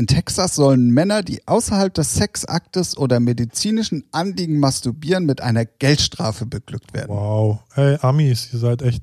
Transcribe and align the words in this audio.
In 0.00 0.06
Texas 0.06 0.54
sollen 0.54 0.92
Männer, 0.92 1.22
die 1.22 1.46
außerhalb 1.46 1.92
des 1.92 2.14
Sexaktes 2.14 2.96
oder 2.96 3.20
medizinischen 3.20 4.04
Anliegen 4.12 4.58
masturbieren, 4.58 5.26
mit 5.26 5.42
einer 5.42 5.66
Geldstrafe 5.66 6.46
beglückt 6.46 6.94
werden. 6.94 7.10
Wow. 7.10 7.58
Ey, 7.76 7.98
Amis, 8.00 8.48
ihr 8.50 8.60
seid 8.60 8.80
echt. 8.80 9.02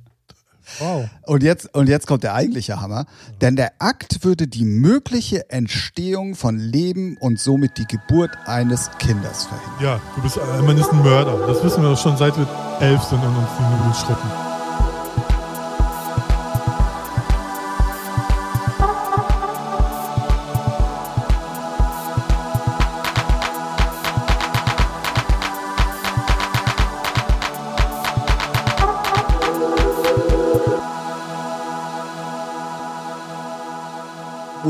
Wow. 0.80 1.08
Und 1.28 1.44
jetzt, 1.44 1.72
und 1.76 1.88
jetzt 1.88 2.08
kommt 2.08 2.24
der 2.24 2.34
eigentliche 2.34 2.82
Hammer. 2.82 3.06
Denn 3.42 3.56
der 3.56 3.74
Akt 3.78 4.24
würde 4.24 4.48
die 4.48 4.66
mögliche 4.66 5.52
Entstehung 5.52 6.34
von 6.34 6.58
Leben 6.58 7.16
und 7.18 7.40
somit 7.40 7.78
die 7.78 7.86
Geburt 7.86 8.32
eines 8.48 8.90
Kindes 8.98 9.46
verhindern. 9.46 9.80
Ja, 9.80 10.02
du 10.16 10.22
bist, 10.24 10.38
äh, 10.38 10.62
man 10.64 10.80
ist 10.80 10.92
ein 10.92 11.04
Mörder. 11.04 11.46
Das 11.46 11.64
wissen 11.64 11.84
wir 11.84 11.92
doch 11.92 12.02
schon 12.02 12.18
seit 12.18 12.36
wir 12.36 12.48
elf 12.80 13.04
sind 13.04 13.20
und 13.20 13.36
uns 13.36 13.50
die 13.56 13.64
Nudeln 13.64 13.94
schruppen. 13.94 14.47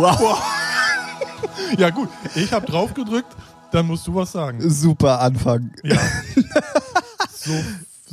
Wow. 0.01 0.41
Ja, 1.77 1.89
gut. 1.89 2.07
Ich 2.35 2.51
habe 2.53 2.65
drauf 2.65 2.93
gedrückt, 2.93 3.35
dann 3.71 3.87
musst 3.87 4.07
du 4.07 4.15
was 4.15 4.31
sagen. 4.31 4.57
Super 4.69 5.19
Anfang. 5.21 5.71
Ja. 5.83 5.97
So, 7.29 7.53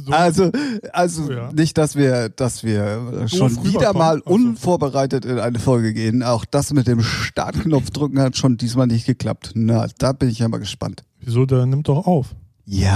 so. 0.05 0.13
Also, 0.13 0.51
also 0.93 1.33
Ja. 1.33 1.51
nicht, 1.53 1.77
dass 1.79 1.97
wir, 1.97 2.29
dass 2.29 2.63
wir 2.63 3.27
schon 3.29 3.55
Doof 3.55 3.65
wieder 3.65 3.79
rüberkommen. 3.91 3.99
mal 3.99 4.21
unvorbereitet 4.21 5.25
in 5.25 5.39
eine 5.41 5.59
Folge 5.59 5.93
gehen. 5.95 6.23
Auch 6.23 6.45
das 6.45 6.73
mit 6.73 6.87
dem 6.87 7.03
Startknopf 7.03 7.91
drücken 7.91 8.21
hat 8.21 8.37
schon 8.37 8.57
diesmal 8.57 8.87
nicht 8.87 9.07
geklappt. 9.07 9.53
Na, 9.55 9.87
da 9.99 10.13
bin 10.13 10.29
ich 10.29 10.39
ja 10.41 10.49
mal 10.49 10.59
gespannt. 10.59 11.03
Wieso, 11.21 11.47
der 11.47 11.67
nimmt 11.67 11.89
doch 11.89 12.07
auf. 12.07 12.29
Ja, 12.67 12.93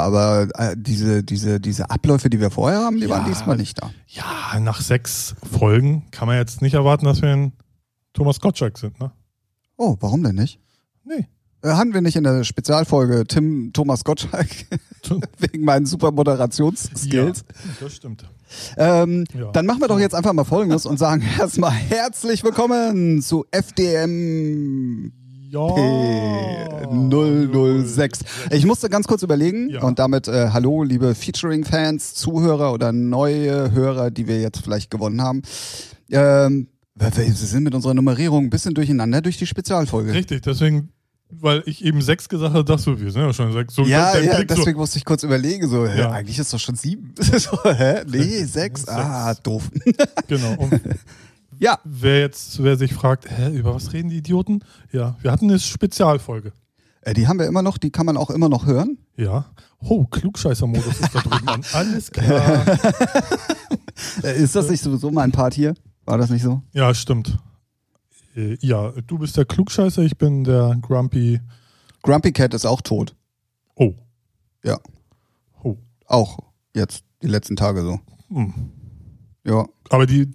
aber 0.00 0.48
äh, 0.54 0.74
diese, 0.76 1.22
diese, 1.22 1.60
diese 1.60 1.90
Abläufe, 1.90 2.30
die 2.30 2.40
wir 2.40 2.50
vorher 2.50 2.80
haben, 2.80 2.96
die 2.96 3.04
Ja. 3.04 3.10
waren 3.10 3.26
diesmal 3.26 3.56
nicht 3.56 3.80
da. 3.82 3.90
Ja, 4.08 4.58
nach 4.58 4.80
sechs 4.80 5.34
Folgen 5.58 6.04
kann 6.10 6.26
man 6.26 6.36
jetzt 6.36 6.62
nicht 6.62 6.74
erwarten, 6.74 7.04
dass 7.06 7.22
wir 7.22 7.30
ein 7.30 7.52
Thomas 8.16 8.40
Gottschalk 8.40 8.78
sind, 8.78 8.98
ne? 8.98 9.12
Oh, 9.76 9.94
warum 10.00 10.22
denn 10.22 10.36
nicht? 10.36 10.58
Nee. 11.04 11.26
Äh, 11.62 11.68
hatten 11.74 11.92
wir 11.92 12.00
nicht 12.00 12.16
in 12.16 12.24
der 12.24 12.44
Spezialfolge 12.44 13.26
Tim 13.26 13.74
Thomas 13.74 14.04
Gottschalk 14.04 14.48
wegen 15.38 15.64
meinen 15.66 15.84
super 15.84 16.12
Moderationsskills? 16.12 17.44
Ja, 17.46 17.54
das 17.78 17.94
stimmt. 17.94 18.24
Ähm, 18.78 19.24
Ja. 19.38 19.50
Dann 19.52 19.66
machen 19.66 19.82
wir 19.82 19.88
doch 19.88 20.00
jetzt 20.00 20.14
einfach 20.14 20.32
mal 20.32 20.44
Folgendes 20.44 20.86
und 20.86 20.98
sagen 20.98 21.22
erstmal 21.38 21.72
herzlich 21.72 22.42
willkommen 22.42 23.20
zu 23.20 23.44
FDM 23.50 25.12
Ja. 25.50 25.60
P006. 25.60 28.20
Ich 28.52 28.64
musste 28.64 28.88
ganz 28.88 29.06
kurz 29.06 29.22
überlegen 29.22 29.68
Ja. 29.68 29.82
und 29.82 29.98
damit 29.98 30.26
äh, 30.28 30.48
hallo, 30.54 30.84
liebe 30.84 31.14
Featuring-Fans, 31.14 32.14
Zuhörer 32.14 32.72
oder 32.72 32.92
neue 32.92 33.72
Hörer, 33.72 34.10
die 34.10 34.26
wir 34.26 34.40
jetzt 34.40 34.62
vielleicht 34.62 34.90
gewonnen 34.90 35.20
haben. 35.20 35.42
Ähm, 36.10 36.68
wir 36.98 37.34
sind 37.34 37.64
mit 37.64 37.74
unserer 37.74 37.94
Nummerierung 37.94 38.44
ein 38.44 38.50
bisschen 38.50 38.74
durcheinander 38.74 39.20
durch 39.20 39.36
die 39.36 39.46
Spezialfolge. 39.46 40.12
Richtig, 40.12 40.42
deswegen, 40.42 40.90
weil 41.30 41.62
ich 41.66 41.84
eben 41.84 42.00
sechs 42.00 42.28
gesagt 42.28 42.54
habe, 42.54 42.64
dachtest 42.64 42.86
du, 42.86 42.98
wir 43.00 43.10
sind 43.10 43.22
ja 43.22 43.32
schon 43.32 43.52
sechs. 43.52 43.74
So, 43.74 43.82
Ja, 43.84 44.16
ja 44.18 44.36
Blick 44.36 44.50
so, 44.50 44.56
deswegen 44.56 44.78
musste 44.78 44.98
ich 44.98 45.04
kurz 45.04 45.22
überlegen, 45.22 45.68
so, 45.68 45.86
hä, 45.86 45.98
Ja. 46.00 46.10
eigentlich 46.12 46.38
ist 46.38 46.52
doch 46.52 46.58
schon 46.58 46.74
sieben. 46.76 47.14
so, 47.38 47.58
hä? 47.64 48.02
Nee, 48.08 48.44
sechs. 48.44 48.82
Sechs. 48.82 48.88
Ah, 48.88 49.34
doof. 49.34 49.70
Genau. 50.28 50.54
Und 50.54 50.80
Ja, 51.58 51.78
wer 51.84 52.20
jetzt, 52.20 52.62
wer 52.62 52.76
sich 52.76 52.92
fragt, 52.94 53.26
hä, 53.30 53.54
über 53.56 53.74
was 53.74 53.92
reden 53.92 54.08
die 54.10 54.18
Idioten? 54.18 54.60
Ja, 54.92 55.16
wir 55.22 55.30
hatten 55.32 55.48
eine 55.50 55.58
Spezialfolge. 55.58 56.52
äh, 57.02 57.12
die 57.14 57.28
haben 57.28 57.38
wir 57.38 57.46
immer 57.46 57.62
noch, 57.62 57.78
die 57.78 57.90
kann 57.90 58.06
man 58.06 58.16
auch 58.16 58.30
immer 58.30 58.48
noch 58.48 58.66
hören. 58.66 58.98
Ja. 59.16 59.46
Oh, 59.80 60.04
Klugscheißer-Modus 60.04 61.00
ist 61.00 61.14
da 61.14 61.20
drüben 61.20 61.48
an. 61.48 61.62
Alles 61.72 62.10
klar. 62.10 62.64
Äh, 64.22 64.42
ist 64.42 64.54
das 64.54 64.68
nicht 64.70 64.82
sowieso 64.82 65.10
mein 65.10 65.32
Part 65.32 65.54
hier? 65.54 65.74
War 66.06 66.18
das 66.18 66.30
nicht 66.30 66.42
so? 66.42 66.62
Ja, 66.72 66.94
stimmt. 66.94 67.38
Äh, 68.34 68.56
Ja, 68.60 68.92
du 69.06 69.18
bist 69.18 69.36
der 69.36 69.44
Klugscheißer, 69.44 70.02
ich 70.02 70.16
bin 70.16 70.44
der 70.44 70.76
Grumpy. 70.80 71.40
Grumpy 72.02 72.32
Cat 72.32 72.54
ist 72.54 72.64
auch 72.64 72.80
tot. 72.80 73.14
Oh. 73.74 73.92
Ja. 74.64 74.78
Oh. 75.62 75.76
Auch 76.06 76.38
jetzt, 76.74 77.04
die 77.22 77.26
letzten 77.26 77.56
Tage 77.56 77.82
so. 77.82 78.00
Hm. 78.28 78.54
Ja. 79.44 79.66
Aber 79.90 80.06
die 80.06 80.28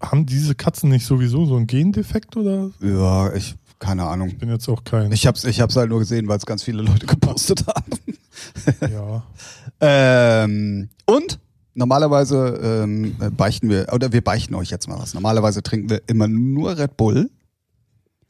haben 0.00 0.24
diese 0.26 0.54
Katzen 0.54 0.90
nicht 0.90 1.04
sowieso 1.06 1.44
so 1.46 1.56
einen 1.56 1.66
Gendefekt 1.66 2.36
oder? 2.36 2.70
Ja, 2.80 3.32
ich, 3.34 3.56
keine 3.78 4.04
Ahnung. 4.04 4.28
Ich 4.28 4.38
bin 4.38 4.48
jetzt 4.48 4.68
auch 4.68 4.84
kein. 4.84 5.12
Ich 5.12 5.26
hab's, 5.26 5.44
ich 5.44 5.60
hab's 5.60 5.76
halt 5.76 5.90
nur 5.90 5.98
gesehen, 5.98 6.28
weil 6.28 6.38
es 6.38 6.46
ganz 6.46 6.62
viele 6.62 6.82
Leute 6.82 7.06
gepostet 7.06 7.66
haben. 7.66 8.92
ja. 8.92 9.22
Ähm, 9.80 10.88
und 11.06 11.38
normalerweise 11.74 12.60
ähm, 12.62 13.16
beichten 13.36 13.68
wir, 13.68 13.86
oder 13.92 14.12
wir 14.12 14.22
beichten 14.22 14.54
euch 14.54 14.70
jetzt 14.70 14.88
mal 14.88 14.98
was. 14.98 15.14
Normalerweise 15.14 15.62
trinken 15.62 15.90
wir 15.90 16.02
immer 16.06 16.28
nur 16.28 16.76
Red 16.78 16.96
Bull. 16.96 17.30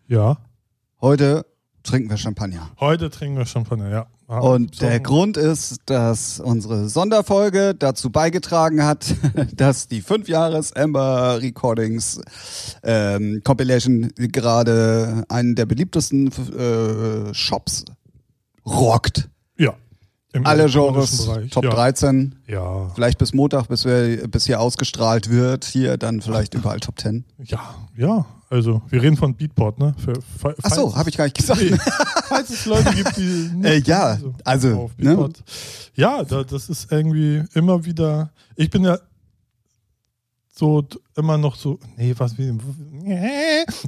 Ja. 0.07 0.39
Heute 1.01 1.47
trinken 1.83 2.11
wir 2.11 2.17
Champagner. 2.17 2.71
Heute 2.81 3.11
trinken 3.11 3.37
wir 3.37 3.47
Champagner, 3.47 3.91
ja. 3.91 4.07
Ah, 4.27 4.39
Und 4.39 4.81
der 4.81 5.01
Grund 5.01 5.37
ist, 5.37 5.81
dass 5.85 6.41
unsere 6.41 6.89
Sonderfolge 6.89 7.75
dazu 7.75 8.09
beigetragen 8.09 8.83
hat, 8.83 9.15
dass 9.55 9.87
die 9.87 10.01
5 10.01 10.29
Jahres 10.29 10.73
Amber 10.73 11.43
Recordings 11.43 12.23
ähm, 12.83 13.43
Compilation 13.45 14.11
gerade 14.17 15.25
einen 15.29 15.55
der 15.55 15.67
beliebtesten 15.67 16.29
äh, 16.29 17.35
Shops 17.35 17.85
rockt. 18.65 19.29
Ja. 19.59 19.75
Im 20.35 20.45
Alle 20.45 20.67
Genres. 20.67 21.29
Top 21.51 21.63
ja. 21.65 21.71
13. 21.71 22.35
Ja. 22.49 22.91
Vielleicht 22.95 23.19
bis 23.19 23.33
Montag, 23.33 23.69
bis, 23.69 23.85
wir, 23.85 24.27
bis 24.29 24.47
hier 24.47 24.61
ausgestrahlt 24.61 25.31
wird. 25.31 25.65
Hier 25.65 25.97
dann 25.97 26.21
vielleicht 26.21 26.55
überall 26.55 26.81
Top 26.81 26.99
10. 26.99 27.25
Ja, 27.45 27.75
ja. 27.97 28.27
Also, 28.51 28.83
wir 28.89 29.01
reden 29.01 29.17
von 29.17 29.35
Beatport, 29.37 29.79
ne? 29.79 29.95
Für, 30.05 30.15
fa- 30.39 30.55
Ach 30.63 30.71
so, 30.75 30.95
habe 30.95 31.09
ich 31.09 31.17
gar 31.17 31.25
nicht 31.25 31.37
gesagt. 31.37 31.61
Nee, 31.63 31.77
falls 32.29 32.51
es 32.51 32.67
Leute 32.67 32.93
gibt, 32.95 33.17
die 33.17 33.23
nicht 33.55 33.65
Äh, 33.65 33.79
ja, 33.91 34.17
so 34.17 34.35
also, 34.45 34.73
auf 34.75 34.91
ne? 34.99 35.29
Ja, 35.95 36.23
da, 36.25 36.43
das 36.43 36.69
ist 36.69 36.91
irgendwie 36.91 37.43
immer 37.55 37.85
wieder. 37.85 38.31
Ich 38.57 38.71
bin 38.71 38.85
ja 38.85 38.99
so 40.53 40.85
immer 41.17 41.39
noch 41.39 41.57
so. 41.57 41.79
Nee, 41.97 42.15
was 42.19 42.37
wie. 42.39 42.57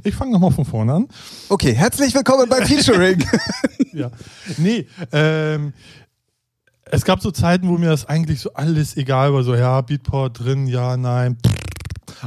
Ich 0.03 0.15
fange 0.15 0.31
nochmal 0.31 0.51
von 0.51 0.65
vorne 0.65 0.93
an. 0.93 1.07
Okay, 1.49 1.73
herzlich 1.73 2.13
willkommen 2.13 2.49
bei 2.49 2.65
Featuring. 2.65 3.23
Ja. 3.93 4.11
Nee, 4.57 4.85
ähm, 5.11 5.71
es 6.91 7.03
gab 7.05 7.21
so 7.21 7.31
Zeiten, 7.31 7.67
wo 7.67 7.77
mir 7.77 7.89
das 7.89 8.05
eigentlich 8.05 8.39
so 8.39 8.53
alles 8.53 8.97
egal 8.97 9.33
war. 9.33 9.43
So, 9.43 9.55
ja, 9.55 9.81
Beatport 9.81 10.39
drin, 10.39 10.67
ja, 10.67 10.97
nein. 10.97 11.37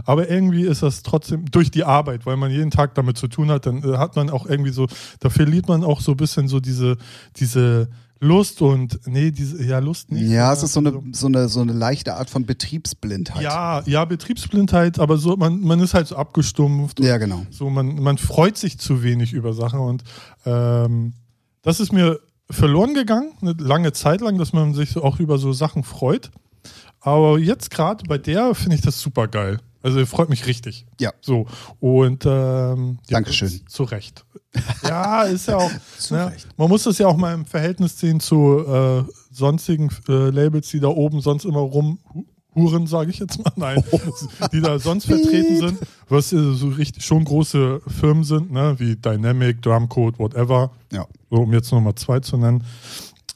Aber 0.05 0.29
irgendwie 0.31 0.65
ist 0.65 0.83
das 0.83 1.03
trotzdem 1.03 1.47
durch 1.51 1.71
die 1.71 1.85
Arbeit, 1.85 2.27
weil 2.27 2.37
man 2.37 2.51
jeden 2.51 2.71
Tag 2.71 2.95
damit 2.95 3.17
zu 3.17 3.29
tun 3.29 3.51
hat, 3.51 3.67
dann 3.67 3.83
äh, 3.83 3.97
hat 3.97 4.17
man 4.17 4.31
auch 4.31 4.47
irgendwie 4.47 4.71
so, 4.71 4.87
da 5.21 5.31
verliert 5.31 5.69
man 5.69 5.85
auch 5.85 6.01
so 6.01 6.13
ein 6.13 6.17
bisschen 6.17 6.49
so 6.49 6.61
diese, 6.61 6.97
diese 7.37 7.89
Lust 8.21 8.61
und, 8.61 9.01
nee, 9.07 9.31
diese, 9.31 9.65
ja, 9.65 9.79
Lust 9.79 10.13
nicht. 10.13 10.31
ja, 10.31 10.53
es 10.53 10.63
ist 10.63 10.75
so 10.75 10.81
eine, 10.81 11.03
so, 11.13 11.27
eine, 11.27 11.49
so 11.49 11.61
eine 11.61 11.73
leichte 11.73 12.15
Art 12.15 12.29
von 12.29 12.45
Betriebsblindheit. 12.45 13.43
Ja, 13.43 13.83
ja, 13.87 14.05
Betriebsblindheit, 14.05 14.99
aber 14.99 15.17
so, 15.17 15.37
man, 15.37 15.61
man 15.63 15.81
ist 15.81 15.95
halt 15.95 16.07
so 16.07 16.17
abgestumpft. 16.17 17.01
Ja, 17.01 17.17
genau. 17.17 17.47
So, 17.51 17.71
man, 17.71 17.97
man 17.97 18.19
freut 18.19 18.59
sich 18.59 18.79
zu 18.79 19.03
wenig 19.03 19.33
über 19.33 19.55
Sachen 19.55 19.81
und 19.81 20.05
ähm, 20.45 21.15
das 21.63 21.81
ist 21.81 21.93
mir 21.93 22.21
verloren 22.51 22.95
gegangen, 22.95 23.33
eine 23.41 23.53
lange 23.53 23.93
Zeit 23.93 24.21
lang, 24.21 24.39
dass 24.39 24.53
man 24.53 24.75
sich 24.75 24.91
so 24.91 25.03
auch 25.03 25.19
über 25.21 25.39
so 25.39 25.53
Sachen 25.53 25.85
freut. 25.85 26.31
Aber 27.01 27.39
jetzt 27.39 27.71
gerade 27.71 28.05
bei 28.07 28.19
der 28.19 28.55
finde 28.55 28.77
ich 28.77 28.83
das 28.83 29.01
super 29.01 29.29
geil. 29.29 29.59
Also 29.83 30.05
freut 30.05 30.29
mich 30.29 30.47
richtig. 30.47 30.87
Ja. 31.01 31.13
So. 31.23 31.47
Und 31.79 32.27
ähm, 32.27 32.99
ja, 33.09 33.17
Dankeschön. 33.17 33.63
Zu 33.67 33.85
Recht. 33.85 34.27
Ja, 34.83 35.23
ist 35.23 35.49
ja 35.49 35.57
auch. 35.57 35.71
Zu 35.99 36.15
ne, 36.15 36.33
Recht. 36.33 36.49
Man 36.59 36.69
muss 36.69 36.83
das 36.83 36.99
ja 36.99 37.07
auch 37.07 37.17
mal 37.17 37.33
im 37.33 37.47
Verhältnis 37.47 37.99
sehen 37.99 38.21
zu 38.21 38.65
äh, 38.67 39.05
sonstigen 39.31 39.89
äh, 40.09 40.31
Labels, 40.31 40.69
die 40.69 40.81
da 40.81 40.89
oben 40.89 41.21
sonst 41.21 41.45
immer 41.47 41.61
rum 41.61 41.99
Huren, 42.55 42.87
sage 42.87 43.11
ich 43.11 43.19
jetzt 43.21 43.39
mal, 43.43 43.53
nein, 43.57 43.83
die 44.53 44.61
da 44.61 44.79
sonst 44.79 45.07
vertreten 45.07 45.57
sind, 45.59 45.79
was 46.09 46.33
äh, 46.33 46.53
so 46.55 46.69
richtig 46.69 47.05
schon 47.05 47.25
große 47.25 47.81
Firmen 47.87 48.25
sind, 48.25 48.51
ne, 48.51 48.75
wie 48.79 48.97
Dynamic, 48.97 49.63
Drumcode, 49.63 50.19
whatever, 50.19 50.73
Ja. 50.93 51.07
so 51.31 51.37
um 51.43 51.53
jetzt 51.53 51.71
Nummer 51.73 51.95
zwei 51.97 52.21
zu 52.21 52.37
nennen. 52.37 52.65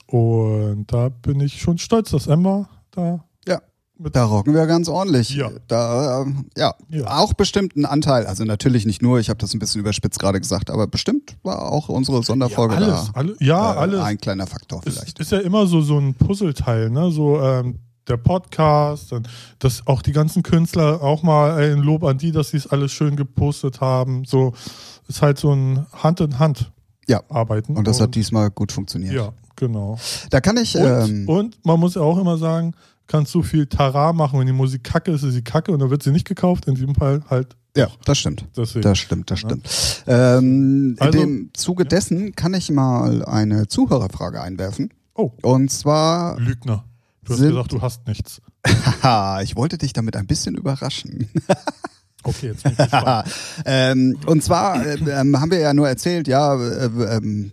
Und 0.07 0.93
da 0.93 1.09
bin 1.09 1.41
ich 1.41 1.61
schon 1.61 1.79
stolz, 1.79 2.11
dass 2.11 2.27
Emma 2.27 2.69
da 2.91 3.25
Ja. 3.47 3.61
mit 3.99 4.15
Da 4.15 4.25
rocken 4.25 4.53
wir 4.55 4.67
ganz 4.67 4.89
ordentlich. 4.89 5.31
Ja. 5.31 5.51
Da, 5.69 6.23
ähm, 6.23 6.47
ja. 6.57 6.75
Ja. 6.89 7.19
Auch 7.19 7.33
bestimmt 7.33 7.77
ein 7.77 7.85
Anteil, 7.87 8.27
also 8.27 8.45
natürlich 8.45 8.85
nicht 8.87 9.01
nur, 9.03 9.19
ich 9.19 9.29
habe 9.31 9.39
das 9.39 9.55
ein 9.55 9.59
bisschen 9.61 9.81
überspitzt 9.81 10.19
gerade 10.19 10.41
gesagt, 10.41 10.71
aber 10.71 10.87
bestimmt 10.87 11.37
war 11.43 11.71
auch 11.71 11.89
unsere 11.89 12.23
Sonderfolge 12.23 12.75
alles, 12.77 13.07
da 13.07 13.11
alle, 13.15 13.37
ja, 13.41 13.75
äh, 13.75 13.77
alles. 13.79 14.01
ein 14.01 14.19
kleiner 14.19 14.47
Faktor 14.47 14.83
Ist, 14.85 14.95
vielleicht. 14.99 15.19
ist 15.21 15.33
ja 15.33 15.39
immer 15.39 15.67
so, 15.67 15.81
so 15.81 15.99
ein 15.99 16.15
Puzzleteil, 16.15 16.91
ne? 16.91 17.11
So, 17.11 17.41
ähm, 17.41 17.79
der 18.09 18.17
Podcast, 18.19 19.13
dann, 19.13 19.27
dass 19.59 19.87
auch 19.87 20.03
die 20.03 20.13
ganzen 20.13 20.43
Künstler 20.43 21.03
auch 21.03 21.23
mal 21.23 21.53
ein 21.63 21.79
Lob 21.79 22.05
an 22.05 22.19
die, 22.19 22.33
dass 22.33 22.51
sie 22.51 22.57
es 22.59 22.67
alles 22.67 22.93
schön 22.93 23.17
gepostet 23.17 23.81
haben. 23.81 24.25
So 24.25 24.53
ist 25.09 25.23
halt 25.23 25.39
so 25.39 25.53
ein 25.55 25.87
Hand 25.93 26.21
in 26.21 26.39
Hand 26.39 26.71
Ja. 27.09 27.23
arbeiten. 27.29 27.77
Und 27.77 27.87
das 27.87 28.01
hat 28.01 28.15
diesmal 28.15 28.51
gut 28.51 28.73
funktioniert. 28.73 29.15
ja, 29.15 29.33
genau. 29.57 29.99
Da 30.31 30.41
kann 30.41 30.57
ich. 30.59 30.75
Und, 30.77 30.85
ähm, 30.85 31.29
und 31.29 31.65
man 31.65 31.81
muss 31.81 31.95
ja 31.95 32.03
auch 32.03 32.19
immer 32.19 32.37
sagen, 32.39 32.75
kannst 33.07 33.33
so 33.33 33.43
viel 33.43 33.67
Tara 33.67 34.13
machen, 34.13 34.39
wenn 34.39 34.47
die 34.47 34.53
Musik 34.53 34.85
kacke 34.85 35.11
ist, 35.11 35.23
ist 35.23 35.35
sie 35.35 35.43
kacke 35.43 35.73
und 35.73 35.79
dann 35.81 35.91
wird 35.91 36.03
sie 36.03 36.11
nicht 36.11 36.27
gekauft. 36.27 36.67
In 36.67 36.75
diesem 36.75 36.95
Fall 36.95 37.23
halt 37.29 37.57
ja, 37.77 37.89
das 38.05 38.19
stimmt. 38.19 38.47
deswegen. 38.57 38.83
Das 38.83 38.99
stimmt, 38.99 39.31
das 39.33 39.41
stimmt. 39.41 39.69
Ähm, 40.07 40.97
Also- 41.01 41.19
in 41.19 41.25
dem 41.27 41.51
Zuge 41.55 41.85
dessen 41.85 42.35
kann 42.37 42.55
ich 42.55 42.71
mal 42.71 43.25
eine 43.25 43.67
Zuhörerfrage 43.67 44.41
einwerfen. 44.41 44.91
Oh, 45.15 45.33
Und 45.43 45.71
zwar, 45.73 46.39
Lügner. 46.39 46.85
Du 47.25 47.33
hast 47.33 47.39
Sind- 47.39 47.51
gesagt, 47.51 47.73
du 47.73 47.83
hast 47.83 48.07
nichts. 48.07 48.41
haha, 49.03 49.41
ich 49.43 49.57
wollte 49.57 49.79
dich 49.79 49.93
damit 49.93 50.17
ein 50.17 50.27
bisschen 50.27 50.55
überraschen. 50.57 51.29
Okay, 52.27 52.47
jetzt 52.47 52.63
bin 52.63 52.73
ich 52.73 52.79
gespannt. 52.79 53.29
ähm, 53.67 54.17
und 54.25 54.43
zwar 54.43 54.83
äh, 54.83 54.95
ähm, 54.95 55.39
haben 55.39 55.51
wir 55.51 55.59
ja 55.59 55.75
nur 55.75 55.87
erzählt, 55.87 56.27
ja, 56.27 56.55
äh, 56.59 56.87
ähm, 57.19 57.53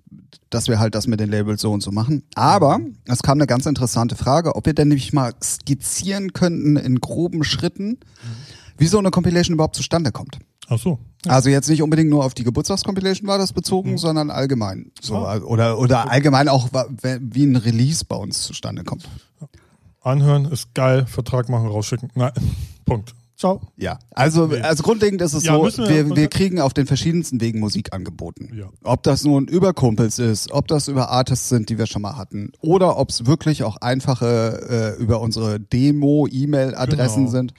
dass 0.50 0.70
wir 0.70 0.80
halt 0.80 0.96
das 0.96 1.08
mit 1.08 1.20
den 1.20 1.30
Labels 1.30 1.60
so 1.60 1.74
und 1.74 1.84
so 1.84 1.92
machen. 1.92 2.24
Aber 2.36 2.80
es 3.06 3.22
kam 3.22 3.38
eine 3.38 3.48
ganz 3.48 3.66
interessante 3.66 4.16
Frage, 4.16 4.56
ob 4.56 4.66
wir 4.66 4.74
denn 4.74 4.88
nämlich 4.88 5.12
mal 5.12 5.34
skizzieren 5.44 6.32
könnten 6.32 6.78
in 6.78 7.02
groben 7.02 7.44
Schritten, 7.44 7.98
wie 8.78 8.88
so 8.88 8.98
eine 8.98 9.12
Compilation 9.12 9.56
überhaupt 9.56 9.76
zustande 9.76 10.14
kommt. 10.14 10.40
Ach 10.70 10.80
so. 10.80 11.00
Also 11.28 11.50
jetzt 11.50 11.68
nicht 11.68 11.82
unbedingt 11.82 12.10
nur 12.10 12.24
auf 12.24 12.34
die 12.34 12.46
Geburtstagscompilation 12.46 13.28
war 13.28 13.38
das 13.38 13.52
bezogen, 13.52 13.98
sondern 13.98 14.32
allgemein. 14.32 14.92
So, 15.02 15.18
Ah. 15.18 15.38
oder, 15.40 15.80
oder 15.80 16.10
allgemein 16.10 16.48
auch, 16.48 16.70
wie 17.20 17.44
ein 17.44 17.58
Release 17.58 18.06
bei 18.06 18.16
uns 18.16 18.44
zustande 18.44 18.86
kommt. 18.86 19.04
Anhören 20.02 20.46
ist 20.46 20.74
geil, 20.74 21.06
Vertrag 21.08 21.48
machen, 21.50 21.68
rausschicken. 21.68 22.10
Nein, 22.16 22.32
Punkt. 22.86 23.14
Ciao. 23.38 23.60
Ja, 23.76 23.98
also, 24.12 24.52
also 24.62 24.84
grundlegend 24.84 25.20
ist 25.22 25.34
es 25.34 25.44
Ja, 25.46 25.54
so, 25.56 25.64
wir, 25.64 25.90
wir- 26.10 26.16
wir, 26.16 26.28
kriegen 26.28 26.60
auf 26.60 26.74
den 26.76 26.86
verschiedensten 26.86 27.42
Wegen 27.42 27.60
Musik 27.60 27.92
angeboten. 27.92 28.52
Ja. 28.56 28.66
Ob 28.84 29.02
das 29.02 29.24
nun 29.24 29.48
über 29.48 29.74
Kumpels 29.74 30.20
ist, 30.20 30.52
ob 30.52 30.68
das 30.68 30.88
über 30.88 31.10
Artists 31.10 31.50
sind, 31.50 31.70
die 31.70 31.80
wir 31.80 31.88
schon 31.88 32.04
mal 32.04 32.18
hatten, 32.18 32.52
oder 32.62 32.98
ob 33.00 33.10
es 33.10 33.26
wirklich 33.26 33.64
auch 33.64 33.78
einfache 33.78 34.96
äh, 35.00 35.02
über 35.02 35.22
unsere 35.22 35.60
Demo-E-Mail-Adressen 35.60 37.22
Genau. 37.26 37.32
sind. 37.32 37.54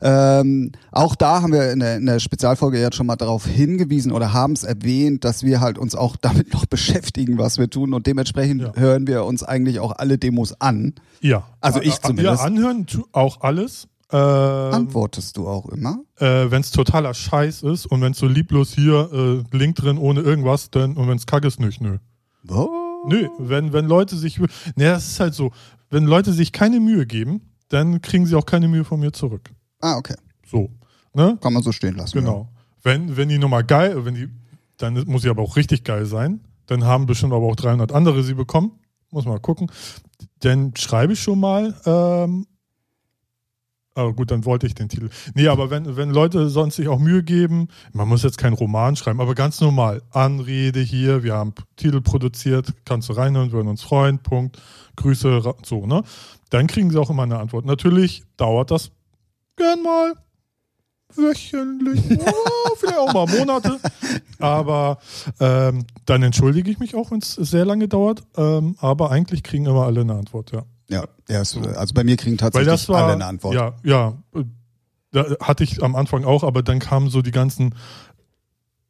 Ähm, 0.00 0.72
auch 0.92 1.14
da 1.14 1.42
haben 1.42 1.52
wir 1.52 1.72
in 1.72 1.80
der, 1.80 1.96
in 1.96 2.06
der 2.06 2.18
Spezialfolge 2.20 2.78
jetzt 2.80 2.96
schon 2.96 3.06
mal 3.06 3.16
darauf 3.16 3.46
hingewiesen 3.46 4.12
oder 4.12 4.32
haben 4.32 4.52
es 4.52 4.64
erwähnt, 4.64 5.24
dass 5.24 5.42
wir 5.42 5.60
halt 5.60 5.78
uns 5.78 5.94
auch 5.94 6.16
damit 6.20 6.52
noch 6.52 6.66
beschäftigen, 6.66 7.38
was 7.38 7.58
wir 7.58 7.70
tun 7.70 7.94
und 7.94 8.06
dementsprechend 8.06 8.62
Ja. 8.62 8.72
hören 8.76 9.06
wir 9.06 9.24
uns 9.24 9.42
eigentlich 9.42 9.80
auch 9.80 9.92
alle 9.92 10.18
Demos 10.18 10.60
an. 10.60 10.94
Ja. 11.20 11.46
Also 11.60 11.80
ich 11.80 11.94
Äh, 11.96 12.00
zumindest. 12.02 12.40
Ja, 12.40 12.46
anhören 12.46 12.86
auch 13.12 13.40
alles. 13.40 13.88
Ähm, 14.12 14.18
Antwortest 14.20 15.36
du 15.36 15.48
auch 15.48 15.66
immer? 15.70 15.98
äh, 16.20 16.48
wenn 16.50 16.60
es 16.60 16.70
totaler 16.70 17.12
Scheiß 17.12 17.62
ist 17.62 17.86
und 17.86 18.00
wenn 18.02 18.12
es 18.12 18.18
so 18.18 18.26
lieblos 18.28 18.72
hier, 18.72 19.10
äh, 19.52 19.56
Link 19.56 19.74
drin 19.76 19.98
ohne 19.98 20.20
irgendwas, 20.20 20.70
dann 20.70 20.96
und 20.96 21.08
wenn 21.08 21.16
es 21.16 21.26
kacke 21.26 21.48
ist, 21.48 21.58
nicht, 21.58 21.80
nö. 21.80 21.98
Oh. 22.48 22.68
Nö, 23.08 23.28
wenn, 23.38 23.72
wenn 23.72 23.86
Leute 23.86 24.14
sich. 24.16 24.38
Ne, 24.38 24.48
das 24.76 25.08
ist 25.08 25.20
halt 25.20 25.34
so. 25.34 25.50
Wenn 25.90 26.04
Leute 26.04 26.32
sich 26.32 26.52
keine 26.52 26.78
Mühe 26.80 27.04
geben, 27.06 27.40
dann 27.68 28.00
kriegen 28.00 28.26
sie 28.26 28.36
auch 28.36 28.46
keine 28.46 28.68
Mühe 28.68 28.84
von 28.84 29.00
mir 29.00 29.12
zurück. 29.12 29.50
Ah, 29.80 29.96
okay. 29.96 30.16
So. 30.46 30.70
Ne? 31.14 31.38
Kann 31.40 31.52
man 31.52 31.62
so 31.62 31.72
stehen 31.72 31.96
lassen. 31.96 32.18
Genau. 32.18 32.48
Wenn, 32.82 33.16
wenn 33.16 33.28
die 33.28 33.38
Nummer 33.38 33.62
geil, 33.62 34.04
wenn 34.04 34.14
die, 34.14 34.28
dann 34.76 35.02
muss 35.06 35.22
sie 35.22 35.28
aber 35.28 35.42
auch 35.42 35.56
richtig 35.56 35.84
geil 35.84 36.06
sein. 36.06 36.40
Dann 36.66 36.84
haben 36.84 37.06
bestimmt 37.06 37.32
aber 37.32 37.46
auch 37.46 37.56
300 37.56 37.92
andere 37.92 38.22
sie 38.22 38.34
bekommen. 38.34 38.72
Muss 39.10 39.24
mal 39.24 39.40
gucken. 39.40 39.70
Dann 40.40 40.74
schreibe 40.76 41.14
ich 41.14 41.20
schon 41.20 41.40
mal. 41.40 41.74
Ähm, 41.86 42.46
aber 43.96 44.12
gut, 44.12 44.30
dann 44.30 44.44
wollte 44.44 44.66
ich 44.66 44.74
den 44.74 44.90
Titel. 44.90 45.08
Nee, 45.34 45.48
aber 45.48 45.70
wenn, 45.70 45.96
wenn 45.96 46.10
Leute 46.10 46.50
sonst 46.50 46.76
sich 46.76 46.86
auch 46.86 46.98
Mühe 46.98 47.22
geben, 47.22 47.68
man 47.94 48.06
muss 48.06 48.24
jetzt 48.24 48.36
keinen 48.36 48.52
Roman 48.52 48.94
schreiben, 48.94 49.22
aber 49.22 49.34
ganz 49.34 49.62
normal. 49.62 50.02
Anrede 50.10 50.80
hier, 50.80 51.22
wir 51.22 51.32
haben 51.32 51.54
Titel 51.76 52.02
produziert, 52.02 52.74
kannst 52.84 53.08
du 53.08 53.14
reinhören, 53.14 53.52
würden 53.52 53.68
uns 53.68 53.82
freuen, 53.82 54.18
Punkt. 54.18 54.60
Grüße, 54.96 55.54
so, 55.64 55.86
ne? 55.86 56.02
Dann 56.50 56.66
kriegen 56.66 56.90
sie 56.90 57.00
auch 57.00 57.08
immer 57.08 57.22
eine 57.22 57.38
Antwort. 57.38 57.64
Natürlich 57.64 58.22
dauert 58.36 58.70
das 58.70 58.90
gern 59.56 59.82
mal 59.82 60.14
wöchentlich, 61.14 62.02
oh, 62.20 62.74
vielleicht 62.76 62.98
auch 62.98 63.12
mal 63.12 63.26
Monate. 63.26 63.78
Aber 64.38 64.98
ähm, 65.40 65.86
dann 66.04 66.22
entschuldige 66.22 66.70
ich 66.70 66.78
mich 66.78 66.94
auch, 66.94 67.10
wenn 67.10 67.18
es 67.18 67.34
sehr 67.34 67.64
lange 67.64 67.88
dauert. 67.88 68.22
Ähm, 68.36 68.76
aber 68.80 69.10
eigentlich 69.10 69.42
kriegen 69.42 69.66
immer 69.66 69.86
alle 69.86 70.02
eine 70.02 70.14
Antwort, 70.14 70.52
ja. 70.52 70.64
Ja, 70.88 71.04
ja 71.28 71.40
es, 71.40 71.56
also 71.56 71.94
bei 71.94 72.04
mir 72.04 72.16
kriegen 72.16 72.38
tatsächlich 72.38 72.88
war, 72.88 73.04
alle 73.04 73.14
eine 73.14 73.26
Antwort. 73.26 73.54
ja, 73.54 73.74
ja, 73.82 74.16
äh, 74.34 74.44
da 75.12 75.24
hatte 75.40 75.64
ich 75.64 75.82
am 75.82 75.96
Anfang 75.96 76.24
auch, 76.24 76.44
aber 76.44 76.62
dann 76.62 76.78
kamen 76.78 77.08
so 77.08 77.22
die 77.22 77.30
ganzen, 77.30 77.74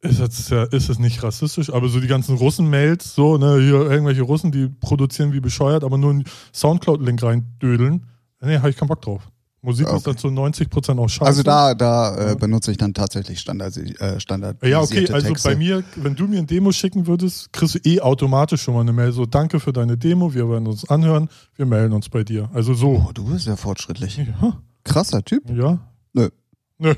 ist 0.01 0.49
ja, 0.49 0.63
ist 0.63 0.89
es 0.89 0.99
nicht 0.99 1.23
rassistisch, 1.23 1.71
aber 1.71 1.87
so 1.87 1.99
die 1.99 2.07
ganzen 2.07 2.37
Russen-Mails, 2.37 3.15
so, 3.15 3.37
ne, 3.37 3.59
hier 3.59 3.89
irgendwelche 3.89 4.23
Russen, 4.23 4.51
die 4.51 4.67
produzieren 4.67 5.33
wie 5.33 5.39
bescheuert, 5.39 5.83
aber 5.83 5.97
nur 5.97 6.11
einen 6.11 6.25
Soundcloud-Link 6.53 7.23
reindödeln. 7.23 8.05
Nee, 8.41 8.57
habe 8.57 8.69
ich 8.69 8.77
keinen 8.77 8.89
Bock 8.89 9.01
drauf. 9.01 9.31
Musik 9.61 9.87
ist 9.87 9.93
Okay. 9.93 10.03
dann 10.05 10.17
zu 10.17 10.27
90% 10.27 10.99
auch 10.99 11.09
scheiße. 11.09 11.25
Also 11.25 11.43
da, 11.43 11.73
da 11.73 12.15
äh, 12.15 12.27
Ja. 12.29 12.35
benutze 12.35 12.71
ich 12.71 12.77
dann 12.77 12.93
tatsächlich 12.93 13.39
Standard, 13.39 13.75
äh, 13.75 14.19
standardisierte 14.19 14.69
Ja, 14.69 14.81
okay, 14.81 15.11
also 15.11 15.27
Texte. 15.29 15.49
bei 15.49 15.55
mir, 15.55 15.83
wenn 15.95 16.15
du 16.15 16.27
mir 16.27 16.37
ein 16.39 16.47
Demo 16.47 16.71
schicken 16.71 17.07
würdest, 17.07 17.51
kriegst 17.51 17.75
du 17.75 17.79
eh 17.83 17.99
automatisch 17.99 18.61
schon 18.61 18.75
mal 18.75 18.81
eine 18.81 18.93
Mail. 18.93 19.11
So, 19.11 19.25
danke 19.25 19.59
für 19.59 19.73
deine 19.73 19.97
Demo, 19.97 20.33
wir 20.33 20.47
werden 20.49 20.67
uns 20.67 20.87
anhören, 20.89 21.27
wir 21.55 21.65
melden 21.65 21.93
uns 21.93 22.07
bei 22.07 22.23
dir. 22.23 22.49
Also 22.53 22.75
so. 22.75 23.03
Oh, 23.07 23.11
du 23.13 23.25
bist 23.25 23.47
ja 23.47 23.55
fortschrittlich. 23.55 24.17
Ja, 24.17 24.53
Krasser 24.83 25.23
Typ. 25.25 25.49
ja. 25.49 25.79
Nö. 26.13 26.29
Nö. 26.77 26.93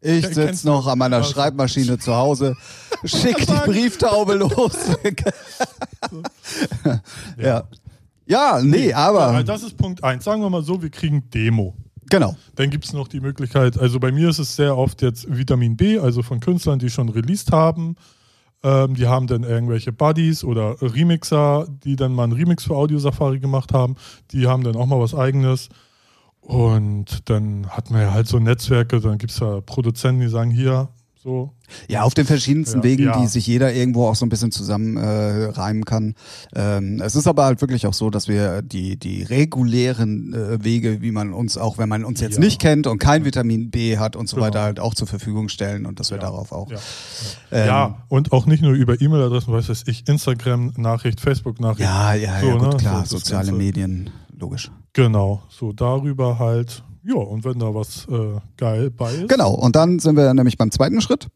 Ich 0.00 0.22
Ja, 0.24 0.32
sitze 0.32 0.66
noch 0.66 0.86
an 0.86 0.98
meiner 0.98 1.16
Also- 1.18 1.32
Schreibmaschine 1.32 1.98
zu 1.98 2.14
Hause, 2.16 2.56
schick 3.04 3.36
die 3.46 3.52
Brieftaube 3.70 4.34
los. 4.34 4.72
ja. 7.36 7.64
Ja, 8.26 8.60
nee, 8.62 8.92
aber 8.92 9.32
Ja, 9.32 9.42
das 9.42 9.64
ist 9.64 9.76
Punkt 9.76 10.04
eins. 10.04 10.24
Sagen 10.24 10.40
wir 10.40 10.48
mal 10.50 10.62
so, 10.62 10.80
wir 10.80 10.90
kriegen 10.90 11.28
Demo. 11.30 11.74
Genau. 12.10 12.36
Dann 12.56 12.68
gibt 12.68 12.84
es 12.84 12.92
noch 12.92 13.08
die 13.08 13.20
Möglichkeit, 13.20 13.78
also 13.78 13.98
bei 13.98 14.12
mir 14.12 14.28
ist 14.28 14.38
es 14.38 14.54
sehr 14.56 14.76
oft 14.76 15.00
jetzt 15.00 15.26
Vitamin 15.34 15.76
B, 15.76 15.98
also 15.98 16.22
von 16.22 16.40
Künstlern, 16.40 16.78
die 16.78 16.90
schon 16.90 17.08
released 17.08 17.52
haben. 17.52 17.96
Ähm, 18.62 18.94
die 18.94 19.06
haben 19.06 19.26
dann 19.26 19.42
irgendwelche 19.42 19.92
Buddies 19.92 20.44
oder 20.44 20.76
Remixer, 20.82 21.66
die 21.84 21.96
dann 21.96 22.12
mal 22.12 22.24
einen 22.24 22.34
Remix 22.34 22.64
für 22.64 22.74
Audio 22.74 22.98
Safari 22.98 23.40
gemacht 23.40 23.72
haben. 23.72 23.96
Die 24.32 24.46
haben 24.46 24.62
dann 24.62 24.76
auch 24.76 24.86
mal 24.86 25.00
was 25.00 25.14
eigenes. 25.14 25.70
Und 26.42 27.30
dann 27.30 27.68
hat 27.68 27.90
man 27.90 28.02
ja 28.02 28.12
halt 28.12 28.26
so 28.26 28.38
Netzwerke, 28.38 29.00
dann 29.00 29.18
gibt 29.18 29.32
es 29.32 29.38
ja 29.38 29.60
Produzenten, 29.60 30.20
die 30.20 30.28
sagen, 30.28 30.50
hier, 30.50 30.88
so. 31.22 31.52
Ja, 31.88 32.02
auf 32.02 32.14
den 32.14 32.24
verschiedensten 32.24 32.78
Ja, 32.78 32.84
Wegen, 32.84 33.04
ja. 33.04 33.20
die 33.20 33.26
sich 33.26 33.46
jeder 33.46 33.72
irgendwo 33.74 34.06
auch 34.08 34.14
so 34.14 34.24
ein 34.24 34.30
bisschen 34.30 34.50
zusammen 34.52 34.96
äh, 34.96 35.44
reimen 35.50 35.84
kann. 35.84 36.14
Ähm, 36.54 37.00
es 37.04 37.14
ist 37.14 37.26
aber 37.26 37.44
halt 37.44 37.60
wirklich 37.60 37.86
auch 37.86 37.92
so, 37.94 38.08
dass 38.10 38.26
wir 38.26 38.62
die, 38.62 38.96
die 38.98 39.22
regulären 39.22 40.32
äh, 40.32 40.64
Wege, 40.64 41.02
wie 41.02 41.10
man 41.12 41.32
uns 41.34 41.58
auch, 41.58 41.76
wenn 41.78 41.88
man 41.88 42.04
uns 42.04 42.20
jetzt 42.20 42.38
Ja. 42.38 42.40
nicht 42.44 42.60
kennt 42.60 42.86
und 42.86 42.98
kein 42.98 43.24
Vitamin 43.24 43.70
B 43.70 43.98
hat 43.98 44.16
und 44.16 44.28
so 44.28 44.36
Genau. 44.36 44.46
weiter, 44.46 44.62
halt 44.62 44.80
auch 44.80 44.94
zur 44.94 45.06
Verfügung 45.06 45.48
stellen 45.50 45.84
und 45.86 46.00
dass 46.00 46.10
wir 46.10 46.18
darauf 46.18 46.52
auch. 46.52 46.70
Ja, 47.50 47.86
Ähm, 47.86 47.94
und 48.08 48.32
auch 48.32 48.46
nicht 48.46 48.62
nur 48.62 48.72
über 48.72 49.00
E-Mail-Adressen, 49.00 49.52
weiß 49.52 49.68
was 49.68 49.84
ich, 49.86 50.08
Instagram-Nachricht, 50.08 51.20
Facebook-Nachricht. 51.20 51.80
Ja, 51.80 52.14
ja, 52.14 52.40
So, 52.40 52.46
ja, 52.48 52.56
gut, 52.56 52.72
ne? 52.72 52.76
klar, 52.78 53.04
So 53.06 53.18
soziale. 53.18 53.52
Medien, 53.52 54.10
logisch. 54.38 54.70
Genau, 54.94 55.42
so 55.48 55.72
darüber 55.72 56.38
halt. 56.38 56.82
Ja, 57.02 57.14
und 57.14 57.44
wenn 57.44 57.58
da 57.58 57.74
was 57.74 58.06
äh, 58.10 58.40
geil 58.56 58.90
bei 58.90 59.12
ist. 59.12 59.28
Genau, 59.28 59.52
und 59.54 59.76
dann 59.76 59.98
sind 59.98 60.16
wir 60.16 60.32
nämlich 60.34 60.58
beim 60.58 60.70
zweiten 60.70 61.00
Schritt. 61.00 61.28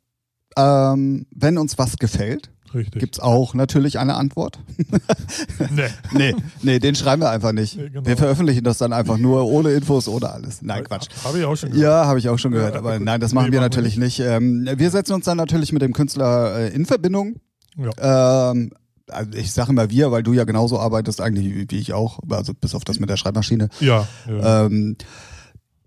Ähm, 0.56 1.26
wenn 1.34 1.58
uns 1.58 1.78
was 1.78 1.96
gefällt, 1.96 2.50
Richtig. 2.74 3.00
gibt's 3.00 3.20
auch 3.20 3.54
natürlich 3.54 3.98
eine 3.98 4.14
Antwort. 4.14 4.58
nee. 5.70 5.88
Nee, 6.12 6.34
nee, 6.62 6.78
den 6.78 6.94
schreiben 6.94 7.22
wir 7.22 7.30
einfach 7.30 7.52
nicht. 7.52 7.76
Nee, 7.76 7.88
genau. 7.88 8.06
Wir 8.06 8.16
veröffentlichen 8.16 8.64
das 8.64 8.78
dann 8.78 8.92
einfach 8.92 9.16
nur 9.18 9.46
ohne 9.46 9.70
Infos, 9.72 10.08
ohne 10.08 10.30
alles. 10.30 10.62
Nein, 10.62 10.84
Quatsch. 10.84 11.08
Habe 11.24 11.38
ich 11.38 11.44
auch 11.44 11.56
schon 11.56 11.70
gehört. 11.70 11.82
Ja, 11.82 12.06
habe 12.06 12.18
ich 12.18 12.28
auch 12.28 12.38
schon 12.38 12.52
gehört, 12.52 12.74
Ja, 12.74 12.80
aber 12.80 12.98
nein, 12.98 13.20
das 13.20 13.32
Nee, 13.32 13.36
machen 13.36 13.52
wir 13.52 13.60
machen 13.60 13.72
wir 13.72 13.78
natürlich 13.78 13.96
nicht. 13.96 14.20
Ähm, 14.20 14.68
wir 14.76 14.90
setzen 14.90 15.14
uns 15.14 15.24
dann 15.24 15.36
natürlich 15.36 15.72
mit 15.72 15.82
dem 15.82 15.92
Künstler 15.92 16.58
äh, 16.58 16.74
in 16.74 16.84
Verbindung. 16.86 17.36
Ja. 17.76 18.50
Ähm, 18.50 18.72
also 19.08 19.32
ich 19.34 19.52
sage 19.52 19.70
immer 19.70 19.90
wir, 19.90 20.10
weil 20.12 20.22
du 20.22 20.32
ja 20.32 20.44
genauso 20.44 20.78
arbeitest 20.78 21.20
eigentlich 21.20 21.54
wie, 21.54 21.70
wie 21.70 21.78
ich 21.78 21.92
auch, 21.92 22.20
also 22.30 22.54
bis 22.54 22.74
auf 22.74 22.84
das 22.84 23.00
mit 23.00 23.10
der 23.10 23.16
Schreibmaschine. 23.16 23.68
Ja, 23.80 24.06
ja. 24.28 24.66
Ähm, 24.66 24.96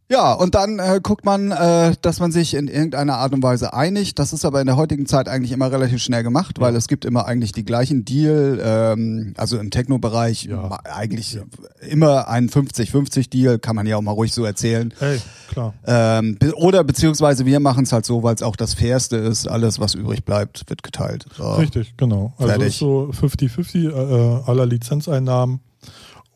ja, 0.09 0.31
und 0.33 0.55
dann 0.55 0.79
äh, 0.79 0.99
guckt 1.03 1.25
man, 1.25 1.51
äh, 1.51 1.93
dass 2.01 2.19
man 2.19 2.31
sich 2.31 2.53
in 2.53 2.67
irgendeiner 2.69 3.17
Art 3.17 3.33
und 3.33 3.43
Weise 3.43 3.73
einigt. 3.73 4.19
Das 4.19 4.31
ist 4.31 4.45
aber 4.45 4.61
in 4.61 4.67
der 4.67 4.77
heutigen 4.77 5.05
Zeit 5.05 5.27
eigentlich 5.27 5.51
immer 5.51 5.69
relativ 5.71 6.01
schnell 6.01 6.23
gemacht, 6.23 6.59
weil 6.61 6.75
es 6.77 6.87
gibt 6.87 7.03
immer 7.03 7.25
eigentlich 7.25 7.51
die 7.51 7.65
gleichen 7.65 8.05
Deal, 8.05 8.59
ähm, 8.63 9.33
also 9.37 9.57
im 9.57 9.69
Techno-Bereich 9.69 10.45
Ja. 10.45 10.79
eigentlich 10.85 11.37
immer 11.89 12.29
einen 12.29 12.49
50-50-Deal, 12.49 13.59
kann 13.59 13.75
man 13.75 13.85
ja 13.85 13.97
auch 13.97 14.01
mal 14.01 14.11
ruhig 14.11 14.33
so 14.33 14.45
erzählen. 14.45 14.93
Hey, 14.99 15.19
klar. 15.49 15.73
Ähm, 15.85 16.37
be 16.39 16.53
oder 16.55 16.85
beziehungsweise 16.85 17.45
wir 17.45 17.59
machen 17.59 17.83
es 17.83 17.91
halt 17.91 18.05
so, 18.05 18.23
weil 18.23 18.35
es 18.35 18.43
auch 18.43 18.55
das 18.55 18.75
Fairste 18.75 19.17
ist, 19.17 19.47
alles 19.47 19.79
was 19.79 19.93
übrig 19.93 20.23
bleibt, 20.23 20.69
wird 20.69 20.83
geteilt. 20.83 21.25
So. 21.35 21.51
Richtig, 21.55 21.95
genau. 21.97 22.33
Also 22.37 22.47
Fertig. 22.53 22.67
ist 22.67 22.79
so 22.79 23.11
50-50 23.13 23.89
äh, 23.89 24.49
aller 24.49 24.65
Lizenzeinnahmen. 24.65 25.59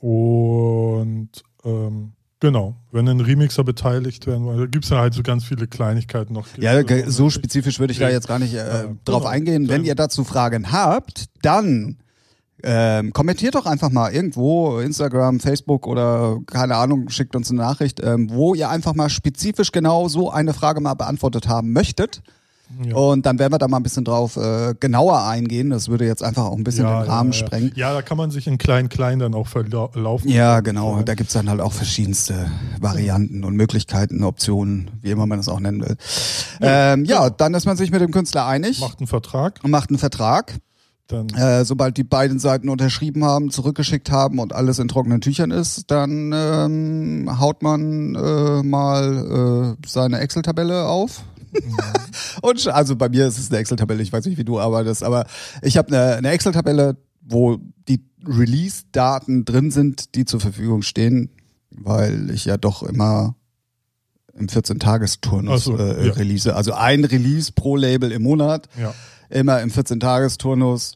Und 0.02 1.30
ähm, 1.64 2.14
genau, 2.42 2.76
wenn 2.92 3.08
ein 3.08 3.22
Remixer 3.22 3.64
beteiligt 3.64 4.28
werden, 4.28 4.46
da 4.46 4.66
gibt 4.66 4.84
es 4.84 4.90
ja 4.90 4.98
halt 4.98 5.14
so 5.14 5.24
ganz 5.24 5.46
viele 5.46 5.68
Kleinigkeiten 5.68 6.34
noch. 6.34 6.46
Ja, 6.58 6.82
so 7.10 7.30
spezifisch 7.30 7.80
würde 7.80 7.94
ich 7.94 8.00
da 8.00 8.10
jetzt 8.10 8.28
gar 8.28 8.40
nicht 8.40 8.54
äh, 8.54 8.58
ja, 8.58 8.84
drauf 9.06 9.22
genau. 9.22 9.26
eingehen. 9.28 9.70
Wenn 9.70 9.86
ihr 9.86 9.96
dazu 9.96 10.26
Fragen 10.26 10.74
habt, 10.74 11.28
dann 11.42 11.98
ähm, 12.64 13.14
kommentiert 13.14 13.56
doch 13.56 13.66
einfach 13.66 13.90
mal 13.90 14.12
irgendwo, 14.12 14.80
Instagram, 14.80 15.40
Facebook 15.40 15.88
oder 15.88 16.40
keine 16.46 16.76
Ahnung, 16.76 17.10
schickt 17.10 17.36
uns 17.36 17.50
eine 17.50 17.62
Nachricht, 17.62 18.02
ähm, 18.04 18.30
wo 18.30 18.54
ihr 18.54 18.70
einfach 18.70 18.94
mal 18.94 19.10
spezifisch 19.10 19.72
genau 19.72 20.08
so 20.10 20.30
eine 20.30 20.54
Frage 20.54 20.82
mal 20.82 20.94
beantwortet 20.94 21.48
haben 21.48 21.72
möchtet. 21.72 22.22
Ja. 22.84 22.96
Und 22.96 23.26
dann 23.26 23.40
werden 23.40 23.54
wir 23.54 23.58
da 23.60 23.68
mal 23.68 23.78
ein 23.78 23.84
bisschen 23.84 24.06
drauf 24.06 24.38
äh, 24.38 24.74
genauer 24.80 25.26
eingehen. 25.26 25.70
Das 25.70 25.90
würde 25.90 26.06
jetzt 26.06 26.24
einfach 26.24 26.46
auch 26.46 26.58
ein 26.58 26.64
bisschen 26.64 26.86
ja, 26.86 27.04
den 27.04 27.10
Rahmen 27.10 27.32
ja, 27.32 27.38
sprengen. 27.38 27.72
Ja, 27.76 27.94
da 27.94 28.02
kann 28.02 28.18
man 28.18 28.32
sich 28.32 28.48
in 28.48 28.58
klein-klein 28.58 29.20
dann 29.20 29.34
auch 29.34 29.48
verlaufen. 29.48 30.30
Ja, 30.30 30.60
genau. 30.62 31.02
Da 31.04 31.16
gibt's 31.16 31.34
dann 31.34 31.50
halt 31.50 31.62
auch 31.62 31.74
verschiedenste 31.74 32.52
Varianten 32.80 33.44
und 33.44 33.56
Möglichkeiten, 33.56 34.24
Optionen, 34.24 34.92
wie 35.02 35.12
immer 35.12 35.26
man 35.26 35.40
das 35.40 35.50
auch 35.50 35.60
nennen 35.60 35.82
will. 35.82 35.96
Ähm, 36.62 37.06
ja, 37.06 37.30
dann 37.30 37.54
ist 37.54 37.66
man 37.66 37.78
sich 37.78 37.92
mit 37.92 38.02
dem 38.02 38.12
Künstler 38.12 38.46
einig. 38.48 38.80
Macht 38.80 39.00
einen 39.00 39.08
Vertrag. 39.08 39.68
Macht 39.68 39.90
einen 39.90 40.00
Vertrag. 40.00 40.56
Dann 41.12 41.30
äh, 41.30 41.66
sobald 41.66 41.98
die 41.98 42.04
beiden 42.04 42.40
Seiten 42.40 42.70
unterschrieben 42.70 43.26
haben, 43.26 43.52
zurückgeschickt 43.52 44.12
haben 44.12 44.40
und 44.40 44.54
alles 44.54 44.80
in 44.80 44.88
trockenen 44.88 45.20
Tüchern 45.20 45.52
ist, 45.52 45.92
dann 45.92 46.32
ähm, 46.34 47.40
haut 47.40 47.62
man 47.62 48.16
äh, 48.16 48.64
mal 48.64 49.76
äh, 49.78 49.88
seine 49.88 50.20
Excel-Tabelle 50.20 50.86
auf. 50.86 51.24
Und 52.42 52.68
also 52.68 52.96
bei 52.96 53.10
mir 53.10 53.28
ist 53.28 53.38
es 53.38 53.50
eine 53.50 53.60
Excel-Tabelle, 53.60 54.02
ich 54.02 54.12
weiß 54.12 54.26
nicht, 54.26 54.38
wie 54.38 54.44
du 54.44 54.60
arbeitest, 54.60 55.04
aber 55.04 55.26
ich 55.62 55.78
habe 55.78 55.90
eine, 55.90 56.16
eine 56.18 56.30
Excel-Tabelle, 56.30 56.98
wo 57.22 57.60
die 57.88 58.04
Release-Daten 58.26 59.46
drin 59.46 59.72
sind, 59.72 60.16
die 60.16 60.26
zur 60.26 60.40
Verfügung 60.40 60.82
stehen, 60.82 61.30
weil 61.72 62.30
ich 62.32 62.46
ja 62.46 62.58
doch 62.58 62.84
immer 62.84 63.36
im 64.34 64.48
14-Tages-Turnus 64.48 65.64
so, 65.66 65.78
äh, 65.78 66.08
ja. 66.08 66.14
release. 66.14 66.56
Also 66.56 66.74
ein 66.74 67.04
Release 67.04 67.52
pro 67.52 67.76
Label 67.76 68.12
im 68.12 68.24
Monat. 68.24 68.70
Ja 68.80 68.94
immer 69.32 69.62
im 69.62 69.70
14-Tagesturnus. 69.72 70.94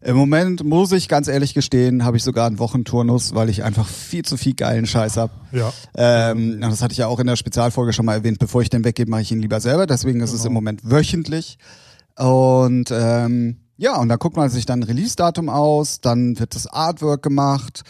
Im 0.00 0.16
Moment 0.16 0.62
muss 0.62 0.92
ich 0.92 1.08
ganz 1.08 1.26
ehrlich 1.26 1.54
gestehen, 1.54 2.04
habe 2.04 2.16
ich 2.16 2.22
sogar 2.22 2.46
einen 2.46 2.58
Wochenturnus, 2.58 3.34
weil 3.34 3.48
ich 3.48 3.64
einfach 3.64 3.88
viel 3.88 4.24
zu 4.24 4.36
viel 4.36 4.54
geilen 4.54 4.86
Scheiß 4.86 5.16
habe. 5.16 5.32
Ja. 5.52 5.72
Ähm, 5.94 6.60
das 6.60 6.82
hatte 6.82 6.92
ich 6.92 6.98
ja 6.98 7.06
auch 7.06 7.18
in 7.18 7.26
der 7.26 7.36
Spezialfolge 7.36 7.92
schon 7.92 8.06
mal 8.06 8.14
erwähnt. 8.14 8.38
Bevor 8.38 8.62
ich 8.62 8.70
den 8.70 8.84
weggebe, 8.84 9.10
mache 9.10 9.22
ich 9.22 9.32
ihn 9.32 9.40
lieber 9.40 9.60
selber. 9.60 9.86
Deswegen 9.86 10.20
ist 10.20 10.30
genau. 10.30 10.40
es 10.40 10.46
im 10.46 10.52
Moment 10.52 10.90
wöchentlich. 10.90 11.58
Und 12.16 12.90
ähm, 12.90 13.56
ja, 13.78 13.98
und 13.98 14.08
da 14.08 14.16
guckt 14.16 14.36
man 14.36 14.48
sich 14.48 14.64
dann 14.64 14.82
Release-Datum 14.82 15.48
aus, 15.48 16.00
dann 16.00 16.38
wird 16.38 16.54
das 16.54 16.66
Artwork 16.66 17.22
gemacht. 17.22 17.82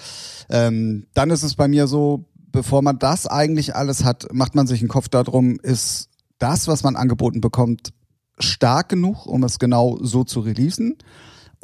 Ähm, 0.48 1.06
dann 1.14 1.30
ist 1.30 1.44
es 1.44 1.54
bei 1.54 1.68
mir 1.68 1.86
so, 1.86 2.24
bevor 2.50 2.82
man 2.82 2.98
das 2.98 3.26
eigentlich 3.26 3.76
alles 3.76 4.04
hat, 4.04 4.26
macht 4.32 4.54
man 4.54 4.66
sich 4.66 4.80
einen 4.80 4.88
Kopf 4.88 5.08
darum, 5.08 5.60
ist 5.60 6.08
das, 6.38 6.66
was 6.66 6.82
man 6.82 6.96
angeboten 6.96 7.40
bekommt, 7.40 7.92
stark 8.38 8.88
genug, 8.88 9.26
um 9.26 9.44
es 9.44 9.58
genau 9.58 9.98
so 10.00 10.24
zu 10.24 10.40
releasen? 10.40 10.98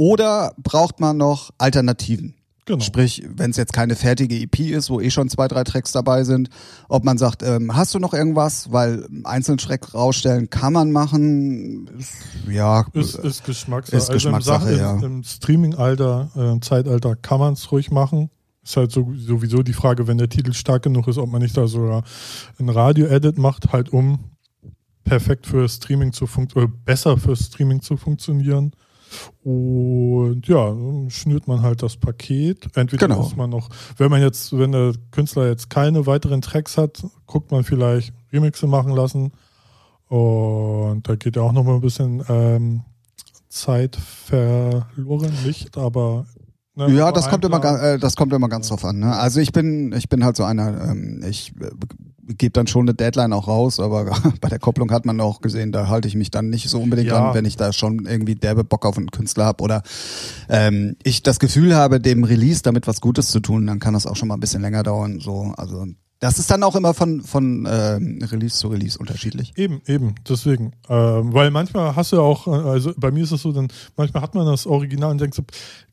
Oder 0.02 0.52
braucht 0.60 0.98
man 0.98 1.16
noch 1.16 1.50
Alternativen? 1.58 2.34
Genau. 2.64 2.80
Sprich, 2.80 3.22
wenn 3.36 3.52
es 3.52 3.56
jetzt 3.56 3.72
keine 3.72 3.94
fertige 3.94 4.34
EP 4.34 4.58
ist, 4.58 4.90
wo 4.90 5.00
eh 5.00 5.10
schon 5.10 5.28
zwei, 5.28 5.46
drei 5.46 5.62
Tracks 5.62 5.92
dabei 5.92 6.24
sind, 6.24 6.48
ob 6.88 7.04
man 7.04 7.18
sagt, 7.18 7.44
ähm, 7.44 7.76
hast 7.76 7.94
du 7.94 8.00
noch 8.00 8.12
irgendwas? 8.12 8.72
Weil 8.72 9.06
einzelnen 9.22 9.58
Track 9.58 9.94
rausstellen 9.94 10.50
kann 10.50 10.72
man 10.72 10.90
machen. 10.90 11.88
Ist, 11.96 12.14
ja, 12.50 12.84
ist, 12.94 13.14
ist 13.14 13.44
Geschmackssache. 13.44 13.96
Ist 13.96 14.10
also 14.10 14.30
Geschmackssache, 14.30 14.72
im, 14.72 14.78
ja. 14.78 14.92
Im, 14.96 15.02
im 15.04 15.22
Streaming-Alter, 15.22 16.56
äh, 16.56 16.60
Zeitalter 16.60 17.14
kann 17.14 17.38
man 17.38 17.52
es 17.52 17.70
ruhig 17.70 17.92
machen. 17.92 18.28
Ist 18.64 18.76
halt 18.76 18.90
so, 18.90 19.12
sowieso 19.14 19.62
die 19.62 19.72
Frage, 19.72 20.08
wenn 20.08 20.18
der 20.18 20.28
Titel 20.28 20.52
stark 20.52 20.82
genug 20.82 21.06
ist, 21.06 21.18
ob 21.18 21.30
man 21.30 21.42
nicht 21.42 21.56
da 21.56 21.68
sogar 21.68 22.02
ein 22.58 22.68
Radio-Edit 22.68 23.38
macht, 23.38 23.72
halt 23.72 23.92
um 23.92 24.18
perfekt 25.04 25.46
für 25.46 25.68
Streaming 25.68 26.12
zu 26.12 26.26
funktionieren, 26.26 26.74
besser 26.84 27.16
für 27.18 27.36
Streaming 27.36 27.82
zu 27.82 27.96
funktionieren. 27.96 28.72
Und 29.42 30.46
ja, 30.46 30.74
schnürt 31.08 31.48
man 31.48 31.62
halt 31.62 31.82
das 31.82 31.96
Paket. 31.96 32.76
Entweder 32.76 33.08
genau. 33.08 33.22
muss 33.22 33.36
man 33.36 33.50
noch, 33.50 33.68
wenn 33.96 34.10
man 34.10 34.20
jetzt, 34.20 34.56
wenn 34.56 34.72
der 34.72 34.94
Künstler 35.10 35.48
jetzt 35.48 35.70
keine 35.70 36.06
weiteren 36.06 36.40
Tracks 36.40 36.76
hat, 36.76 37.04
guckt 37.26 37.50
man 37.50 37.64
vielleicht 37.64 38.12
Remixe 38.32 38.66
machen 38.66 38.92
lassen. 38.92 39.32
Und 40.08 41.08
da 41.08 41.16
geht 41.16 41.36
ja 41.36 41.42
auch 41.42 41.52
noch 41.52 41.64
mal 41.64 41.74
ein 41.74 41.80
bisschen 41.80 42.22
ähm, 42.28 42.82
Zeit 43.48 43.96
verloren, 43.96 45.32
nicht, 45.44 45.78
aber 45.78 46.26
Ne, 46.74 46.90
ja, 46.90 47.12
das 47.12 47.28
kommt, 47.28 47.44
immer, 47.44 47.62
äh, 47.62 47.98
das 47.98 48.16
kommt 48.16 48.32
immer 48.32 48.48
ganz 48.48 48.68
drauf 48.68 48.82
an. 48.86 49.00
Ne? 49.00 49.14
Also 49.14 49.40
ich 49.40 49.52
bin, 49.52 49.92
ich 49.92 50.08
bin 50.08 50.24
halt 50.24 50.36
so 50.36 50.44
einer, 50.44 50.90
ähm, 50.90 51.22
ich 51.28 51.52
äh, 51.60 51.70
gebe 52.26 52.52
dann 52.52 52.66
schon 52.66 52.82
eine 52.82 52.94
Deadline 52.94 53.32
auch 53.32 53.48
raus, 53.48 53.80
aber 53.80 54.16
bei 54.40 54.48
der 54.48 54.58
Kopplung 54.58 54.90
hat 54.90 55.04
man 55.04 55.20
auch 55.20 55.40
gesehen, 55.40 55.72
da 55.72 55.88
halte 55.88 56.08
ich 56.08 56.14
mich 56.14 56.30
dann 56.30 56.50
nicht 56.50 56.68
so 56.68 56.80
unbedingt 56.80 57.08
ja. 57.08 57.28
an, 57.28 57.34
wenn 57.34 57.44
ich 57.44 57.56
da 57.56 57.72
schon 57.72 58.06
irgendwie 58.06 58.34
derbe 58.34 58.64
Bock 58.64 58.86
auf 58.86 58.96
einen 58.96 59.10
Künstler 59.10 59.44
habe 59.44 59.62
oder 59.62 59.82
ähm, 60.48 60.96
ich 61.02 61.22
das 61.22 61.38
Gefühl 61.38 61.74
habe, 61.74 62.00
dem 62.00 62.24
Release 62.24 62.62
damit 62.62 62.86
was 62.86 63.00
Gutes 63.00 63.30
zu 63.30 63.40
tun, 63.40 63.66
dann 63.66 63.80
kann 63.80 63.94
das 63.94 64.06
auch 64.06 64.16
schon 64.16 64.28
mal 64.28 64.34
ein 64.34 64.40
bisschen 64.40 64.62
länger 64.62 64.82
dauern. 64.82 65.20
So, 65.20 65.52
also 65.56 65.86
das 66.22 66.38
ist 66.38 66.48
dann 66.52 66.62
auch 66.62 66.76
immer 66.76 66.94
von, 66.94 67.20
von 67.22 67.66
äh, 67.66 67.98
Release 68.24 68.56
zu 68.56 68.68
Release 68.68 68.96
unterschiedlich. 68.96 69.54
Eben, 69.56 69.82
eben, 69.86 70.14
deswegen. 70.28 70.70
Ähm, 70.88 71.34
weil 71.34 71.50
manchmal 71.50 71.96
hast 71.96 72.12
du 72.12 72.16
ja 72.16 72.22
auch, 72.22 72.46
also 72.46 72.92
bei 72.96 73.10
mir 73.10 73.24
ist 73.24 73.32
es 73.32 73.42
so, 73.42 73.50
dann 73.50 73.66
manchmal 73.96 74.22
hat 74.22 74.36
man 74.36 74.46
das 74.46 74.64
Original 74.64 75.10
und 75.10 75.20
denkt 75.20 75.34
so, 75.34 75.42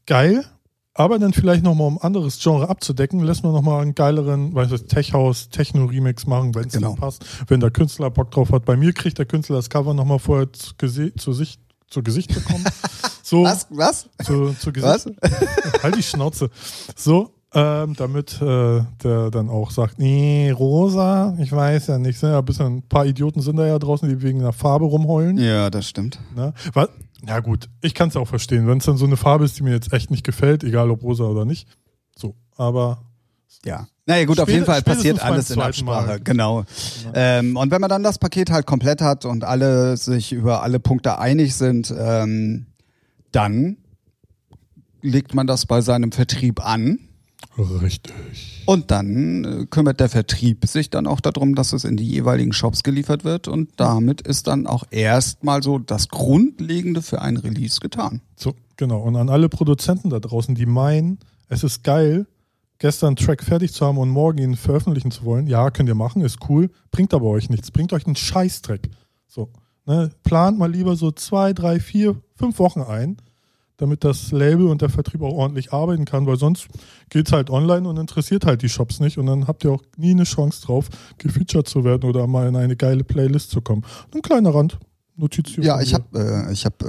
geil, 0.06 0.46
aber 0.94 1.20
dann 1.20 1.34
vielleicht 1.34 1.64
nochmal, 1.64 1.88
um 1.88 1.98
anderes 2.00 2.40
Genre 2.42 2.70
abzudecken, 2.70 3.22
lässt 3.22 3.44
man 3.44 3.54
nochmal 3.54 3.82
einen 3.82 3.96
geileren, 3.96 4.54
weiß 4.54 4.72
ich, 4.72 4.86
Tech-House, 4.86 5.50
Techno-Remix 5.50 6.28
machen, 6.28 6.56
wenn 6.56 6.68
es 6.68 6.74
genau. 6.74 6.96
passt, 6.96 7.26
wenn 7.48 7.60
der 7.60 7.72
Künstler 7.72 8.10
Bock 8.10 8.32
drauf 8.32 8.52
hat. 8.52 8.66
Bei 8.66 8.76
mir 8.76 8.94
kriegt 8.94 9.18
der 9.18 9.26
Künstler 9.26 9.58
das 9.58 9.70
Cover 9.70 9.94
nochmal 9.94 10.20
vorher 10.20 10.52
zu, 10.52 10.74
zu 11.16 11.34
Sicht 11.34 11.62
zu 11.90 12.04
Gesicht 12.04 12.34
bekommen. 12.34 12.66
So, 13.22 13.44
was? 13.44 13.68
Was? 13.70 14.10
Zu, 14.24 14.56
zu 14.60 14.74
Gesicht. 14.74 15.06
Was? 15.22 15.84
halt 15.84 15.96
die 15.96 16.02
Schnauze. 16.02 16.50
So, 16.96 17.36
ähm, 17.54 17.96
damit 17.96 18.42
äh, 18.42 18.82
der 19.04 19.30
dann 19.30 19.50
auch 19.50 19.70
sagt, 19.70 20.00
nee, 20.00 20.50
rosa, 20.50 21.36
ich 21.40 21.52
weiß 21.52 21.88
ja 21.88 22.00
nicht, 22.00 22.18
sind 22.18 22.30
ja 22.30 22.40
ein 22.40 22.46
bisschen, 22.46 22.78
ein 22.78 22.82
paar 22.82 23.06
Idioten 23.06 23.42
sind 23.42 23.58
da 23.58 23.68
ja 23.68 23.78
draußen, 23.78 24.10
die 24.10 24.24
wegen 24.24 24.40
der 24.40 24.52
Farbe 24.52 24.86
rumheulen. 24.86 25.38
Ja, 25.38 25.70
das 25.70 25.88
stimmt. 25.88 26.20
Na, 26.36 26.54
was, 26.74 26.90
ja, 27.28 27.40
gut, 27.40 27.70
ich 27.82 27.94
kann 27.94 28.10
es 28.10 28.16
auch 28.16 28.28
verstehen. 28.28 28.68
Wenn 28.68 28.78
es 28.78 28.86
dann 28.86 28.98
so 28.98 29.06
eine 29.06 29.18
Farbe 29.18 29.46
ist, 29.46 29.58
die 29.60 29.64
mir 29.64 29.72
jetzt 29.72 29.92
echt 29.94 30.12
nicht 30.12 30.24
gefällt, 30.24 30.64
egal 30.64 30.90
ob 30.90 31.04
rosa 31.04 31.26
oder 31.26 31.46
nicht. 31.46 31.68
So, 32.16 32.36
aber. 32.56 33.04
Ja. 33.66 33.88
Naja, 34.06 34.26
gut, 34.26 34.40
auf 34.40 34.50
jeden 34.50 34.66
Fall 34.66 34.82
passiert 34.82 35.22
alles 35.22 35.52
in 35.52 35.60
Absprache. 35.60 36.08
Mal. 36.08 36.20
Genau. 36.22 36.64
genau. 36.64 37.12
Ähm, 37.14 37.58
und 37.58 37.72
wenn 37.72 37.82
man 37.82 37.90
dann 37.90 38.04
das 38.04 38.18
Paket 38.18 38.50
halt 38.50 38.66
komplett 38.66 39.02
hat 39.02 39.26
und 39.26 39.44
alle 39.44 39.98
sich 39.98 40.32
über 40.32 40.64
alle 40.64 40.80
Punkte 40.80 41.20
einig 41.20 41.56
sind, 41.56 41.94
ähm, 41.96 42.68
dann 43.32 43.78
legt 45.02 45.36
man 45.36 45.46
das 45.46 45.66
bei 45.66 45.82
seinem 45.82 46.12
Vertrieb 46.12 46.66
an 46.66 47.09
Richtig. 47.60 48.64
Und 48.66 48.92
dann 48.92 49.44
äh, 49.44 49.66
kümmert 49.66 50.00
der 50.00 50.10
Vertrieb 50.10 50.66
sich 50.66 50.90
dann 50.90 51.08
auch 51.08 51.20
darum, 51.20 51.56
dass 51.56 51.74
es 51.74 51.84
in 51.84 51.98
die 51.98 52.08
jeweiligen 52.08 52.54
Shops 52.54 52.84
geliefert 52.84 53.24
wird 53.24 53.48
und 53.48 53.70
damit 53.78 54.22
ist 54.22 54.48
dann 54.48 54.66
auch 54.66 54.86
erstmal 54.92 55.62
so 55.62 55.78
das 55.78 56.08
Grundlegende 56.08 57.02
für 57.02 57.22
ein 57.22 57.38
Release 57.38 57.80
getan. 57.80 58.22
So, 58.36 58.54
genau. 58.78 59.00
Und 59.02 59.16
an 59.16 59.30
alle 59.30 59.50
Produzenten 59.50 60.10
da 60.10 60.20
draußen, 60.20 60.56
die 60.56 60.66
meinen, 60.66 61.20
es 61.50 61.64
ist 61.64 61.84
geil, 61.84 62.28
gestern 62.78 63.08
einen 63.08 63.16
Track 63.18 63.44
fertig 63.44 63.74
zu 63.74 63.86
haben 63.86 63.98
und 63.98 64.10
morgen 64.10 64.38
ihn 64.38 64.56
veröffentlichen 64.56 65.12
zu 65.12 65.26
wollen, 65.26 65.48
ja, 65.48 65.70
könnt 65.70 65.90
ihr 65.90 65.96
machen, 65.96 66.22
ist 66.22 66.40
cool, 66.50 66.70
bringt 66.92 67.14
aber 67.14 67.26
euch 67.26 67.50
nichts, 67.50 67.72
bringt 67.72 67.92
euch 67.92 68.06
einen 68.06 68.16
Scheißtrack. 68.16 68.88
So, 69.28 69.50
ne? 69.86 70.12
Plant 70.24 70.58
mal 70.58 70.72
lieber 70.72 70.96
so 70.96 71.12
zwei, 71.12 71.52
drei, 71.54 71.80
vier, 71.80 72.16
fünf 72.36 72.58
Wochen 72.60 72.82
ein 72.82 73.18
damit 73.80 74.04
das 74.04 74.32
Label 74.32 74.68
und 74.68 74.82
der 74.82 74.90
Vertrieb 74.90 75.22
auch 75.22 75.34
ordentlich 75.34 75.74
arbeiten 75.74 76.06
kann, 76.06 76.26
weil 76.28 76.38
sonst 76.38 76.68
geht 77.10 77.28
es 77.28 77.34
halt 77.34 77.50
online 77.50 77.88
und 77.88 77.98
interessiert 77.98 78.46
halt 78.46 78.62
die 78.62 78.70
Shops 78.70 79.00
nicht 79.00 79.18
und 79.18 79.26
dann 79.26 79.48
habt 79.48 79.64
ihr 79.64 79.72
auch 79.72 79.84
nie 79.98 80.12
eine 80.12 80.26
Chance 80.26 80.62
drauf, 80.62 80.90
gefeatured 81.18 81.68
zu 81.68 81.84
werden 81.84 82.08
oder 82.08 82.28
mal 82.28 82.48
in 82.48 82.56
eine 82.56 82.76
geile 82.76 83.04
Playlist 83.04 83.50
zu 83.52 83.62
kommen. 83.62 83.84
Ein 84.14 84.22
kleiner 84.22 84.54
Rand. 84.54 84.78
Notiz 85.16 85.56
Ja, 85.58 85.82
ich 85.82 85.94
habe 85.94 86.06
äh, 86.48 86.54
ich 86.54 86.66
hab, 86.66 86.82
äh, 86.84 86.88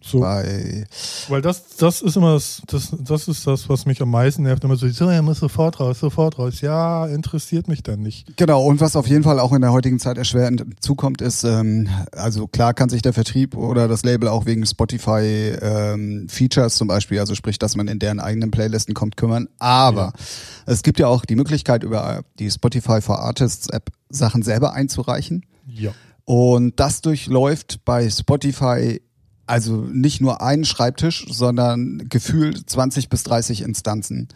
so. 0.00 0.20
Bei 0.20 0.86
Weil 1.28 1.42
das, 1.42 1.76
das 1.76 2.02
ist 2.02 2.16
immer 2.16 2.34
das, 2.34 2.62
das, 2.66 2.94
das 2.98 3.26
ist 3.26 3.46
das, 3.46 3.68
was 3.68 3.84
mich 3.84 4.00
am 4.00 4.10
meisten 4.10 4.44
nervt. 4.44 4.62
Immer 4.62 4.76
so, 4.76 4.88
so, 4.88 5.08
er 5.08 5.22
muss 5.22 5.40
sofort 5.40 5.80
raus, 5.80 5.98
sofort 5.98 6.38
raus. 6.38 6.60
Ja, 6.60 7.06
interessiert 7.06 7.66
mich 7.66 7.82
dann 7.82 8.00
nicht. 8.00 8.36
Genau, 8.36 8.64
und 8.64 8.80
was 8.80 8.94
auf 8.94 9.08
jeden 9.08 9.24
Fall 9.24 9.40
auch 9.40 9.52
in 9.52 9.60
der 9.60 9.72
heutigen 9.72 9.98
Zeit 9.98 10.16
erschwerend 10.16 10.64
zukommt, 10.80 11.20
ist, 11.20 11.42
ähm, 11.42 11.88
also 12.12 12.46
klar 12.46 12.74
kann 12.74 12.88
sich 12.88 13.02
der 13.02 13.12
Vertrieb 13.12 13.56
oder 13.56 13.88
das 13.88 14.04
Label 14.04 14.28
auch 14.28 14.46
wegen 14.46 14.64
Spotify 14.64 15.56
ähm, 15.60 16.28
Features 16.28 16.76
zum 16.76 16.86
Beispiel, 16.86 17.18
also 17.18 17.34
sprich, 17.34 17.58
dass 17.58 17.74
man 17.74 17.88
in 17.88 17.98
deren 17.98 18.20
eigenen 18.20 18.52
Playlisten 18.52 18.94
kommt, 18.94 19.16
kümmern. 19.16 19.48
Aber 19.58 20.12
ja. 20.16 20.24
es 20.66 20.82
gibt 20.82 21.00
ja 21.00 21.08
auch 21.08 21.24
die 21.24 21.36
Möglichkeit, 21.36 21.82
über 21.82 22.22
die 22.38 22.50
Spotify 22.50 23.00
for 23.00 23.18
Artists 23.18 23.68
App 23.68 23.90
Sachen 24.10 24.42
selber 24.42 24.72
einzureichen. 24.74 25.44
Ja. 25.66 25.90
Und 26.24 26.78
das 26.78 27.00
durchläuft 27.00 27.84
bei 27.84 28.08
Spotify 28.10 29.00
also 29.48 29.76
nicht 29.76 30.20
nur 30.20 30.42
einen 30.42 30.64
Schreibtisch, 30.64 31.26
sondern 31.30 32.08
gefühlt 32.08 32.68
20 32.68 33.08
bis 33.08 33.22
30 33.24 33.62
Instanzen. 33.62 34.28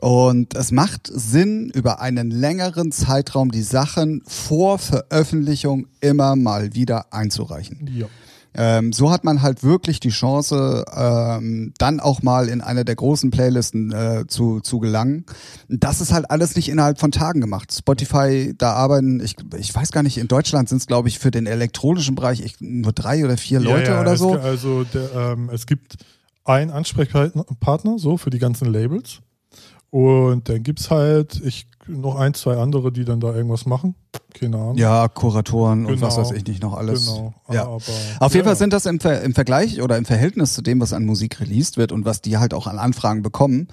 Und 0.00 0.54
es 0.54 0.72
macht 0.72 1.10
Sinn, 1.12 1.70
über 1.74 2.00
einen 2.00 2.30
längeren 2.30 2.90
Zeitraum 2.90 3.50
die 3.50 3.62
Sachen 3.62 4.22
vor 4.26 4.78
Veröffentlichung 4.78 5.88
immer 6.00 6.36
mal 6.36 6.74
wieder 6.74 7.12
einzureichen. 7.12 7.90
Ja. 7.94 8.06
Ähm, 8.54 8.92
so 8.92 9.10
hat 9.12 9.22
man 9.22 9.42
halt 9.42 9.62
wirklich 9.62 10.00
die 10.00 10.08
Chance, 10.08 10.84
ähm, 10.94 11.72
dann 11.78 12.00
auch 12.00 12.22
mal 12.22 12.48
in 12.48 12.60
eine 12.60 12.84
der 12.84 12.96
großen 12.96 13.30
Playlisten 13.30 13.92
äh, 13.92 14.24
zu, 14.26 14.60
zu 14.60 14.80
gelangen. 14.80 15.24
Das 15.68 16.00
ist 16.00 16.12
halt 16.12 16.30
alles 16.30 16.56
nicht 16.56 16.68
innerhalb 16.68 16.98
von 16.98 17.12
Tagen 17.12 17.40
gemacht. 17.40 17.72
Spotify, 17.72 18.52
da 18.58 18.72
arbeiten, 18.72 19.20
ich, 19.20 19.36
ich 19.56 19.72
weiß 19.74 19.92
gar 19.92 20.02
nicht, 20.02 20.18
in 20.18 20.26
Deutschland 20.26 20.68
sind 20.68 20.78
es, 20.78 20.86
glaube 20.88 21.08
ich, 21.08 21.18
für 21.20 21.30
den 21.30 21.46
elektronischen 21.46 22.16
Bereich 22.16 22.42
echt 22.42 22.60
nur 22.60 22.92
drei 22.92 23.24
oder 23.24 23.36
vier 23.36 23.60
Leute 23.60 23.90
ja, 23.90 23.94
ja, 23.94 24.00
oder 24.00 24.12
es, 24.14 24.18
so. 24.18 24.32
ge- 24.32 24.40
Also 24.40 24.82
der, 24.84 25.14
ähm, 25.14 25.48
es 25.52 25.66
gibt 25.66 25.96
einen 26.44 26.72
Ansprechpartner 26.72 27.98
so 27.98 28.16
für 28.16 28.30
die 28.30 28.38
ganzen 28.40 28.72
Labels. 28.72 29.20
Und 29.90 30.48
dann 30.48 30.62
gibt's 30.62 30.90
halt 30.90 31.40
ich, 31.44 31.66
noch 31.86 32.16
ein, 32.16 32.34
zwei 32.34 32.56
andere, 32.56 32.92
die 32.92 33.04
dann 33.04 33.20
da 33.20 33.34
irgendwas 33.34 33.66
machen. 33.66 33.94
Keine 34.34 34.56
Ahnung. 34.56 34.76
Ja, 34.76 35.08
Kuratoren 35.08 35.86
und 35.86 36.00
was 36.00 36.14
Genau. 36.16 36.28
weiß 36.28 36.36
ich 36.36 36.46
nicht 36.46 36.62
noch 36.62 36.74
alles. 36.74 37.06
Genau. 37.06 37.34
Ja. 37.50 37.62
Aber, 37.62 37.76
Auf 38.20 38.34
jeden 38.34 38.44
ja, 38.44 38.50
Fall 38.50 38.56
sind 38.56 38.72
das 38.72 38.86
im, 38.86 39.00
Ver 39.00 39.22
im 39.22 39.34
Vergleich 39.34 39.82
oder 39.82 39.96
im 39.96 40.04
Verhältnis 40.04 40.54
zu 40.54 40.62
dem, 40.62 40.80
was 40.80 40.92
an 40.92 41.04
Musik 41.04 41.40
released 41.40 41.76
wird 41.76 41.92
und 41.92 42.04
was 42.04 42.20
die 42.22 42.38
halt 42.38 42.54
auch 42.54 42.66
an 42.66 42.78
Anfragen 42.78 43.22
bekommen, 43.22 43.68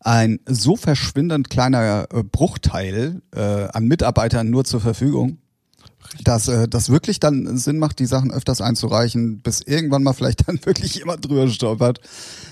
ein 0.00 0.40
so 0.46 0.76
verschwindend 0.76 1.50
kleiner 1.50 2.06
äh, 2.12 2.22
Bruchteil 2.24 3.22
äh, 3.34 3.40
an 3.72 3.86
Mitarbeitern 3.86 4.50
nur 4.50 4.64
zur 4.64 4.80
Verfügung, 4.80 5.38
dass 6.24 6.48
äh, 6.48 6.68
das 6.68 6.90
wirklich 6.90 7.20
dann 7.20 7.56
Sinn 7.56 7.78
macht, 7.78 7.98
die 7.98 8.06
Sachen 8.06 8.32
öfters 8.32 8.60
einzureichen, 8.60 9.40
bis 9.40 9.60
irgendwann 9.60 10.02
mal 10.02 10.12
vielleicht 10.12 10.48
dann 10.48 10.58
wirklich 10.64 10.96
jemand 10.96 11.26
drüber 11.26 11.48
stolpert. 11.48 12.00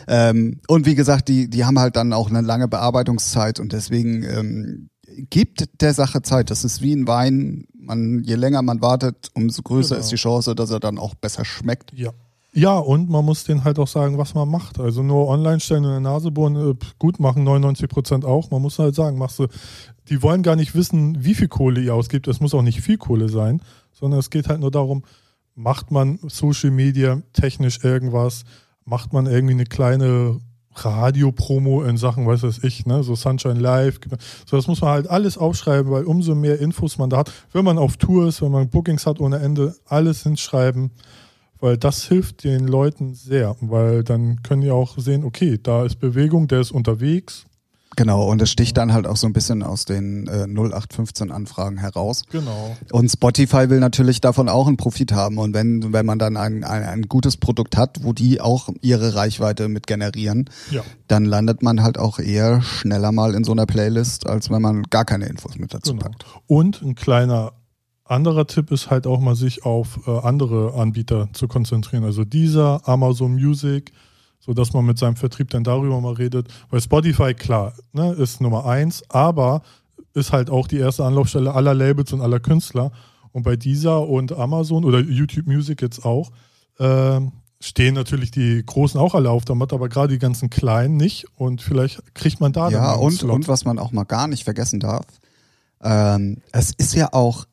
Ähm, 0.08 0.60
und 0.68 0.86
wie 0.86 0.94
gesagt, 0.94 1.28
die, 1.28 1.50
die 1.50 1.64
haben 1.64 1.78
halt 1.78 1.96
dann 1.96 2.12
auch 2.12 2.30
eine 2.30 2.40
lange 2.40 2.68
Bearbeitungszeit 2.68 3.60
und 3.60 3.72
deswegen 3.72 4.22
ähm, 4.22 4.89
gibt 5.30 5.80
der 5.82 5.94
Sache 5.94 6.22
Zeit. 6.22 6.50
Das 6.50 6.64
ist 6.64 6.82
wie 6.82 6.92
ein 6.94 7.06
Wein. 7.06 7.66
Man, 7.78 8.22
je 8.24 8.34
länger 8.36 8.62
man 8.62 8.80
wartet, 8.80 9.30
umso 9.34 9.62
größer 9.62 9.96
Genau. 9.96 10.04
ist 10.04 10.12
die 10.12 10.16
Chance, 10.16 10.54
dass 10.54 10.70
er 10.70 10.80
dann 10.80 10.98
auch 10.98 11.14
besser 11.14 11.44
schmeckt. 11.44 11.92
Ja. 11.94 12.10
Ja, 12.52 12.76
und 12.78 13.08
man 13.08 13.24
muss 13.24 13.44
denen 13.44 13.62
halt 13.62 13.78
auch 13.78 13.86
sagen, 13.86 14.18
was 14.18 14.34
man 14.34 14.48
macht. 14.48 14.80
Also 14.80 15.04
nur 15.04 15.28
online 15.28 15.60
stellen 15.60 15.84
und 15.84 15.96
in 15.96 16.02
der 16.02 16.12
Nase 16.12 16.32
bohren, 16.32 16.56
äh, 16.56 16.74
gut 16.98 17.20
machen 17.20 17.44
99 17.44 17.88
Prozent 17.88 18.24
auch. 18.24 18.50
Man 18.50 18.60
muss 18.60 18.78
halt 18.80 18.96
sagen, 18.96 19.18
machst 19.18 19.38
du, 19.38 19.46
die 20.08 20.20
wollen 20.22 20.42
gar 20.42 20.56
nicht 20.56 20.74
wissen, 20.74 21.24
wie 21.24 21.34
viel 21.34 21.46
Kohle 21.46 21.80
ihr 21.80 21.94
ausgibt. 21.94 22.26
Es 22.26 22.40
muss 22.40 22.52
auch 22.52 22.62
nicht 22.62 22.80
viel 22.80 22.98
Kohle 22.98 23.28
sein, 23.28 23.62
sondern 23.92 24.18
es 24.18 24.30
geht 24.30 24.48
halt 24.48 24.58
nur 24.58 24.72
darum, 24.72 25.04
macht 25.54 25.92
man 25.92 26.18
Social 26.26 26.72
Media 26.72 27.22
technisch 27.34 27.84
irgendwas, 27.84 28.42
macht 28.84 29.12
man 29.12 29.26
irgendwie 29.26 29.54
eine 29.54 29.66
kleine 29.66 30.40
Radio-Promo 30.74 31.82
in 31.82 31.96
Sachen, 31.96 32.26
was 32.26 32.42
weiß 32.42 32.60
ich, 32.62 32.86
ne, 32.86 33.02
so 33.02 33.14
Sunshine 33.14 33.58
Live. 33.58 34.00
So, 34.46 34.56
das 34.56 34.66
muss 34.66 34.80
man 34.80 34.90
halt 34.90 35.10
alles 35.10 35.36
aufschreiben, 35.36 35.90
weil 35.90 36.04
umso 36.04 36.34
mehr 36.34 36.60
Infos 36.60 36.98
man 36.98 37.10
da 37.10 37.18
hat, 37.18 37.32
wenn 37.52 37.64
man 37.64 37.78
auf 37.78 37.96
Tour 37.96 38.28
ist, 38.28 38.40
wenn 38.42 38.52
man 38.52 38.68
Bookings 38.68 39.06
hat 39.06 39.20
ohne 39.20 39.38
Ende, 39.38 39.74
alles 39.86 40.22
hinschreiben 40.22 40.90
weil 41.60 41.76
das 41.76 42.04
hilft 42.04 42.44
den 42.44 42.66
Leuten 42.66 43.14
sehr, 43.14 43.54
weil 43.60 44.02
dann 44.02 44.42
können 44.42 44.62
die 44.62 44.70
auch 44.70 44.98
sehen, 44.98 45.24
okay, 45.24 45.58
da 45.62 45.84
ist 45.84 45.96
Bewegung, 45.96 46.48
der 46.48 46.60
ist 46.60 46.70
unterwegs. 46.72 47.46
Genau, 47.96 48.24
und 48.30 48.40
es 48.40 48.50
sticht 48.50 48.76
dann 48.76 48.92
halt 48.92 49.06
auch 49.06 49.16
so 49.16 49.26
ein 49.26 49.32
bisschen 49.32 49.62
aus 49.62 49.84
den 49.84 50.26
äh, 50.28 50.46
0815 50.46 51.30
Anfragen 51.32 51.76
heraus. 51.76 52.22
Genau. 52.30 52.76
Und 52.92 53.10
Spotify 53.10 53.68
will 53.68 53.80
natürlich 53.80 54.20
davon 54.20 54.48
auch 54.48 54.68
einen 54.68 54.76
Profit 54.76 55.12
haben. 55.12 55.38
Und 55.38 55.54
wenn, 55.54 55.92
wenn 55.92 56.06
man 56.06 56.18
dann 56.18 56.36
ein, 56.36 56.62
ein, 56.64 56.84
ein 56.84 57.02
gutes 57.02 57.36
Produkt 57.36 57.76
hat, 57.76 57.98
wo 58.02 58.12
die 58.12 58.40
auch 58.40 58.68
ihre 58.80 59.14
Reichweite 59.16 59.68
mit 59.68 59.86
generieren, 59.88 60.48
Ja. 60.70 60.82
dann 61.08 61.24
landet 61.24 61.62
man 61.62 61.82
halt 61.82 61.98
auch 61.98 62.20
eher 62.20 62.62
schneller 62.62 63.10
mal 63.12 63.34
in 63.34 63.42
so 63.44 63.52
einer 63.52 63.66
Playlist, 63.66 64.26
als 64.26 64.50
wenn 64.50 64.62
man 64.62 64.84
gar 64.84 65.04
keine 65.04 65.26
Infos 65.26 65.58
mit 65.58 65.74
dazu 65.74 65.92
Genau. 65.92 66.04
packt. 66.04 66.24
Und 66.46 66.80
ein 66.82 66.94
kleiner 66.94 67.52
anderer 68.04 68.46
Tipp 68.46 68.70
ist 68.70 68.90
halt 68.90 69.06
auch 69.06 69.20
mal 69.20 69.34
sich 69.36 69.64
auf 69.64 70.00
äh, 70.06 70.10
andere 70.20 70.74
Anbieter 70.74 71.28
zu 71.32 71.48
konzentrieren. 71.48 72.04
Also 72.04 72.24
dieser 72.24 72.88
Amazon 72.88 73.34
Music, 73.34 73.92
so 74.40 74.54
dass 74.54 74.72
man 74.72 74.84
mit 74.86 74.98
seinem 74.98 75.16
Vertrieb 75.16 75.50
dann 75.50 75.64
darüber 75.64 76.00
mal 76.00 76.14
redet. 76.14 76.48
Weil 76.70 76.80
Spotify, 76.80 77.34
klar, 77.34 77.74
ne, 77.92 78.12
ist 78.14 78.40
Nummer 78.40 78.66
eins, 78.66 79.02
aber 79.08 79.62
ist 80.14 80.32
halt 80.32 80.50
auch 80.50 80.66
die 80.66 80.78
erste 80.78 81.04
Anlaufstelle 81.04 81.54
aller 81.54 81.74
Labels 81.74 82.12
und 82.12 82.20
aller 82.20 82.40
Künstler. 82.40 82.90
Und 83.32 83.44
bei 83.44 83.54
dieser 83.56 84.08
und 84.08 84.32
Amazon 84.32 84.84
oder 84.84 84.98
YouTube 84.98 85.46
Music 85.46 85.82
jetzt 85.82 86.04
auch, 86.04 86.32
ähm, 86.80 87.32
stehen 87.60 87.94
natürlich 87.94 88.30
die 88.30 88.64
Großen 88.64 88.98
auch 88.98 89.14
alle 89.14 89.30
auf 89.30 89.44
der 89.44 89.54
Matte, 89.54 89.74
aber 89.74 89.88
gerade 89.88 90.14
die 90.14 90.18
ganzen 90.18 90.50
Kleinen 90.50 90.96
nicht. 90.96 91.26
Und 91.36 91.60
vielleicht 91.62 92.14
kriegt 92.14 92.40
man 92.40 92.52
da 92.52 92.64
dann 92.64 92.72
Ja, 92.72 92.92
einen 92.94 93.02
und, 93.02 93.12
Slot. 93.12 93.34
und 93.34 93.48
was 93.48 93.64
man 93.64 93.78
auch 93.78 93.92
mal 93.92 94.04
gar 94.04 94.26
nicht 94.26 94.44
vergessen 94.44 94.80
darf, 94.80 95.04
ähm, 95.82 96.38
es 96.52 96.72
ist 96.76 96.94
ja 96.94 97.12
auch 97.12 97.44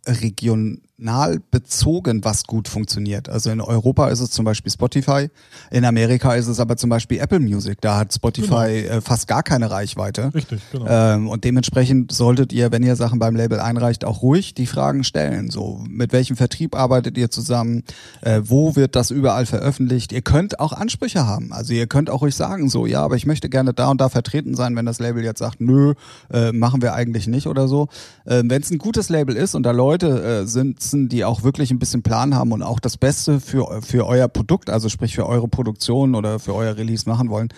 regional 0.97 1.39
bezogen, 1.51 2.23
was 2.23 2.43
gut 2.43 2.67
funktioniert. 2.67 3.29
Also 3.29 3.51
in 3.51 3.61
Europa 3.61 4.07
ist 4.09 4.19
es 4.19 4.31
zum 4.31 4.45
Beispiel 4.45 4.71
Spotify, 4.71 5.29
in 5.71 5.85
Amerika 5.85 6.33
ist 6.33 6.47
es 6.47 6.59
aber 6.59 6.75
zum 6.77 6.89
Beispiel 6.89 7.19
Apple 7.19 7.39
Music. 7.39 7.79
Da 7.81 7.97
hat 7.97 8.13
Spotify 8.13 8.87
äh, 8.87 9.01
fast 9.01 9.27
gar 9.27 9.43
keine 9.43 9.69
Reichweite. 9.69 10.31
Richtig, 10.33 10.61
genau. 10.71 10.85
Ähm, 10.87 11.29
und 11.29 11.43
dementsprechend 11.43 12.11
solltet 12.11 12.51
ihr, 12.51 12.71
wenn 12.71 12.83
ihr 12.83 12.95
Sachen 12.95 13.19
beim 13.19 13.35
Label 13.35 13.59
einreicht, 13.59 14.05
auch 14.05 14.21
ruhig 14.21 14.55
die 14.55 14.65
Fragen 14.65 15.03
stellen. 15.03 15.51
So, 15.51 15.83
mit 15.87 16.13
welchem 16.13 16.35
Vertrieb 16.35 16.75
arbeitet 16.75 17.17
ihr 17.17 17.29
zusammen? 17.29 17.83
Äh, 18.21 18.41
wo 18.43 18.75
wird 18.75 18.95
das 18.95 19.11
überall 19.11 19.45
veröffentlicht? 19.45 20.11
Ihr 20.11 20.21
könnt 20.21 20.59
auch 20.59 20.73
Ansprüche 20.73 21.27
haben. 21.27 21.53
Also 21.53 21.73
ihr 21.73 21.87
könnt 21.87 22.09
auch 22.09 22.21
ruhig 22.21 22.35
sagen, 22.35 22.69
so, 22.69 22.85
ja, 22.85 23.03
aber 23.03 23.15
ich 23.15 23.25
möchte 23.25 23.49
gerne 23.49 23.73
da 23.73 23.89
und 23.89 24.01
da 24.01 24.09
vertreten 24.09 24.55
sein, 24.55 24.75
wenn 24.75 24.85
das 24.85 24.99
Label 24.99 25.23
jetzt 25.23 25.39
sagt, 25.39 25.61
nö, 25.61 25.93
äh, 26.31 26.51
machen 26.51 26.81
wir 26.81 26.93
eigentlich 26.93 27.27
nicht 27.27 27.45
oder 27.45 27.67
so. 27.67 27.87
Äh, 28.25 28.43
wenn 28.45 28.61
es 28.61 28.71
ein 28.71 28.79
gutes 28.79 29.09
Label 29.09 29.35
ist 29.35 29.53
und 29.53 29.63
da 29.63 29.71
Leute 29.71 30.41
äh, 30.41 30.47
sitzen, 30.89 31.09
die 31.09 31.23
auch 31.25 31.43
wirklich 31.43 31.71
ein 31.71 31.79
bisschen 31.79 32.03
Plan 32.03 32.33
haben 32.35 32.51
und 32.51 32.63
auch 32.63 32.79
das 32.79 32.97
Beste 32.97 33.39
für, 33.39 33.81
für 33.81 34.05
euer 34.07 34.27
Produkt, 34.27 34.69
also 34.69 34.89
sprich 34.89 35.15
für 35.15 35.25
eure 35.27 35.47
Produktion 35.47 36.15
oder 36.15 36.39
für 36.39 36.53
euer 36.55 36.75
Release 36.77 37.07
machen 37.07 37.29
wollen, 37.29 37.49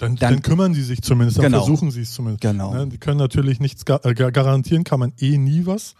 Dann, 0.00 0.16
Dann- 0.16 0.34
dann, 0.34 0.42
kümmern 0.42 0.74
sie 0.74 0.82
sich 0.82 1.02
zumindest, 1.02 1.38
dann 1.38 1.46
Genau. 1.46 1.58
versuchen 1.64 1.90
sie 1.90 2.02
es 2.02 2.12
zumindest. 2.12 2.40
Genau. 2.42 2.72
Ne, 2.72 2.86
die 2.86 2.98
können 2.98 3.18
natürlich 3.18 3.58
nichts 3.60 3.82
äh, 3.88 4.14
ga- 4.14 4.30
garantieren, 4.30 4.84
kann 4.84 5.00
man 5.00 5.12
eh 5.18 5.36
nie 5.38 5.66
was. 5.66 5.94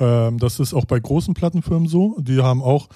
Ähm, 0.00 0.38
das 0.38 0.60
ist 0.60 0.72
auch 0.74 0.84
bei 0.84 0.98
großen 1.00 1.34
Plattenfirmen 1.34 1.88
so. 1.88 2.16
Die 2.20 2.40
haben 2.40 2.62
auch, 2.62 2.88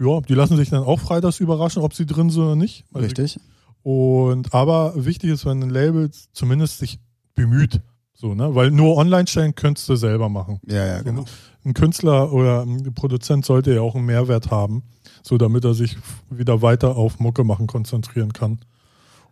ja, 0.00 0.20
die 0.20 0.34
lassen 0.34 0.56
sich 0.56 0.70
dann 0.70 0.82
auch 0.82 0.98
freitags 1.00 1.40
überraschen, 1.40 1.82
ob 1.82 1.94
sie 1.94 2.04
drin 2.06 2.30
sind 2.30 2.42
oder 2.42 2.56
nicht. 2.56 2.84
Weil 2.90 3.04
richtig? 3.04 3.38
Und 3.82 4.52
aber 4.54 4.92
wichtig 5.04 5.30
ist, 5.30 5.46
wenn 5.46 5.62
ein 5.62 5.70
Label 5.70 6.10
zumindest 6.32 6.78
sich 6.78 6.98
bemüht. 7.34 7.80
So, 8.16 8.34
ne? 8.34 8.54
Weil 8.54 8.70
nur 8.70 8.96
online 8.96 9.26
stellen 9.26 9.54
könntest 9.54 9.88
du 9.88 9.96
selber 9.96 10.28
machen. 10.28 10.58
Ja, 10.66 10.86
ja, 10.86 10.98
So, 10.98 11.04
genau. 11.04 11.24
Ein 11.64 11.74
Künstler 11.74 12.32
oder 12.32 12.62
ein 12.62 12.94
Produzent 12.94 13.44
sollte 13.44 13.74
ja 13.74 13.82
auch 13.82 13.94
einen 13.94 14.06
Mehrwert 14.06 14.50
haben, 14.50 14.82
so 15.22 15.36
damit 15.36 15.64
er 15.64 15.74
sich 15.74 15.96
wieder 16.30 16.62
weiter 16.62 16.96
auf 16.96 17.18
Mucke 17.18 17.44
machen 17.44 17.66
konzentrieren 17.66 18.32
kann. 18.32 18.60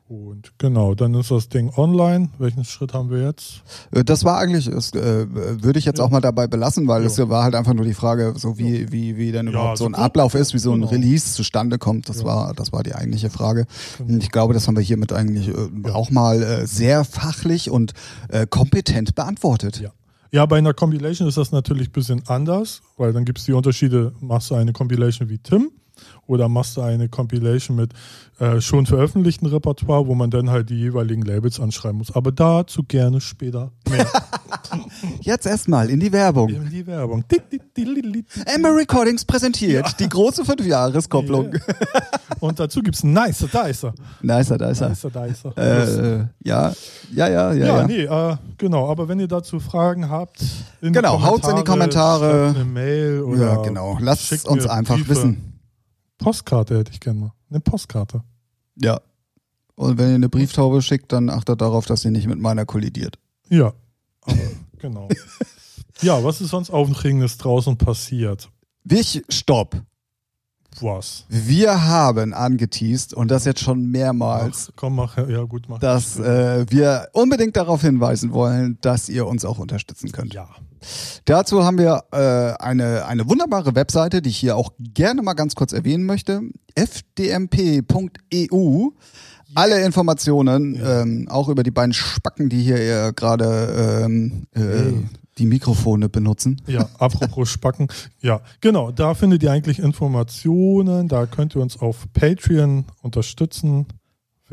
Und 0.07 0.53
genau, 0.59 0.95
dann 0.95 1.15
ist 1.15 1.31
das 1.31 1.49
Ding 1.49 1.73
online. 1.77 2.29
Welchen 2.39 2.63
Schritt 2.67 2.93
haben 2.93 3.09
wir 3.11 3.23
jetzt? 3.23 3.63
Äh, 3.91 4.05
Das 4.05 4.23
war 4.23 4.37
eigentlich, 4.37 4.67
das 4.69 4.93
äh, 4.93 5.27
würde 5.63 5.79
ich 5.79 5.87
jetzt 5.87 5.99
Ja. 5.99 6.05
auch 6.05 6.11
mal 6.11 6.21
dabei 6.21 6.47
belassen, 6.47 6.87
weil 6.87 7.01
Ja. 7.03 7.07
es 7.07 7.19
war 7.31 7.43
halt 7.43 7.55
einfach 7.55 7.73
nur 7.73 7.87
die 7.87 7.95
Frage, 7.95 8.35
so 8.37 8.59
wie, 8.59 8.93
wie, 8.93 9.17
wie 9.17 9.33
denn 9.33 9.47
Ja, 9.47 9.53
überhaupt 9.53 9.79
so 9.79 9.85
so 9.85 9.89
ein. 9.91 9.95
Ablauf 9.95 10.35
ist, 10.35 10.53
wie 10.53 10.59
so 10.59 10.73
ein 10.73 10.81
Genau. 10.81 10.91
Release 10.93 11.33
zustande 11.33 11.79
kommt. 11.79 12.11
Das 12.11 12.19
Ja. 12.19 12.25
war, 12.27 12.55
das 12.55 12.71
war 12.71 12.83
die 12.83 12.95
eigentliche 12.95 13.31
Frage. 13.31 13.67
Genau. 13.97 14.13
Und 14.13 14.23
ich 14.23 14.31
glaube, 14.31 14.53
das 14.53 14.69
haben 14.69 14.77
wir 14.77 14.83
hiermit 14.83 15.11
eigentlich 15.15 15.49
äh, 15.49 15.53
Ja. 15.87 15.95
auch 15.95 16.11
mal 16.11 16.43
äh, 16.43 16.67
sehr 16.67 17.05
fachlich 17.05 17.71
und 17.71 17.95
äh, 18.29 18.47
kompetent 18.47 19.15
beantwortet. 19.15 19.81
Ja. 19.81 19.91
Ja, 20.33 20.45
bei 20.47 20.59
einer 20.59 20.75
Compilation 20.75 21.29
ist 21.29 21.39
das 21.39 21.51
natürlich 21.51 21.89
ein 21.89 21.93
bisschen 21.93 22.23
anders, 22.27 22.83
weil 22.99 23.13
dann 23.15 23.25
gibt 23.25 23.39
es 23.39 23.47
die 23.47 23.53
Unterschiede, 23.53 24.13
machst 24.21 24.51
du 24.51 24.55
eine 24.57 24.73
Compilation 24.73 25.29
wie 25.31 25.39
Tim 25.39 25.71
oder 26.27 26.49
machst 26.49 26.77
du 26.77 26.81
eine 26.83 27.09
Compilation 27.09 27.77
mit 27.77 27.93
äh, 28.39 28.61
schon 28.61 28.87
veröffentlichten 28.87 29.47
Repertoire, 29.47 30.07
wo 30.07 30.15
man 30.15 30.31
dann 30.31 30.51
halt 30.51 30.69
die 30.71 30.75
jeweiligen 30.77 31.23
Labels 31.23 31.61
anschreiben 31.61 31.99
muss. 31.99 32.15
Aber 32.15 32.33
dazu 32.33 32.83
gerne 32.83 33.21
später 33.21 33.71
mehr. 33.89 34.07
Jetzt 35.21 35.47
erstmal 35.47 35.89
in 35.89 36.01
die 36.01 36.11
Werbung. 36.13 36.49
in 36.49 36.69
die 36.71 36.87
Werbung. 36.87 37.25
Amber 38.53 38.77
Recordings 38.77 39.25
präsentiert 39.25 39.99
die 40.01 40.09
große 40.09 40.45
Fünfjahreskopplung. 40.45 41.55
Und 42.41 42.59
dazu 42.59 42.81
gibt 42.83 42.97
es 42.97 43.05
einen 43.05 43.13
Nicer 43.15 43.47
Dicer. 43.47 43.95
Nicer, 44.23 44.59
da 44.59 44.71
ist 44.71 44.81
er. 44.81 44.89
Nicer 44.91 45.11
Dicer. 45.11 45.57
Äh, 45.57 46.19
ja, 46.47 46.73
ja, 47.13 47.29
ja, 47.29 47.29
ja. 47.29 47.53
ja, 47.53 47.67
ja. 47.81 47.87
nee, 47.87 48.03
äh, 48.03 48.37
genau. 48.59 48.91
Aber 48.91 49.09
wenn 49.09 49.21
ihr 49.21 49.29
dazu 49.29 49.61
Fragen 49.61 50.11
habt, 50.11 50.43
in 50.81 50.93
Genau, 50.93 51.23
haut's 51.23 51.49
in 51.49 51.57
die 51.57 51.65
Kommentare. 51.65 52.53
eine 52.55 52.65
Mail 52.65 53.21
oder 53.23 53.47
Ja, 53.47 53.57
genau. 53.63 53.97
Lasst 54.01 54.47
uns 54.47 54.67
einfach 54.67 54.97
Briefe. 54.97 55.11
wissen. 55.11 55.54
Postkarte 56.25 56.79
hätte 56.79 56.93
ich 56.93 57.01
gerne 57.01 57.21
mal. 57.21 57.33
Eine 57.51 57.61
Postkarte. 57.61 58.23
Ja. 58.77 59.01
Und 59.77 59.99
wenn 59.99 60.09
ihr 60.09 60.15
eine 60.15 60.29
Brieftaube 60.29 60.83
schickt, 60.83 61.13
dann 61.13 61.29
achtet 61.31 61.61
darauf, 61.61 61.87
dass 61.87 62.03
sie 62.03 62.11
nicht 62.11 62.27
mit 62.27 62.39
meiner 62.39 62.65
kollidiert. 62.65 63.19
Ja, 63.49 63.73
aber, 64.23 64.37
genau. 64.79 65.09
Ja, 66.01 66.23
was 66.25 66.41
ist 66.41 66.51
sonst 66.51 66.71
Aufregendes 66.71 67.39
draußen 67.39 67.77
passiert? 67.77 68.51
Wich, 68.85 69.23
stopp. 69.29 69.81
Was? 70.81 71.25
Wir 71.29 71.85
haben 71.85 72.35
angeteased 72.35 73.15
und 73.15 73.31
das 73.31 73.45
jetzt 73.45 73.61
schon 73.61 73.91
mehrmals, 73.93 74.69
Ach, 74.71 74.77
komm, 74.77 74.97
mach, 74.97 75.17
ja 75.17 75.43
gut, 75.45 75.67
mach. 75.69 75.79
dass 75.79 76.19
äh, 76.19 76.67
wir 76.69 77.09
unbedingt 77.13 77.57
darauf 77.57 77.83
hinweisen 77.83 78.33
wollen, 78.33 78.79
dass 78.81 79.09
ihr 79.09 79.27
uns 79.27 79.45
auch 79.45 79.59
unterstützen 79.59 80.11
könnt. 80.11 80.35
ja. 80.35 80.49
Dazu 81.25 81.65
haben 81.65 81.79
wir 81.79 82.05
äh, 82.13 82.63
eine, 82.63 83.07
eine 83.07 83.29
wunderbare 83.29 83.75
Webseite, 83.75 84.23
die 84.23 84.31
ich 84.31 84.37
hier 84.37 84.57
auch 84.57 84.73
gerne 84.79 85.23
mal 85.23 85.35
ganz 85.35 85.55
kurz 85.55 85.73
erwähnen 85.73 86.05
möchte. 86.05 86.41
fdmp.eu. 87.45 88.89
Alle 89.57 89.85
Informationen, 89.85 90.81
ähm, 90.85 91.29
auch 91.31 91.49
über 91.49 91.63
die 91.63 91.71
beiden 91.71 91.93
Spacken, 91.93 92.49
die 92.49 92.63
hier 92.63 92.77
äh, 92.77 93.13
gerade 93.15 94.03
ähm, 94.05 94.47
äh, 94.53 94.61
Hey. 94.61 94.95
die 95.39 95.47
Mikrofone 95.47 96.09
benutzen. 96.09 96.61
Ja, 96.67 96.89
apropos 96.99 97.51
Spacken. 97.51 97.87
Ja, 98.21 98.41
genau, 98.61 98.91
da 98.91 99.15
findet 99.15 99.45
ihr 99.45 99.53
eigentlich 99.53 99.79
Informationen. 99.79 101.07
Da 101.07 101.27
könnt 101.27 101.55
ihr 101.55 101.63
uns 101.63 101.79
auf 101.79 102.07
Patreon 102.15 102.85
unterstützen. 103.03 103.87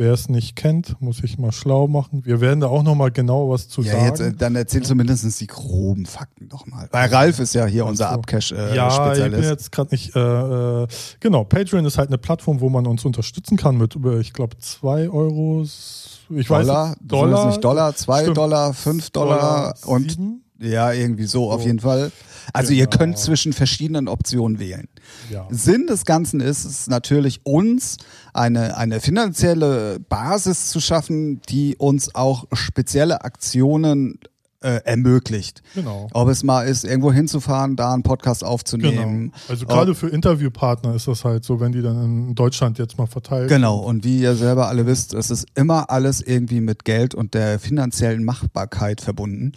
Wer 0.02 0.14
es 0.14 0.30
nicht 0.30 0.56
kennt, 0.56 1.00
muss 1.00 1.24
ich 1.24 1.38
mal 1.38 1.52
schlau 1.52 1.88
machen. 1.88 2.26
Wir 2.26 2.42
werden 2.42 2.60
da 2.60 2.66
auch 2.66 2.82
nochmal 2.82 3.12
genau 3.12 3.52
was 3.52 3.70
zu 3.70 3.84
Ja, 3.84 3.92
sagen. 3.92 4.06
jetzt, 4.08 4.20
äh, 4.20 4.34
dann 4.34 4.56
erzähl 4.56 4.82
zumindest 4.82 5.40
die 5.40 5.46
groben 5.46 6.08
Fakten 6.08 6.50
doch 6.50 6.66
mal. 6.66 6.90
Weil 6.92 7.08
Ralf 7.10 7.38
ist 7.38 7.54
ja 7.54 7.68
hier 7.68 7.86
unser. 7.86 8.10
Upcash-Spezialist. 8.12 8.76
ja, 8.76 9.14
ich 9.14 9.32
bin 9.32 9.44
jetzt 9.44 9.72
gerade 9.72 9.92
nicht. 9.92 10.16
Äh, 10.16 10.20
äh, 10.20 10.88
genau, 11.20 11.44
Patreon 11.44 11.86
ist 11.86 12.00
halt 12.00 12.08
eine 12.08 12.18
Plattform, 12.18 12.62
wo 12.62 12.70
man 12.70 12.88
uns 12.88 13.06
unterstützen 13.06 13.58
kann 13.58 13.78
mit 13.78 13.94
über, 13.94 14.18
ich 14.20 14.34
glaube, 14.34 14.58
zwei 14.58 15.08
Euro. 15.08 15.62
Ich 15.62 16.50
weiß 16.50 16.66
Dollar, 16.66 16.90
nicht, 16.90 17.02
Dollar, 17.12 17.30
Dollar, 17.30 17.46
nicht 17.46 17.64
Dollar, 17.64 17.96
zwei 17.96 18.22
Stimmt. 18.24 18.38
Dollar, 18.38 18.74
fünf 18.74 19.10
Dollar 19.12 19.76
und 19.86 20.10
sieben? 20.10 20.44
Ja, 20.62 20.92
irgendwie 20.94 21.26
so, 21.26 21.52
auf 21.52 21.62
So. 21.62 21.68
jeden 21.68 21.80
Fall. 21.80 22.12
Also 22.54 22.74
ihr 22.74 22.86
Genau. 22.88 22.98
könnt 22.98 23.18
zwischen 23.18 23.54
verschiedenen 23.54 24.08
Optionen 24.08 24.60
wählen. 24.60 24.88
Ja. 25.30 25.48
Sinn 25.52 25.88
des 25.88 26.06
Ganzen 26.06 26.40
ist 26.40 26.66
es 26.66 26.88
natürlich 26.88 27.42
uns 27.46 27.98
eine, 28.34 28.78
eine 28.78 29.00
finanzielle 29.00 30.00
Basis 30.00 30.70
zu 30.70 30.80
schaffen, 30.80 31.42
die 31.50 31.76
uns 31.78 32.16
auch 32.16 32.46
spezielle 32.54 33.24
Aktionen 33.24 34.20
äh, 34.64 34.82
ermöglicht. 34.86 35.64
Genau. 35.74 36.08
Ob 36.14 36.30
es 36.30 36.44
mal 36.44 36.68
ist, 36.68 36.84
irgendwo 36.84 37.12
hinzufahren, 37.12 37.76
da 37.76 37.94
einen 37.94 38.04
Podcast 38.04 38.44
aufzunehmen. 38.44 39.32
Genau. 39.32 39.34
Also 39.48 39.66
gerade 39.66 39.96
für 39.96 40.10
Interviewpartner 40.10 40.94
ist 40.94 41.08
das 41.08 41.24
halt 41.26 41.44
so, 41.44 41.60
wenn 41.60 41.72
die 41.72 41.82
dann 41.82 42.04
in 42.30 42.36
Deutschland 42.36 42.78
jetzt 42.78 42.98
mal 42.98 43.08
verteilt. 43.08 43.50
Genau, 43.50 43.78
und 43.80 44.04
wie 44.04 44.20
ihr 44.20 44.36
selber 44.36 44.68
alle 44.68 44.86
wisst, 44.86 45.14
es 45.16 45.32
ist 45.32 45.48
immer 45.56 45.90
alles 45.90 46.22
irgendwie 46.22 46.62
mit 46.62 46.86
Geld 46.86 47.16
und 47.16 47.34
der 47.34 47.58
finanziellen 47.60 48.24
Machbarkeit 48.24 49.02
verbunden. 49.02 49.54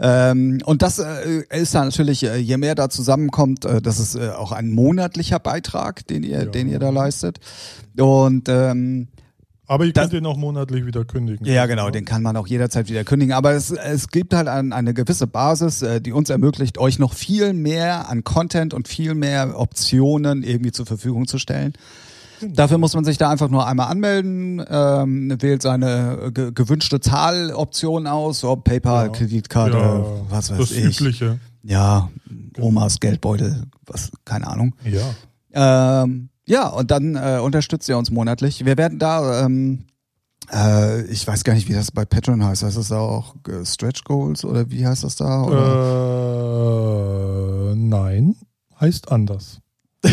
Ähm, 0.00 0.60
und 0.64 0.82
das 0.82 0.98
äh, 0.98 1.42
ist 1.50 1.74
dann 1.74 1.86
natürlich, 1.88 2.22
äh, 2.24 2.36
je 2.36 2.56
mehr 2.56 2.74
da 2.74 2.88
zusammenkommt, 2.88 3.64
äh, 3.64 3.82
das 3.82 3.98
ist 3.98 4.14
äh, 4.14 4.30
auch 4.30 4.52
ein 4.52 4.70
monatlicher 4.70 5.38
Beitrag, 5.40 6.06
den 6.06 6.22
ihr, 6.22 6.44
Ja. 6.44 6.44
den 6.46 6.68
ihr 6.68 6.78
da 6.78 6.90
leistet. 6.90 7.38
Und 7.98 8.48
ähm, 8.48 9.08
Aber 9.70 9.84
ihr 9.84 9.92
Das- 9.92 10.04
könnt 10.04 10.14
den 10.14 10.26
auch 10.26 10.36
monatlich 10.38 10.86
wieder 10.86 11.04
kündigen. 11.04 11.44
ja, 11.46 11.66
genau, 11.66 11.90
den 11.90 12.04
kann 12.06 12.22
man 12.22 12.36
auch 12.38 12.46
jederzeit 12.46 12.88
wieder 12.88 13.04
kündigen. 13.04 13.34
Aber 13.34 13.52
es, 13.52 13.70
es 13.70 14.08
gibt 14.08 14.32
halt 14.32 14.48
ein, 14.48 14.72
eine 14.72 14.94
gewisse 14.94 15.26
Basis, 15.26 15.82
äh, 15.82 16.00
die 16.00 16.12
uns 16.12 16.30
ermöglicht, 16.30 16.78
euch 16.78 16.98
noch 16.98 17.12
viel 17.12 17.52
mehr 17.52 18.08
an 18.08 18.24
Content 18.24 18.72
und 18.72 18.88
viel 18.88 19.14
mehr 19.14 19.58
Optionen 19.60 20.42
irgendwie 20.42 20.72
zur 20.72 20.86
Verfügung 20.86 21.26
zu 21.26 21.38
stellen. 21.38 21.74
Genau. 22.40 22.54
Dafür 22.54 22.78
muss 22.78 22.94
man 22.94 23.04
sich 23.04 23.18
da 23.18 23.30
einfach 23.30 23.48
nur 23.48 23.66
einmal 23.66 23.88
anmelden, 23.90 24.62
ähm, 24.68 25.34
wählt 25.40 25.62
seine 25.62 26.30
ge 26.32 26.52
gewünschte 26.54 27.00
Zahloption 27.00 28.06
aus, 28.06 28.44
ob 28.44 28.64
PayPal, 28.64 29.06
Ja. 29.06 29.12
Kreditkarte, 29.12 29.76
Ja, 29.76 30.04
was 30.30 30.50
weiß 30.50 30.58
das 30.58 30.70
ich. 30.72 31.00
Übliche. 31.00 31.38
Ja, 31.62 32.08
Omas 32.58 33.00
Geldbeutel, 33.00 33.64
was, 33.86 34.10
keine 34.24 34.46
Ahnung. 34.46 34.74
Ja. 34.84 36.02
Ähm, 36.02 36.28
ja, 36.46 36.68
und 36.68 36.90
dann 36.90 37.16
äh, 37.16 37.40
unterstützt 37.42 37.88
ihr 37.88 37.98
uns 37.98 38.10
monatlich. 38.10 38.64
Wir 38.64 38.76
werden 38.78 38.98
da, 38.98 39.44
ähm, 39.44 39.84
äh, 40.52 41.02
ich 41.06 41.26
weiß 41.26 41.44
gar 41.44 41.54
nicht, 41.54 41.68
wie 41.68 41.72
das 41.74 41.90
bei 41.90 42.04
Patreon 42.04 42.44
heißt. 42.44 42.62
Heißt 42.62 42.76
das 42.76 42.88
da 42.88 42.98
auch 43.00 43.34
äh, 43.48 43.64
Stretch 43.66 44.04
Goals 44.04 44.44
oder 44.44 44.70
wie 44.70 44.86
heißt 44.86 45.04
das 45.04 45.16
da? 45.16 45.42
Oder? 45.42 45.58
Äh, 47.72 47.76
nein, 47.76 48.36
heißt 48.80 49.10
anders. 49.12 49.60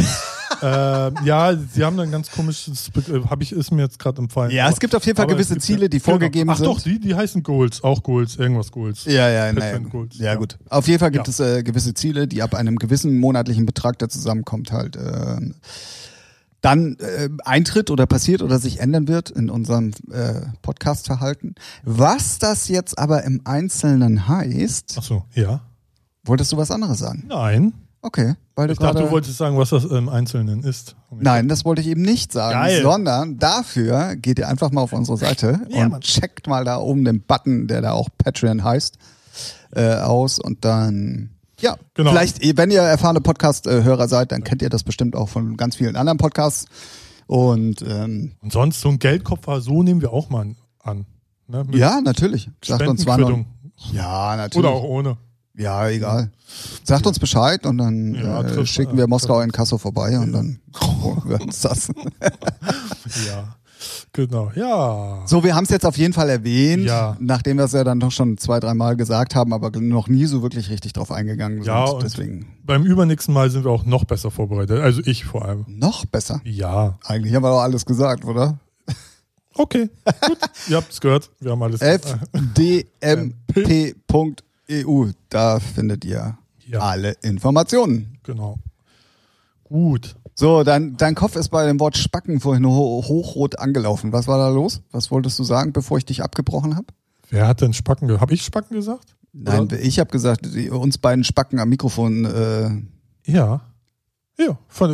ähm, 0.66 1.16
ja, 1.26 1.56
sie 1.56 1.84
haben 1.84 1.98
dann 1.98 2.12
ganz 2.12 2.32
komisches, 2.32 2.92
habe 3.30 3.44
ich, 3.44 3.52
ist 3.52 3.72
mir 3.72 3.84
jetzt 3.84 4.00
gerade 4.00 4.22
empfallen. 4.22 4.52
ja, 4.52 4.70
es 4.70 4.80
gibt 4.80 4.96
auf 4.96 5.06
jeden 5.06 5.16
Fall 5.18 5.28
gewisse 5.28 5.58
Ziele, 5.58 5.90
die 5.90 6.00
vorgegeben 6.00 6.50
genau. 6.50 6.54
Ach 6.54 6.58
sind. 6.58 6.68
doch, 6.68 6.82
die, 6.82 7.00
die 7.00 7.16
heißen 7.16 7.44
Goals, 7.44 7.84
auch 7.84 8.02
Goals, 8.04 8.36
irgendwas 8.38 8.72
Goals. 8.72 9.06
Ja, 9.06 9.30
ja, 9.30 9.52
naja. 9.54 9.78
Goals, 9.80 10.18
ja, 10.18 10.26
ja. 10.26 10.36
gut. 10.36 10.58
Auf 10.70 10.88
jeden 10.88 11.00
Fall 11.00 11.12
gibt 11.12 11.28
Ja. 11.28 11.32
es 11.32 11.40
äh, 11.40 11.64
gewisse 11.64 11.94
Ziele, 11.94 12.28
die 12.28 12.42
ab 12.42 12.56
einem 12.56 12.78
gewissen 12.78 13.20
monatlichen 13.20 13.66
Betrag, 13.66 14.00
der 14.00 14.10
zusammenkommt, 14.10 14.72
halt 14.72 14.96
äh, 14.96 15.38
dann 16.62 16.96
äh, 17.00 17.30
eintritt 17.44 17.92
oder 17.92 18.08
passiert 18.08 18.42
oder 18.42 18.58
sich 18.58 18.80
ändern 18.80 19.08
wird 19.08 19.30
in 19.30 19.50
unserem 19.52 19.92
äh, 20.12 20.42
Podcast-Verhalten. 20.64 21.54
Was 21.84 22.40
das 22.40 22.68
jetzt 22.70 22.98
aber 22.98 23.24
im 23.24 23.42
Einzelnen 23.44 24.28
heißt, 24.28 24.96
Ach 24.98 25.04
so, 25.04 25.26
ja. 25.36 25.62
wolltest 26.24 26.52
du 26.52 26.58
was 26.58 26.72
anderes 26.72 26.98
sagen? 26.98 27.26
Nein. 27.28 27.74
Okay, 28.06 28.36
weil 28.54 28.70
Ich 28.70 28.78
dachte, 28.78 29.02
du 29.02 29.10
wolltest 29.10 29.36
sagen, 29.40 29.58
was 29.58 29.72
das 29.72 29.84
im 29.84 30.10
Einzelnen 30.10 30.62
ist. 30.62 30.96
Nein, 31.10 31.48
das 31.48 31.66
wollte 31.66 31.82
ich 31.82 31.88
eben 31.88 32.04
nicht 32.04 32.32
sagen, 32.32 32.54
Geil. 32.54 32.84
sondern 32.84 33.40
dafür 33.40 34.16
geht 34.16 34.38
ihr 34.38 34.48
einfach 34.48 34.70
mal 34.70 34.82
auf 34.82 34.94
unsere 34.94 35.18
Seite 35.18 35.62
Ja, 35.70 35.86
und 35.86 35.90
Mann. 35.92 36.02
checkt 36.02 36.46
mal 36.46 36.64
da 36.64 36.78
oben 36.78 37.04
den 37.04 37.22
Button, 37.22 37.68
der 37.68 37.82
da 37.82 37.94
auch 37.94 38.10
Patreon 38.20 38.64
heißt, 38.64 39.00
äh, 39.72 39.96
aus 39.96 40.38
und 40.38 40.64
dann, 40.66 41.32
ja, 41.60 41.78
Genau. 41.96 42.12
vielleicht, 42.12 42.58
wenn 42.58 42.70
ihr 42.70 42.82
erfahrene 42.84 43.22
Podcast-Hörer 43.22 44.08
seid, 44.08 44.32
dann 44.32 44.44
kennt 44.44 44.62
ihr 44.62 44.70
das 44.70 44.84
bestimmt 44.84 45.16
auch 45.16 45.30
von 45.30 45.58
ganz 45.58 45.76
vielen 45.78 45.96
anderen 45.96 46.20
Podcasts 46.20 46.68
und 47.26 47.82
ähm, 47.82 48.34
Und 48.44 48.54
sonst 48.54 48.82
so 48.82 48.90
ein 48.90 49.00
Geldkoffer, 49.00 49.62
so 49.62 49.82
nehmen 49.82 50.02
wir 50.02 50.14
auch 50.14 50.30
mal 50.30 50.54
an. 50.84 51.08
Ne? 51.48 51.66
Ja, 51.72 52.02
natürlich, 52.02 52.52
sagt 52.64 52.88
uns 52.88 53.08
wann 53.08 53.48
ja, 53.92 54.36
natürlich, 54.36 54.66
Oder 54.66 54.76
auch 54.76 54.84
ohne. 54.84 55.18
Ja, 55.58 55.88
egal, 55.90 56.32
sagt 56.84 57.06
uns 57.08 57.20
Bescheid 57.20 57.66
und 57.66 57.78
dann 57.78 58.14
Ja, 58.16 58.42
äh, 58.42 58.48
trifft- 58.52 58.74
schicken 58.74 58.98
wir 58.98 59.06
äh, 59.06 59.08
Moskau 59.08 59.42
in 59.42 59.52
Kasso 59.52 59.78
vorbei 59.78 60.18
und 60.20 60.32
dann 60.34 60.60
holen 61.02 61.22
wir 61.26 61.42
uns 61.42 61.62
das. 61.62 61.90
Ja, 63.28 63.56
genau. 64.14 64.52
Ja. 64.56 65.22
So, 65.28 65.44
wir 65.44 65.54
haben 65.56 65.66
es 65.66 65.70
jetzt 65.70 65.86
auf 65.86 65.98
jeden 65.98 66.14
Fall 66.14 66.30
erwähnt, 66.30 66.86
Ja. 66.86 67.16
nachdem 67.20 67.58
wir 67.58 67.66
es 67.66 67.72
ja 67.74 67.84
dann 67.84 68.00
doch 68.00 68.12
schon 68.12 68.38
zwei, 68.38 68.60
dreimal 68.60 68.96
gesagt 68.96 69.36
haben, 69.36 69.54
aber 69.54 69.70
noch 69.80 70.08
nie 70.08 70.26
so 70.26 70.42
wirklich 70.42 70.70
richtig 70.70 70.94
drauf 70.94 71.12
eingegangen 71.12 71.58
sind. 71.60 71.68
Ja, 71.68 71.94
Deswegen 72.00 72.48
Beim 72.64 72.84
übernächsten 72.84 73.34
Mal 73.34 73.50
sind 73.52 73.64
wir 73.64 73.72
auch 73.72 73.86
noch 73.86 74.06
besser 74.06 74.32
vorbereitet. 74.32 74.80
Also 74.82 75.02
ich 75.06 75.26
vor 75.26 75.46
allem. 75.46 75.66
noch 75.68 76.06
besser. 76.06 76.42
Ja. 76.46 76.98
Eigentlich 77.06 77.36
haben 77.36 77.44
wir 77.44 77.50
doch 77.52 77.62
alles 77.62 77.86
gesagt, 77.86 78.26
oder? 78.26 78.58
Okay. 79.58 79.90
Gut. 80.28 80.38
Ihr 80.68 80.78
habt 80.78 80.92
es 80.92 81.00
gehört. 81.00 81.30
Wir 81.40 81.52
haben 81.52 81.62
alles 81.64 81.80
fdmp.eu, 84.68 85.12
da 85.30 85.60
findet 85.60 86.06
ihr 86.06 86.38
Ja. 86.68 86.80
alle 86.80 87.12
Informationen. 87.22 88.18
Genau. 88.24 88.58
Gut. 89.64 90.16
So, 90.36 90.64
dein, 90.64 90.98
dein 90.98 91.16
Kopf 91.16 91.36
ist 91.36 91.50
bei 91.50 91.66
dem 91.66 91.80
Wort 91.80 91.98
Spacken 91.98 92.40
vorhin 92.40 92.66
ho 92.66 93.04
hochrot 93.08 93.58
angelaufen. 93.60 94.12
Was 94.12 94.28
war 94.28 94.38
da 94.38 94.50
los? 94.50 94.82
Was 94.92 95.10
wolltest 95.12 95.40
du 95.40 95.44
sagen, 95.44 95.74
bevor 95.74 95.98
ich 95.98 96.06
dich 96.06 96.24
abgebrochen 96.24 96.76
habe? 96.76 96.88
Wer 97.30 97.48
hat 97.48 97.62
denn 97.62 97.74
Spacken 97.74 98.08
gesagt? 98.08 98.22
Habe 98.22 98.34
ich 98.34 98.44
Spacken 98.44 98.76
gesagt? 98.76 99.16
Nein, 99.34 99.62
Oder? 99.64 99.80
ich 99.80 100.00
habe 100.00 100.12
gesagt, 100.12 100.46
die, 100.54 100.70
uns 100.70 100.98
beiden 100.98 101.24
Spacken 101.24 101.60
am 101.60 101.70
Mikrofon. 101.70 102.26
Äh, 102.26 103.32
Ja. 103.32 103.62
Ja. 104.38 104.58
Fand, 104.68 104.94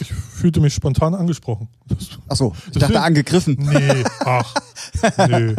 ich, 0.00 0.12
fühlte 0.12 0.60
mich 0.60 0.74
spontan 0.74 1.14
angesprochen. 1.14 1.68
Das, 1.86 2.08
ach 2.28 2.36
so, 2.36 2.52
ich 2.56 2.64
Deswegen- 2.72 2.80
dachte 2.80 3.00
angegriffen. 3.02 3.56
nee, 3.60 4.04
ach. 4.20 4.54
Nee. 5.28 5.54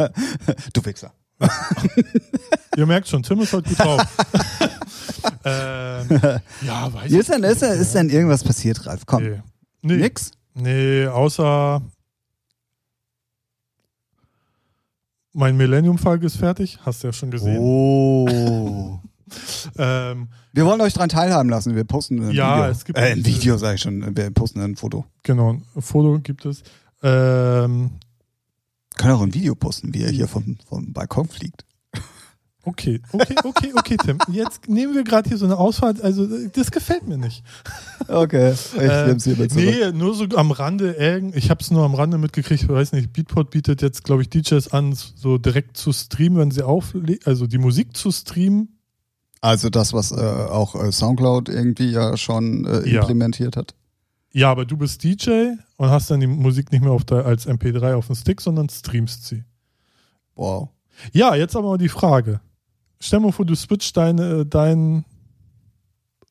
Du 0.74 0.84
Wichser. 0.84 1.12
Ihr 2.76 2.86
merkt 2.86 3.08
schon, 3.08 3.22
Tim 3.22 3.40
ist 3.40 3.52
heute 3.52 3.68
gut 3.68 3.78
drauf. 3.78 4.00
ähm, 5.44 6.20
ja, 6.62 6.92
weiß 6.92 7.10
ich 7.10 7.18
Ist 7.18 7.28
denn, 7.30 7.42
ist, 7.44 7.62
denn, 7.62 7.80
ist 7.80 7.94
denn 7.94 8.10
irgendwas 8.10 8.42
passiert, 8.44 8.84
Ralf? 8.86 9.06
Komm. 9.06 9.22
Nee. 9.22 9.42
Nee. 9.82 9.96
Nix? 9.96 10.30
Nee, 10.54 11.06
außer 11.06 11.82
mein 15.32 15.56
Millennium-Falk 15.56 16.22
ist 16.22 16.36
fertig. 16.36 16.78
Hast 16.84 17.02
du 17.02 17.08
ja 17.08 17.12
schon 17.12 17.30
gesehen. 17.30 17.58
Oh. 17.58 18.98
Ähm, 19.78 20.28
Wir 20.52 20.64
wollen 20.64 20.80
euch 20.80 20.92
dran 20.92 21.08
teilhaben 21.08 21.48
lassen. 21.48 21.74
Wir 21.74 21.82
posten 21.82 22.22
ein 22.22 22.30
Ja, 22.30 22.56
Video. 22.58 22.70
es 22.70 22.84
gibt 22.84 22.98
äh, 22.98 23.12
ein 23.12 23.24
Video, 23.26 23.56
sage 23.56 23.74
ich 23.76 23.80
schon. 23.80 24.16
Wir 24.16 24.30
posten 24.30 24.60
ein 24.60 24.76
Foto. 24.76 25.06
genau, 25.24 25.54
ein 25.74 25.82
Foto 25.82 26.20
gibt 26.20 26.44
es. 26.46 26.62
Ähm, 27.02 27.90
Können 28.96 29.14
auch 29.14 29.22
ein 29.22 29.34
Video 29.34 29.54
posten, 29.54 29.92
wie 29.94 30.02
er 30.02 30.10
hier 30.10 30.28
vom, 30.28 30.56
vom 30.68 30.92
Balkon 30.92 31.28
fliegt. 31.28 31.64
okay, 32.64 33.00
okay, 33.12 33.34
okay, 33.44 33.72
okay, 33.76 33.96
Tim. 34.02 34.18
Jetzt 34.28 34.68
nehmen 34.68 34.94
wir 34.94 35.04
gerade 35.04 35.28
hier 35.28 35.36
so 35.36 35.44
eine 35.44 35.58
Ausfahrt. 35.58 36.00
Also, 36.00 36.26
das 36.48 36.70
gefällt 36.70 37.06
mir 37.06 37.18
nicht. 37.18 37.42
Okay, 38.08 38.52
ich 38.52 38.80
Äh, 38.80 39.06
nehm's 39.08 39.24
hiermit 39.24 39.52
zurück. 39.52 39.64
nee, 39.66 39.92
nur 39.92 40.14
so 40.14 40.24
am 40.36 40.50
Rande 40.50 40.92
irgend. 40.92 41.36
Ich 41.36 41.50
habe 41.50 41.60
es 41.60 41.70
nur 41.70 41.84
am 41.84 41.94
Rande 41.94 42.18
mitgekriegt. 42.18 42.62
Ich 42.62 42.68
weiß 42.68 42.92
nicht. 42.92 43.12
Beatport 43.12 43.50
bietet 43.50 43.82
jetzt, 43.82 44.04
glaube 44.04 44.22
ich, 44.22 44.30
DJs 44.30 44.68
an, 44.68 44.94
so 44.94 45.38
direkt 45.38 45.76
zu 45.76 45.92
streamen, 45.92 46.38
wenn 46.38 46.50
sie 46.50 46.62
auflegen, 46.62 47.20
also 47.24 47.46
die 47.46 47.58
Musik 47.58 47.96
zu 47.96 48.10
streamen. 48.12 48.78
Also 49.40 49.68
das, 49.68 49.92
was 49.92 50.10
äh, 50.12 50.14
auch 50.14 50.74
äh, 50.74 50.90
Soundcloud 50.90 51.50
irgendwie 51.50 51.90
ja 51.90 52.16
schon 52.16 52.64
äh, 52.64 52.88
Ja. 52.88 53.00
implementiert 53.02 53.56
hat. 53.58 53.74
Ja, 54.34 54.50
aber 54.50 54.64
du 54.64 54.76
bist 54.76 55.04
DJ 55.04 55.52
und 55.76 55.90
hast 55.90 56.10
dann 56.10 56.18
die 56.18 56.26
Musik 56.26 56.72
nicht 56.72 56.82
mehr 56.82 56.90
auf 56.90 57.04
der, 57.04 57.24
als 57.24 57.46
MP3 57.46 57.94
auf 57.94 58.08
dem 58.08 58.16
Stick, 58.16 58.40
sondern 58.40 58.68
streamst 58.68 59.26
sie. 59.26 59.44
Wow. 60.34 60.70
Ja, 61.12 61.36
jetzt 61.36 61.54
aber 61.54 61.68
mal 61.68 61.78
die 61.78 61.88
Frage. 61.88 62.40
Stell 62.98 63.20
dir 63.20 63.26
mal 63.26 63.32
vor, 63.32 63.46
du 63.46 63.54
switcht 63.54 63.96
deine, 63.96 64.44
dein, 64.44 65.04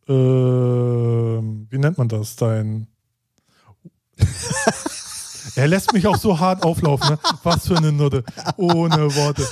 äh, 0.10 0.12
wie 0.12 1.78
nennt 1.78 1.98
man 1.98 2.10
das, 2.10 2.36
dein. 2.36 2.88
er 5.56 5.68
lässt 5.70 5.94
mich 5.94 6.06
auch 6.06 6.18
so 6.18 6.38
hart 6.38 6.64
auflaufen, 6.64 7.12
ne? 7.12 7.20
Was 7.44 7.68
für 7.68 7.78
eine 7.78 7.94
Nutte. 7.94 8.26
Ohne 8.58 9.16
Worte. 9.16 9.48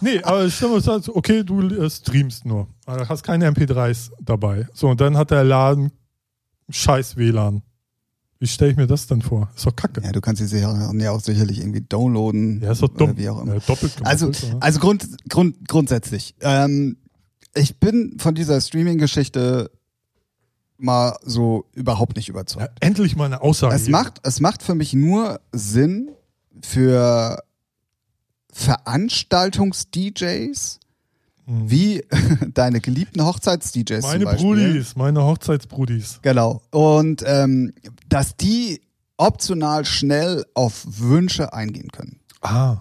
Nee, 0.00 0.22
aber 0.22 0.48
stell 0.48 0.68
mal 0.68 0.80
vor, 0.80 1.00
okay, 1.12 1.42
du 1.42 1.60
äh, 1.60 1.90
streamst 1.90 2.46
nur. 2.46 2.68
Also 2.86 3.08
hast 3.08 3.24
keine 3.24 3.50
MP3s 3.50 4.12
dabei. 4.20 4.68
So, 4.74 4.90
und 4.90 5.00
dann 5.00 5.16
hat 5.16 5.32
der 5.32 5.42
Laden 5.42 5.90
scheiß 6.70 7.16
WLAN. 7.16 7.62
Wie 8.40 8.46
stelle 8.46 8.72
ich 8.72 8.76
mir 8.76 8.86
das 8.86 9.06
denn 9.06 9.22
vor? 9.22 9.48
Ist 9.56 9.64
doch 9.64 9.74
kacke. 9.74 10.02
Ja, 10.02 10.12
du 10.12 10.20
kannst 10.20 10.40
sie 10.40 10.46
sicher, 10.46 10.92
ja 10.94 11.10
auch 11.12 11.20
sicherlich 11.20 11.60
irgendwie 11.60 11.80
downloaden. 11.80 12.60
Ja, 12.62 12.72
ist 12.72 12.82
doch 12.82 12.88
dumm. 12.88 13.16
Wie 13.16 13.28
auch 13.28 13.40
immer. 13.40 13.54
Ja, 13.54 13.60
doppelt 13.60 13.96
gemacht 13.96 14.10
Also, 14.10 14.26
oder? 14.28 14.38
also 14.60 14.80
Grund, 14.80 15.06
Grund, 15.28 15.66
grundsätzlich. 15.68 16.34
Ähm, 16.40 16.98
ich 17.54 17.78
bin 17.78 18.16
von 18.18 18.34
dieser 18.34 18.60
Streaming-Geschichte 18.60 19.70
mal 20.76 21.16
so 21.22 21.66
überhaupt 21.72 22.16
nicht 22.16 22.28
überzeugt. 22.28 22.66
ja, 22.66 22.72
endlich 22.86 23.16
mal 23.16 23.26
eine 23.26 23.40
Aussage. 23.40 23.74
Es 23.76 23.84
hier. 23.84 23.92
macht, 23.92 24.20
es 24.24 24.40
macht 24.40 24.62
für 24.62 24.74
mich 24.74 24.92
nur 24.92 25.40
Sinn 25.52 26.10
für 26.60 27.42
Veranstaltungs-DJs, 28.52 30.80
Mhm. 31.46 31.70
wie 31.70 32.04
deine 32.54 32.80
geliebten 32.80 33.22
Hochzeits-DJs 33.24 34.02
Meine. 34.02 34.24
Brudis, 34.26 34.96
meine 34.96 35.22
Hochzeitsbrudis. 35.22 36.20
Genau. 36.22 36.62
Und 36.70 37.22
ähm, 37.26 37.72
dass 38.08 38.36
die 38.36 38.80
optional 39.16 39.84
schnell 39.84 40.44
auf 40.54 40.84
Wünsche 40.88 41.52
eingehen 41.52 41.90
können. 41.92 42.18
Ah, 42.40 42.78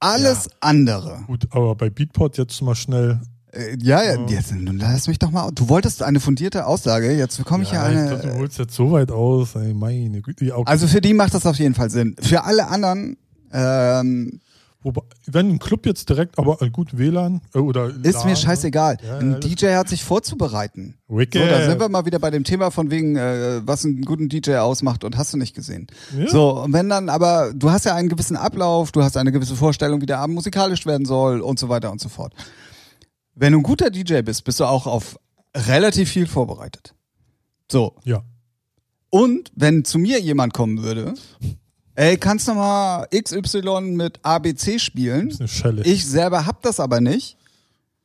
Alles 0.00 0.48
andere. 0.60 1.22
gut, 1.26 1.46
aber 1.50 1.74
bei 1.74 1.88
Beatport 1.90 2.36
jetzt 2.38 2.60
mal 2.62 2.74
schnell. 2.74 3.20
Äh, 3.52 3.76
ja, 3.80 4.02
ja, 4.02 4.14
Ja. 4.14 4.26
jetzt 4.28 4.52
lass 4.56 5.06
mich 5.06 5.18
doch 5.18 5.30
mal. 5.30 5.50
Du 5.52 5.68
wolltest 5.68 6.02
eine 6.02 6.18
fundierte 6.20 6.66
Aussage, 6.66 7.12
jetzt 7.12 7.36
bekomme 7.38 7.62
ich 7.64 7.70
ja, 7.72 7.88
ich 7.90 7.96
eine. 7.96 8.10
dachte, 8.10 8.28
du 8.28 8.34
holst 8.36 8.58
jetzt 8.58 8.74
so 8.74 8.90
weit 8.92 9.10
aus. 9.10 9.54
Ey, 9.54 9.74
meine 9.74 10.20
Güte. 10.22 10.46
Ja, 10.46 10.56
also 10.64 10.88
für 10.88 11.00
die 11.00 11.14
macht 11.14 11.34
das 11.34 11.46
auf 11.46 11.56
jeden 11.58 11.74
Fall 11.74 11.90
Sinn. 11.90 12.16
Für 12.20 12.44
alle 12.44 12.68
anderen 12.68 13.16
ähm, 13.52 14.40
Wobei, 14.84 15.02
wenn 15.26 15.48
ein 15.48 15.58
Club 15.60 15.86
jetzt 15.86 16.08
direkt, 16.08 16.38
aber 16.38 16.60
äh, 16.60 16.68
gut 16.68 16.98
WLAN 16.98 17.40
äh, 17.54 17.58
oder 17.58 17.88
ist 18.02 18.14
LAN, 18.14 18.28
mir 18.28 18.36
scheißegal. 18.36 18.98
Ja, 19.04 19.18
Ein 19.18 19.32
ja, 19.32 19.38
DJ 19.38 19.66
hat 19.74 19.88
sich 19.88 20.02
vorzubereiten. 20.02 20.96
Wicked. 21.08 21.40
So, 21.40 21.48
da 21.48 21.64
sind 21.64 21.80
wir 21.80 21.88
mal 21.88 22.04
wieder 22.04 22.18
bei 22.18 22.30
dem 22.30 22.42
Thema 22.42 22.70
von 22.70 22.90
wegen, 22.90 23.16
äh, 23.16 23.60
was 23.64 23.84
einen 23.84 24.02
guten 24.02 24.28
DJ 24.28 24.56
ausmacht 24.56 25.04
und 25.04 25.16
hast 25.16 25.32
du 25.32 25.36
nicht 25.36 25.54
gesehen. 25.54 25.86
Ja. 26.18 26.28
So, 26.28 26.62
und 26.62 26.72
wenn 26.72 26.88
dann 26.88 27.08
aber, 27.08 27.52
du 27.54 27.70
hast 27.70 27.84
ja 27.84 27.94
einen 27.94 28.08
gewissen 28.08 28.36
Ablauf, 28.36 28.90
du 28.90 29.02
hast 29.02 29.16
eine 29.16 29.30
gewisse 29.30 29.54
Vorstellung, 29.54 30.00
wie 30.00 30.06
der 30.06 30.18
Abend 30.18 30.34
musikalisch 30.34 30.84
werden 30.84 31.06
soll 31.06 31.40
und 31.40 31.58
so 31.60 31.68
weiter 31.68 31.92
und 31.92 32.00
so 32.00 32.08
fort. 32.08 32.34
Wenn 33.34 33.52
du 33.52 33.60
ein 33.60 33.62
guter 33.62 33.90
DJ 33.90 34.22
bist, 34.22 34.44
bist 34.44 34.58
du 34.58 34.64
auch 34.64 34.86
auf 34.86 35.16
relativ 35.54 36.10
viel 36.10 36.26
vorbereitet. 36.26 36.94
So. 37.70 37.94
Ja. 38.04 38.22
Und 39.10 39.52
wenn 39.54 39.84
zu 39.84 39.98
mir 39.98 40.20
jemand 40.20 40.54
kommen 40.54 40.82
würde, 40.82 41.14
ey, 41.94 42.16
kannst 42.16 42.48
du 42.48 42.54
mal 42.54 43.06
XY 43.14 43.80
mit 43.94 44.18
ABC 44.22 44.78
spielen? 44.78 45.28
ist 45.28 45.40
eine 45.40 45.48
Schelle. 45.48 45.82
Ich 45.84 46.06
selber 46.06 46.46
hab 46.46 46.62
das 46.62 46.80
aber 46.80 47.00
nicht. 47.00 47.36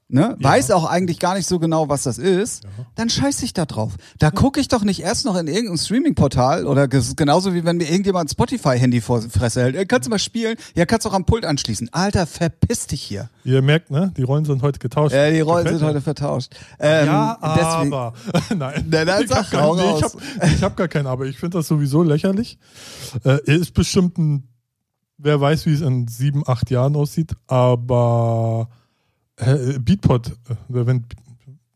Ne? 0.09 0.37
Ja. 0.39 0.49
Weiß 0.51 0.71
auch 0.71 0.85
eigentlich 0.85 1.19
gar 1.19 1.35
nicht 1.35 1.47
so 1.49 1.59
genau, 1.59 1.89
was 1.89 2.03
das 2.03 2.17
ist, 2.17 2.63
Ja. 2.63 2.69
dann 2.95 3.09
scheiß 3.09 3.43
ich 3.43 3.51
da 3.53 3.65
drauf. 3.65 3.95
Da 4.19 4.31
gucke 4.31 4.61
ich 4.61 4.69
doch 4.69 4.85
nicht 4.85 5.01
erst 5.01 5.25
noch 5.25 5.35
in 5.35 5.47
irgendein 5.47 5.77
Streaming-Portal 5.77 6.65
oder 6.65 6.87
genauso 6.87 7.53
wie 7.53 7.65
wenn 7.65 7.75
mir 7.75 7.89
irgendjemand 7.89 8.29
ein 8.29 8.31
Spotify-Handy 8.31 9.01
vor 9.01 9.21
Fresse 9.21 9.63
hält. 9.63 9.89
Kannst 9.89 10.05
du 10.05 10.09
mal 10.09 10.17
spielen? 10.17 10.55
Ja, 10.75 10.85
kannst 10.85 11.05
du 11.05 11.09
auch 11.09 11.13
am 11.13 11.25
Pult 11.25 11.43
anschließen. 11.43 11.89
Alter, 11.91 12.25
verpiss 12.25 12.87
dich 12.87 13.01
hier. 13.01 13.29
Ihr 13.43 13.61
merkt, 13.61 13.91
ne? 13.91 14.13
Die 14.15 14.23
Rollen 14.23 14.45
sind 14.45 14.61
heute 14.61 14.79
getauscht. 14.79 15.13
Äh, 15.13 15.33
die 15.33 15.41
Rollen 15.41 15.65
Gefällt 15.65 15.79
sind 15.79 15.87
mir. 15.87 15.93
heute 15.95 16.01
vertauscht. 16.01 16.55
Ähm, 16.79 17.07
ja, 17.07 17.37
aber. 17.41 18.13
Nein, 18.55 18.85
Na, 18.89 19.03
dann 19.03 19.23
ich 19.23 19.29
sag, 19.29 19.51
habe 19.51 19.57
gar, 19.57 19.75
nee, 19.75 19.97
ich 19.97 20.03
hab, 20.03 20.13
ich 20.55 20.63
hab 20.63 20.77
gar 20.77 20.87
keinen, 20.87 21.07
aber 21.07 21.25
ich 21.25 21.37
finde 21.37 21.57
das 21.57 21.67
sowieso 21.67 22.01
lächerlich. 22.03 22.57
Äh, 23.25 23.39
ist 23.43 23.73
bestimmt 23.73 24.17
ein, 24.17 24.47
wer 25.17 25.41
weiß, 25.41 25.65
wie 25.65 25.73
es 25.73 25.81
in 25.81 26.07
sieben, 26.07 26.43
acht 26.47 26.69
Jahren 26.71 26.95
aussieht, 26.95 27.33
aber 27.47 28.69
äh, 29.37 29.79
Beatport, 29.79 30.29
äh, 30.49 30.55
wenn, 30.69 31.05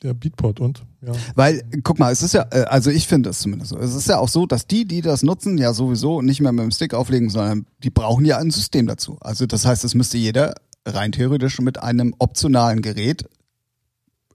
ja, 0.04 0.14
Beatport 0.14 0.60
und, 0.60 0.84
ja. 1.06 1.14
Weil, 1.36 1.64
guck 1.84 2.00
mal, 2.00 2.12
es 2.12 2.22
ist 2.22 2.34
ja, 2.34 2.46
äh, 2.52 2.64
also 2.64 2.90
ich 2.90 3.08
finde 3.08 3.30
es 3.30 3.40
zumindest 3.40 3.72
so. 3.72 3.78
Es 3.78 3.94
ist 3.96 4.08
ja 4.08 4.18
auch 4.20 4.30
so, 4.30 4.46
dass 4.46 4.68
die, 4.68 4.86
die 4.86 5.02
das 5.02 5.24
nutzen, 5.24 5.58
ja 5.58 5.74
sowieso 5.74 6.22
nicht 6.22 6.42
mehr 6.42 6.52
mit 6.52 6.64
dem 6.64 6.72
Stick 6.72 6.94
auflegen, 6.94 7.30
sondern 7.30 7.66
die 7.84 7.90
brauchen 7.90 8.26
ja 8.26 8.38
ein 8.38 8.52
System 8.52 8.88
dazu. 8.88 9.18
Also 9.22 9.46
das 9.46 9.66
heißt, 9.66 9.84
es 9.84 9.96
müsste 9.96 10.18
jeder 10.18 10.56
rein 10.86 11.12
theoretisch 11.12 11.60
mit 11.60 11.82
einem 11.82 12.16
optionalen 12.20 12.82
Gerät, 12.82 13.26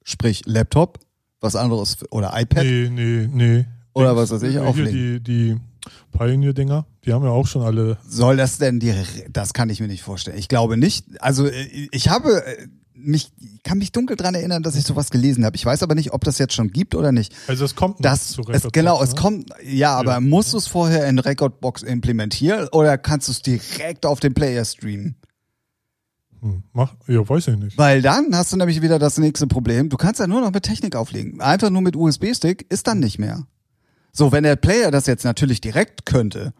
sprich 0.05 0.43
Laptop, 0.47 1.01
was 1.41 1.57
anderes 1.57 1.99
oder 2.11 2.33
iPad, 2.35 2.65
Nee, 2.65 2.89
nee, 2.91 3.29
nee. 3.33 3.65
Oder 3.93 4.15
was 4.15 4.31
weiß 4.31 4.43
ich, 4.43 4.51
Hier 4.53 4.65
auflegen. 4.65 5.23
die, 5.25 5.55
die 5.55 5.57
Pioneer-Dinger, 6.12 6.87
die 7.05 7.12
haben 7.12 7.25
ja 7.25 7.31
auch 7.31 7.47
schon 7.47 7.62
alle. 7.62 7.99
soll 8.07 8.37
das 8.37 8.59
denn 8.59 8.79
die, 8.79 8.93
das 9.33 9.53
kann 9.55 9.71
ich 9.71 9.81
mir 9.81 9.87
nicht 9.89 10.03
vorstellen. 10.03 10.39
Ich 10.39 10.49
glaube 10.49 10.77
nicht. 10.77 11.07
Also 11.23 11.49
ich 11.49 12.09
habe 12.09 12.43
mich, 12.97 13.31
ich 13.39 13.63
kann 13.63 13.79
mich 13.79 13.93
dunkel 13.93 14.17
dran 14.17 14.35
erinnern, 14.35 14.63
dass 14.63 14.75
ich 14.77 14.85
sowas 14.85 15.11
gelesen 15.11 15.45
habe. 15.45 15.57
Ich 15.57 15.65
weiß 15.67 15.83
aber 15.83 15.95
nicht, 15.95 16.13
ob 16.13 16.25
das 16.25 16.39
jetzt 16.39 16.55
schon 16.55 16.71
gibt 16.71 16.95
oder 16.95 17.13
nicht. 17.13 17.35
Also 17.47 17.65
es 17.65 17.75
kommt 17.75 18.05
Das, 18.05 18.29
zu 18.29 18.41
es, 18.43 18.49
Rekordbox, 18.49 18.73
genau, 18.73 19.03
es 19.03 19.11
ne? 19.11 19.21
kommt, 19.21 19.51
ja, 19.65 19.95
aber 19.97 20.13
Ja. 20.15 20.21
musst 20.21 20.53
du 20.53 20.59
es 20.59 20.67
vorher 20.67 21.07
in 21.07 21.19
Recordbox 21.19 21.83
implementieren 21.83 22.69
oder 22.73 22.97
kannst 22.99 23.29
du 23.29 23.33
es 23.33 23.43
direkt 23.43 24.07
auf 24.07 24.21
den 24.21 24.35
Player 24.35 24.65
streamen? 24.65 25.17
Hm, 26.41 26.63
mach, 26.73 26.95
ja, 27.07 27.27
weiß 27.29 27.49
ich 27.49 27.57
nicht. 27.57 27.79
Weil 27.79 28.03
dann 28.03 28.35
hast 28.37 28.53
du 28.53 28.57
nämlich 28.57 28.83
wieder 28.83 28.99
das 28.99 29.19
nächste 29.19 29.47
Problem. 29.47 29.89
Du 29.89 29.97
kannst 29.97 30.21
ja 30.21 30.27
nur 30.27 30.41
noch 30.41 30.53
mit 30.53 30.63
Technik 30.65 30.95
auflegen. 30.97 31.41
Einfach 31.41 31.71
nur 31.71 31.83
mit 31.83 31.97
USB-Stick 31.97 32.67
ist 32.71 32.87
dann 32.87 33.01
nicht 33.01 33.19
mehr. 33.19 33.47
So, 34.13 34.33
wenn 34.33 34.45
der 34.45 34.57
Player 34.57 34.91
das 34.91 35.07
jetzt 35.07 35.25
natürlich 35.25 35.61
direkt 35.61 36.07
könnte, 36.07 36.53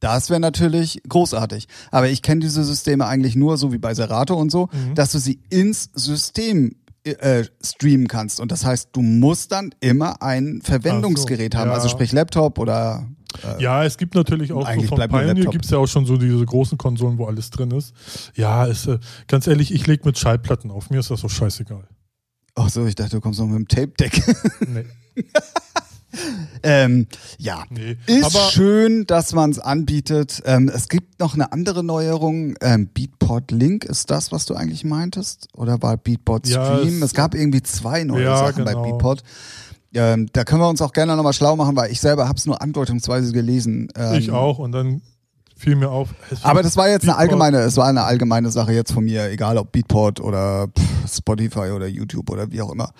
das 0.00 0.30
wäre 0.30 0.40
natürlich 0.40 1.00
großartig. 1.08 1.66
Aber 1.90 2.08
ich 2.08 2.22
kenne 2.22 2.40
diese 2.40 2.62
Systeme 2.64 3.06
eigentlich 3.06 3.34
nur, 3.36 3.56
so 3.58 3.72
wie 3.72 3.78
bei 3.78 3.94
Serato 3.94 4.34
und 4.34 4.50
so, 4.50 4.68
Mhm. 4.72 4.94
dass 4.94 5.12
du 5.12 5.18
sie 5.18 5.40
ins 5.50 5.90
System 5.94 6.76
äh, 7.04 7.44
streamen 7.64 8.06
kannst. 8.06 8.38
Und 8.40 8.52
das 8.52 8.64
heißt, 8.66 8.90
du 8.92 9.00
musst 9.00 9.52
dann 9.52 9.70
immer 9.80 10.20
ein 10.22 10.60
Verwendungsgerät 10.62 11.54
so, 11.54 11.58
haben, 11.60 11.68
ja. 11.68 11.74
also 11.74 11.88
sprich 11.88 12.12
Laptop 12.12 12.58
oder 12.58 13.06
Ja, 13.58 13.82
es 13.84 13.96
gibt 13.96 14.14
natürlich 14.14 14.52
auch 14.52 14.62
so 14.62 14.66
Eigentlich 14.66 14.88
von 14.88 14.98
Pioneer 15.08 15.46
gibt 15.46 15.64
es 15.64 15.70
ja 15.70 15.78
auch 15.78 15.86
schon 15.86 16.04
so 16.06 16.16
diese 16.16 16.44
großen 16.44 16.76
Konsolen, 16.76 17.16
wo 17.18 17.26
alles 17.26 17.50
drin 17.50 17.70
ist. 17.70 17.94
Ja, 18.34 18.64
ist, 18.66 18.86
äh, 18.88 18.98
ganz 19.26 19.46
ehrlich, 19.46 19.72
ich 19.72 19.86
lege 19.86 20.02
mit 20.04 20.18
Schallplatten 20.18 20.70
auf. 20.70 20.90
Mir 20.90 21.00
ist 21.00 21.10
das 21.10 21.20
so 21.20 21.28
scheißegal. 21.28 21.86
Ach 22.54 22.68
so, 22.68 22.84
ich 22.86 22.94
dachte, 22.94 23.16
du 23.16 23.20
kommst 23.20 23.38
noch 23.40 23.46
mit 23.46 23.56
dem 23.56 23.68
Tape-Deck. 23.68 24.22
Nee, 24.68 24.84
ähm, 26.62 27.06
ja. 27.38 27.64
nee. 27.70 27.96
Ist 28.06 28.24
Aber 28.24 28.50
schön, 28.50 29.06
dass 29.06 29.32
man 29.34 29.50
es 29.50 29.58
anbietet. 29.58 30.42
Ähm, 30.44 30.70
es 30.74 30.88
gibt 30.88 31.20
noch 31.20 31.34
eine 31.34 31.52
andere 31.52 31.84
Neuerung. 31.84 32.54
Ähm, 32.60 32.88
Beatport 32.92 33.50
Link 33.50 33.84
ist 33.84 34.10
das, 34.10 34.32
was 34.32 34.46
du 34.46 34.54
eigentlich 34.54 34.84
meintest? 34.84 35.48
Oder 35.54 35.82
war 35.82 35.96
Beatport 35.96 36.46
Ja, 36.48 36.64
Stream? 36.78 36.98
es- 36.98 37.06
es, 37.10 37.14
gab 37.14 37.34
irgendwie 37.34 37.62
zwei 37.62 38.04
neue 38.04 38.24
Ja, 38.24 38.36
Sachen 38.38 38.64
bei 38.64 38.72
genau. 38.72 38.84
Beatport. 38.84 39.22
Ähm, 39.94 40.28
da 40.32 40.44
können 40.44 40.60
wir 40.60 40.68
uns 40.68 40.82
auch 40.82 40.92
gerne 40.92 41.16
nochmal 41.16 41.32
schlau 41.32 41.56
machen, 41.56 41.74
weil 41.76 41.90
ich 41.90 42.00
selber 42.00 42.28
habe 42.28 42.36
es 42.38 42.46
nur 42.46 42.60
andeutungsweise 42.60 43.32
gelesen. 43.32 43.88
Ähm, 43.96 44.14
ich 44.14 44.30
auch. 44.30 44.58
Und 44.58 44.72
dann 44.72 45.00
fiel 45.56 45.76
mir 45.76 45.90
auf. 45.90 46.10
Aber 46.42 46.62
das 46.62 46.76
war 46.76 46.88
jetzt 46.88 47.02
eine 47.04 47.12
Beatport- 47.12 47.20
allgemeine, 47.20 47.58
es 47.60 47.76
war 47.76 47.86
eine 47.86 48.04
allgemeine 48.04 48.50
Sache 48.50 48.72
jetzt 48.72 48.92
von 48.92 49.04
mir, 49.04 49.30
egal 49.30 49.56
ob 49.58 49.72
Beatport 49.72 50.20
oder 50.20 50.68
Spotify 51.10 51.70
oder 51.74 51.86
YouTube 51.86 52.30
oder 52.30 52.50
wie 52.52 52.60
auch 52.60 52.70
immer. 52.70 52.92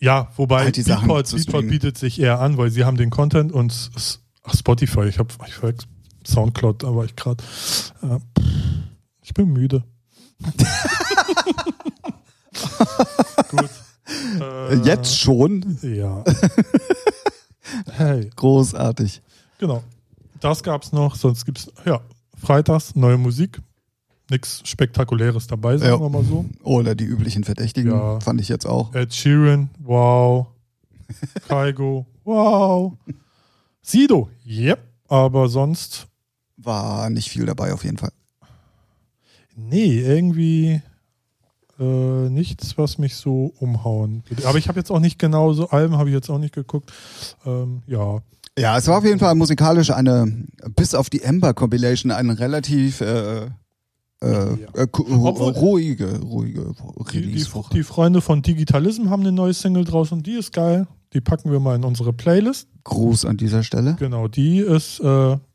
Ja, 0.00 0.28
wobei 0.36 0.64
halt 0.64 0.74
Beatport, 0.76 1.30
Beatport 1.30 1.68
bietet 1.68 1.96
sich 1.98 2.20
eher 2.20 2.40
an, 2.40 2.56
weil 2.58 2.70
sie 2.70 2.84
haben 2.84 2.96
den 2.96 3.10
Content 3.10 3.52
und 3.52 3.90
ach, 4.42 4.54
Spotify. 4.54 5.04
Ich 5.04 5.18
habe 5.18 5.32
ich 5.46 5.54
verwechselt 5.54 5.88
Soundcloud, 6.26 6.82
war 6.82 7.04
ich 7.04 7.16
gerade. 7.16 7.42
Äh, 8.02 8.18
ich 9.22 9.34
bin 9.34 9.52
müde. 9.52 9.84
Gut. 13.48 13.70
Äh, 14.40 14.76
Jetzt 14.84 15.18
schon? 15.18 15.78
Ja. 15.82 16.24
hey, 17.92 18.30
Großartig. 18.36 19.22
genau. 19.58 19.82
Das 20.40 20.62
gab's 20.62 20.92
noch, 20.92 21.16
sonst 21.16 21.44
gibt's 21.46 21.70
ja 21.86 22.00
freitags 22.36 22.94
neue 22.94 23.16
Musik. 23.16 23.60
Nichts 24.30 24.62
Spektakuläres 24.64 25.46
dabei, 25.46 25.76
sagen 25.76 25.92
Ja. 25.92 26.00
wir 26.00 26.08
mal 26.08 26.24
so. 26.24 26.46
Oder 26.62 26.94
die 26.94 27.04
üblichen 27.04 27.44
Verdächtigen, 27.44 27.90
Ja. 27.92 28.20
fand 28.20 28.40
ich 28.40 28.48
jetzt 28.48 28.66
auch. 28.66 28.94
Ed 28.94 29.12
Sheeran, 29.14 29.68
wow. 29.80 30.46
Kaigo, 31.48 32.06
wow. 32.24 32.92
Sido, 33.82 34.30
yep. 34.46 34.78
Aber 35.08 35.48
sonst, 35.48 36.06
War 36.56 37.10
nicht 37.10 37.28
viel 37.28 37.44
dabei 37.44 37.74
auf 37.74 37.84
jeden 37.84 37.98
Fall. 37.98 38.12
nee, 39.56 40.00
irgendwie 40.00 40.80
äh, 41.78 42.28
nichts, 42.30 42.78
was 42.78 42.98
mich 42.98 43.16
so 43.16 43.52
umhauen 43.60 44.22
würde. 44.28 44.46
Aber 44.48 44.58
ich 44.58 44.68
habe 44.68 44.78
jetzt 44.78 44.90
auch 44.90 45.00
nicht 45.00 45.18
genau 45.18 45.52
so, 45.52 45.68
Alben 45.70 45.96
habe 45.98 46.08
ich 46.08 46.14
jetzt 46.14 46.30
auch 46.30 46.38
nicht 46.38 46.54
geguckt. 46.54 46.92
Ähm, 47.44 47.82
ja. 47.86 48.20
Ja, 48.58 48.78
es 48.78 48.86
war 48.86 48.98
auf 48.98 49.04
jeden 49.04 49.18
Fall 49.18 49.34
musikalisch 49.34 49.90
eine, 49.90 50.44
bis 50.76 50.94
auf 50.94 51.10
die 51.10 51.22
Ember 51.22 51.52
Compilation, 51.54 52.12
eine 52.12 52.38
relativ 52.38 53.00
äh, 53.00 53.48
äh, 54.24 54.82
äh, 54.82 54.86
Obwohl- 54.92 55.52
ruhige, 55.52 56.18
ruhige 56.20 56.72
Die, 57.12 57.20
die, 57.20 57.26
Release-Woche. 57.28 57.74
die 57.74 57.82
Freunde 57.82 58.20
von 58.20 58.42
Digitalism 58.42 59.10
haben 59.10 59.20
eine 59.22 59.32
neue 59.32 59.54
Single 59.54 59.84
draußen, 59.84 60.22
die 60.22 60.32
ist 60.34 60.52
geil. 60.52 60.86
Die 61.12 61.20
packen 61.20 61.50
wir 61.52 61.60
mal 61.60 61.76
in 61.76 61.84
unsere 61.84 62.12
Playlist. 62.12 62.66
Gruß 62.84 63.24
an 63.24 63.36
dieser 63.36 63.62
Stelle. 63.62 63.94
Genau, 63.98 64.26
die 64.28 64.58
ist, 64.58 65.00
äh, 65.00 65.04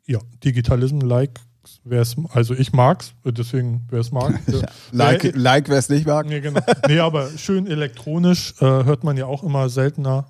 ja, 0.07 0.19
Digitalism 0.43 0.99
like, 1.01 1.39
wer 1.83 2.01
es, 2.01 2.15
also 2.31 2.53
ich 2.53 2.71
mag's, 2.71 3.13
deswegen, 3.25 3.81
wer 3.89 3.99
es 3.99 4.11
mag. 4.11 4.39
äh, 4.47 4.61
Like, 4.91 5.23
wer- 5.23 5.35
like 5.35 5.69
es 5.69 5.89
nicht 5.89 6.07
mag. 6.07 6.27
Nee, 6.27 6.39
genau. 6.39 6.61
Nee, 6.87 6.99
aber 6.99 7.29
schön 7.37 7.67
elektronisch 7.67 8.53
äh, 8.61 8.65
hört 8.65 9.03
man 9.03 9.17
ja 9.17 9.25
auch 9.25 9.43
immer 9.43 9.67
seltener, 9.69 10.27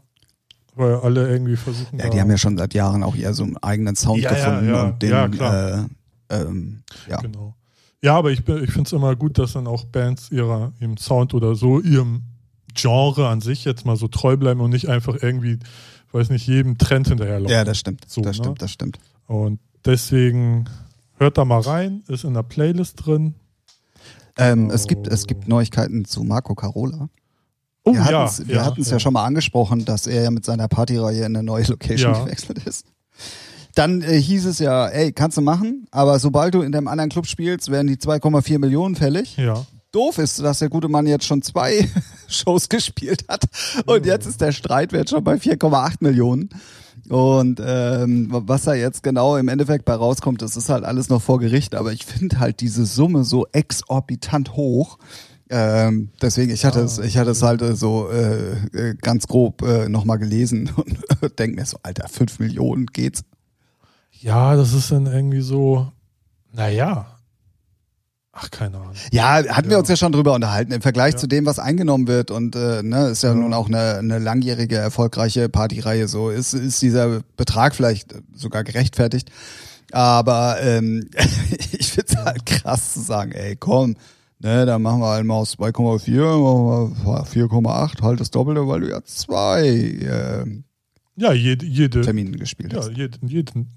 weil 0.75 0.95
alle 0.95 1.29
irgendwie 1.29 1.55
versuchen. 1.57 1.99
Ja, 1.99 2.09
die 2.09 2.19
haben 2.19 2.31
ja 2.31 2.37
schon 2.37 2.57
seit 2.57 2.73
Jahren 2.73 3.03
auch 3.03 3.15
eher 3.15 3.33
so 3.33 3.43
einen 3.43 3.57
eigenen 3.57 3.95
Sound 3.95 4.21
Ja, 4.21 4.31
ja, 4.31 4.49
gefunden 4.49 4.69
ja. 4.73 4.83
und 4.83 5.01
den, 5.01 5.09
Ja, 5.11 5.27
klar. 5.27 5.89
Äh, 6.29 6.41
ähm, 6.41 6.81
ja. 7.07 7.17
Genau. 7.21 7.53
Ja, 8.01 8.15
aber 8.15 8.31
ich, 8.31 8.39
ich 8.39 8.71
finde 8.71 8.83
es 8.83 8.93
immer 8.93 9.15
gut, 9.15 9.37
dass 9.37 9.53
dann 9.53 9.67
auch 9.67 9.85
Bands 9.85 10.31
ihrer, 10.31 10.71
ihrem 10.79 10.97
Sound 10.97 11.33
oder 11.33 11.55
so, 11.55 11.79
ihrem 11.79 12.23
Genre 12.73 13.27
an 13.27 13.41
sich 13.41 13.65
jetzt 13.65 13.85
mal 13.85 13.97
so 13.97 14.07
treu 14.07 14.37
bleiben 14.37 14.61
und 14.61 14.69
nicht 14.69 14.87
einfach 14.87 15.17
irgendwie, 15.21 15.59
weiß 16.11 16.29
nicht, 16.29 16.47
jedem 16.47 16.77
Trend 16.77 17.09
hinterherlaufen. 17.09 17.51
ja, 17.51 17.63
das 17.63 17.77
stimmt. 17.77 18.05
So, 18.07 18.21
das 18.21 18.37
ne? 18.37 18.43
stimmt, 18.43 18.61
das 18.61 18.71
stimmt. 18.71 18.99
Und 19.27 19.59
deswegen 19.85 20.65
hört 21.17 21.37
da 21.37 21.45
mal 21.45 21.59
rein, 21.59 22.03
ist 22.07 22.23
in 22.23 22.33
der 22.33 22.43
Playlist 22.43 23.05
drin. 23.05 23.35
Ähm, 24.37 24.69
es, 24.69 24.87
gibt, 24.87 25.07
es 25.07 25.27
gibt 25.27 25.47
Neuigkeiten 25.49 26.05
zu 26.05 26.23
Marco 26.23 26.55
Carola. 26.55 27.09
Oh 27.83 27.93
wir 27.93 27.99
ja, 27.99 28.31
wir 28.45 28.65
hatten 28.65 28.81
es 28.81 28.89
ja. 28.91 28.99
schon 28.99 29.13
mal 29.13 29.25
angesprochen, 29.25 29.83
dass 29.83 30.07
er 30.07 30.23
ja 30.23 30.31
mit 30.31 30.45
seiner 30.45 30.67
Partyreihe 30.67 31.19
in 31.19 31.35
eine 31.35 31.43
neue 31.43 31.63
Location 31.65 32.13
Ja. 32.13 32.23
gewechselt 32.23 32.65
ist. 32.65 32.85
Dann 33.75 34.01
äh, 34.01 34.19
hieß 34.19 34.45
es 34.45 34.59
ja, 34.59 34.87
ey, 34.87 35.11
kannst 35.11 35.37
du 35.37 35.41
machen, 35.41 35.87
aber 35.91 36.19
sobald 36.19 36.53
du 36.53 36.61
in 36.61 36.71
dem 36.71 36.87
anderen 36.87 37.09
Club 37.09 37.27
spielst, 37.27 37.71
werden 37.71 37.87
die 37.87 37.97
2,4 37.97 38.59
Millionen 38.59 38.95
fällig. 38.95 39.37
Ja. 39.37 39.65
Doof 39.91 40.19
ist, 40.19 40.39
dass 40.39 40.59
der 40.59 40.69
gute 40.69 40.87
Mann 40.87 41.07
jetzt 41.07 41.25
schon 41.25 41.41
zwei 41.41 41.89
Shows 42.27 42.69
gespielt 42.69 43.25
hat 43.27 43.45
und 43.85 44.05
jetzt 44.05 44.27
ist 44.27 44.39
der 44.41 44.51
Streitwert 44.51 45.09
schon 45.09 45.23
bei 45.23 45.35
4,8 45.35 45.95
Millionen. 46.01 46.49
Und 47.09 47.59
ähm, 47.65 48.27
was 48.29 48.63
da 48.63 48.75
jetzt 48.75 49.01
genau 49.01 49.35
im 49.35 49.47
Endeffekt 49.47 49.85
bei 49.85 49.95
rauskommt, 49.95 50.43
das 50.43 50.55
ist 50.55 50.69
halt 50.69 50.83
alles 50.83 51.09
noch 51.09 51.21
vor 51.21 51.39
Gericht, 51.39 51.73
aber 51.73 51.91
ich 51.91 52.05
finde 52.05 52.39
halt 52.39 52.61
diese 52.61 52.85
Summe 52.85 53.23
so 53.23 53.47
exorbitant 53.51 54.53
hoch. 54.53 54.99
Ähm, 55.49 56.11
deswegen, 56.21 56.51
ich 56.51 56.63
hatte 56.65 56.81
es, 56.81 56.99
ich 56.99 57.17
hatte 57.17 57.31
es 57.31 57.41
halt 57.41 57.63
so 57.75 58.09
äh, 58.11 58.51
äh, 58.73 58.95
ganz 59.01 59.25
grob 59.25 59.63
äh, 59.63 59.89
nochmal 59.89 60.19
gelesen 60.19 60.69
und 61.21 61.39
denk 61.39 61.55
mir 61.55 61.65
so, 61.65 61.77
Alter, 61.81 62.07
5 62.07 62.37
Millionen 62.37 62.85
geht's. 62.85 63.23
Ja, 64.21 64.55
das 64.55 64.73
ist 64.73 64.91
dann 64.91 65.05
irgendwie 65.05 65.41
so, 65.41 65.91
naja. 66.53 67.07
Ach, 68.31 68.49
keine 68.51 68.77
Ahnung. 68.77 68.93
Ja, 69.11 69.43
hatten 69.49 69.67
wir 69.67 69.73
Ja. 69.73 69.79
uns 69.79 69.89
ja 69.89 69.95
schon 69.97 70.11
drüber 70.11 70.33
unterhalten. 70.33 70.71
Im 70.71 70.81
Vergleich 70.81 71.13
Ja. 71.13 71.19
zu 71.19 71.27
dem, 71.27 71.45
was 71.45 71.59
eingenommen 71.59 72.07
wird 72.07 72.31
und 72.31 72.55
äh, 72.55 72.81
ne, 72.83 73.07
ist 73.09 73.23
ja, 73.23 73.29
Ja. 73.29 73.35
nun 73.35 73.53
auch 73.53 73.67
eine, 73.67 73.95
eine 73.97 74.19
langjährige, 74.19 74.75
erfolgreiche 74.77 75.49
Partyreihe. 75.49 76.07
So 76.07 76.29
ist, 76.29 76.53
ist 76.53 76.81
dieser 76.81 77.21
Betrag 77.37 77.75
vielleicht 77.75 78.13
sogar 78.33 78.63
gerechtfertigt. 78.63 79.29
Aber 79.91 80.57
ähm, 80.61 81.09
ich 81.77 81.91
finde 81.91 82.07
es 82.13 82.17
halt 82.17 82.45
krass 82.45 82.93
zu 82.93 83.01
sagen, 83.01 83.31
ey, 83.31 83.55
komm, 83.55 83.95
ne, 84.39 84.65
dann 84.65 84.81
machen 84.83 85.01
wir 85.01 85.07
halt 85.09 85.25
mal 85.25 85.35
aus 85.35 85.57
2,4, 85.57 86.93
machen 86.93 87.05
wir 87.05 87.25
4,8, 87.25 88.01
halt 88.01 88.19
das 88.19 88.31
Doppelte, 88.31 88.67
weil 88.67 88.81
du 88.81 88.89
ja 88.89 89.03
zwei 89.03 89.65
äh, 89.67 90.45
Ja, 91.15 91.33
jede, 91.33 91.65
jede, 91.65 92.01
Termine 92.01 92.31
gespielt 92.37 92.71
ja, 92.73 92.79
hast. 92.79 92.91
jeden, 92.91 93.27
jeden, 93.27 93.75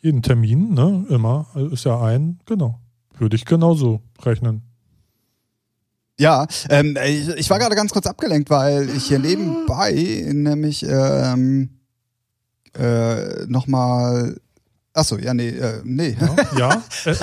jeden 0.00 0.22
Termin, 0.22 0.74
ne, 0.74 1.06
immer, 1.08 1.46
ist 1.72 1.84
ja 1.84 2.00
ein, 2.00 2.40
genau. 2.46 2.80
Würde 3.18 3.36
ich 3.36 3.44
genauso 3.44 4.00
rechnen. 4.22 4.62
Ja, 6.18 6.46
ähm, 6.68 6.98
ich, 7.06 7.28
ich 7.28 7.50
war 7.50 7.58
gerade 7.58 7.74
ganz 7.74 7.92
kurz 7.92 8.06
abgelenkt, 8.06 8.50
weil 8.50 8.90
ich 8.90 9.04
hier 9.04 9.18
nebenbei 9.18 10.26
nämlich 10.32 10.84
ähm, 10.86 11.80
äh, 12.78 13.46
nochmal. 13.46 14.38
Achso, 14.92 15.16
ja, 15.16 15.32
nee, 15.32 15.48
äh, 15.48 15.80
nee. 15.84 16.16
Ja, 16.20 16.36
ja. 16.58 16.82
Äh, 17.06 17.14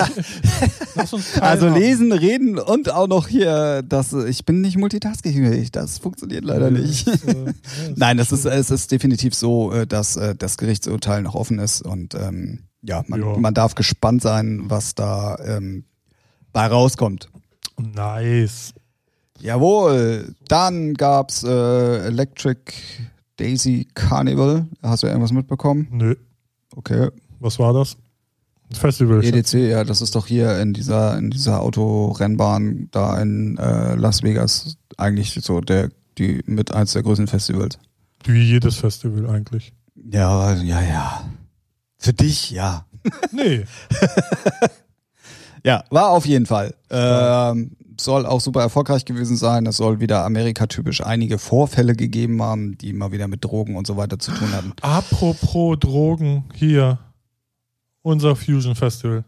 Also 1.40 1.68
lesen, 1.68 2.10
reden 2.10 2.58
und 2.58 2.90
auch 2.90 3.06
noch 3.06 3.28
hier, 3.28 3.82
das, 3.82 4.12
ich 4.12 4.44
bin 4.44 4.62
nicht 4.62 4.76
multitaskingfähig, 4.76 5.70
das 5.70 5.98
funktioniert 5.98 6.44
leider 6.44 6.72
nicht. 6.72 7.06
Das, 7.06 7.22
äh, 7.22 7.44
ja, 7.44 7.52
Nein, 7.94 8.16
das 8.16 8.32
ist, 8.32 8.46
es 8.46 8.70
ist 8.70 8.90
definitiv 8.90 9.34
so, 9.34 9.72
äh, 9.72 9.86
dass 9.86 10.16
äh, 10.16 10.34
das 10.34 10.56
Gerichtsurteil 10.56 11.22
noch 11.22 11.36
offen 11.36 11.60
ist 11.60 11.82
und 11.82 12.14
ähm, 12.14 12.67
ja, 12.82 13.04
man, 13.08 13.20
Ja. 13.20 13.36
man 13.38 13.54
darf 13.54 13.74
gespannt 13.74 14.22
sein, 14.22 14.62
was 14.66 14.94
da 14.94 15.36
ähm, 15.44 15.84
bei 16.52 16.66
rauskommt. 16.66 17.28
Nice. 17.78 18.74
Jawohl, 19.40 20.34
dann 20.48 20.94
gab's 20.94 21.44
äh, 21.44 22.06
Electric 22.06 22.72
Daisy 23.36 23.86
Carnival. 23.94 24.66
Hast 24.82 25.02
du 25.02 25.06
irgendwas 25.06 25.32
mitbekommen? 25.32 25.86
Nö. 25.90 26.16
Okay. 26.74 27.08
Was 27.38 27.58
war 27.58 27.72
das? 27.72 27.96
Ein 28.70 28.76
Festival. 28.76 29.24
EDC, 29.24 29.54
ja, 29.70 29.84
das 29.84 30.02
ist 30.02 30.14
doch 30.14 30.26
hier 30.26 30.58
in 30.60 30.74
dieser 30.74 31.16
in 31.16 31.30
dieser 31.30 31.62
Autorennbahn 31.62 32.88
da 32.90 33.20
in 33.22 33.56
äh, 33.58 33.94
Las 33.94 34.22
Vegas 34.22 34.76
eigentlich 34.96 35.32
so 35.40 35.60
der 35.60 35.90
die 36.18 36.42
mit 36.46 36.74
eins 36.74 36.92
der 36.92 37.02
größten 37.04 37.28
Festivals. 37.28 37.78
Wie 38.24 38.42
jedes 38.42 38.76
Festival 38.76 39.30
eigentlich. 39.30 39.72
Ja, 40.10 40.52
ja, 40.54 40.82
ja. 40.82 41.28
Für 41.98 42.12
dich, 42.12 42.50
ja. 42.50 42.86
Nee. 43.32 43.64
Ja, 45.64 45.84
war 45.90 46.10
auf 46.10 46.24
jeden 46.24 46.46
Fall. 46.46 46.74
Ähm, 46.88 47.72
soll 48.00 48.26
auch 48.26 48.40
super 48.40 48.60
erfolgreich 48.60 49.04
gewesen 49.04 49.36
sein. 49.36 49.66
Es 49.66 49.76
soll 49.76 50.00
wieder 50.00 50.24
Amerika-typisch 50.24 51.02
einige 51.04 51.38
Vorfälle 51.38 51.94
gegeben 51.94 52.40
haben, 52.42 52.78
die 52.78 52.92
mal 52.92 53.12
wieder 53.12 53.28
mit 53.28 53.44
Drogen 53.44 53.76
und 53.76 53.86
so 53.86 53.96
weiter 53.96 54.18
zu 54.18 54.30
tun 54.32 54.52
hatten. 54.52 54.72
Apropos 54.80 55.78
Drogen, 55.80 56.44
hier. 56.54 56.98
Unser 58.02 58.36
Fusion 58.36 58.74
Festival. 58.74 59.24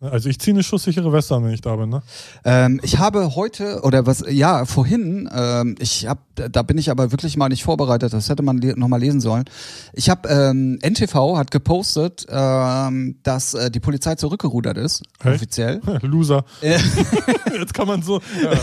Also 0.00 0.28
ich 0.28 0.38
ziehe 0.38 0.54
eine 0.54 0.62
schusssichere 0.62 1.12
Weste 1.12 1.34
an, 1.34 1.44
wenn 1.44 1.52
ich 1.52 1.60
da 1.60 1.74
bin, 1.74 1.88
ne? 1.88 2.02
Ähm, 2.44 2.78
ich 2.84 2.98
habe 2.98 3.34
heute 3.34 3.80
oder 3.82 4.06
was, 4.06 4.22
ja, 4.28 4.64
vorhin, 4.64 5.28
ähm, 5.34 5.74
ich 5.80 6.06
habe, 6.06 6.20
da 6.36 6.62
bin 6.62 6.78
ich 6.78 6.92
aber 6.92 7.10
wirklich 7.10 7.36
mal 7.36 7.48
nicht 7.48 7.64
vorbereitet, 7.64 8.12
das 8.12 8.28
hätte 8.28 8.44
man 8.44 8.58
le 8.58 8.78
nochmal 8.78 9.00
lesen 9.00 9.20
sollen. 9.20 9.46
Ich 9.92 10.08
habe, 10.08 10.28
ähm, 10.28 10.78
NTV 10.82 11.36
hat 11.36 11.50
gepostet, 11.50 12.26
ähm, 12.30 13.16
dass 13.24 13.54
äh, 13.54 13.72
die 13.72 13.80
Polizei 13.80 14.14
zurückgerudert 14.14 14.78
ist, 14.78 15.02
Hey. 15.20 15.34
offiziell. 15.34 15.80
Loser. 16.02 16.44
Äh. 16.60 16.78
Jetzt 17.58 17.74
kann 17.74 17.88
man 17.88 18.02
so. 18.02 18.20
Ja. 18.42 18.52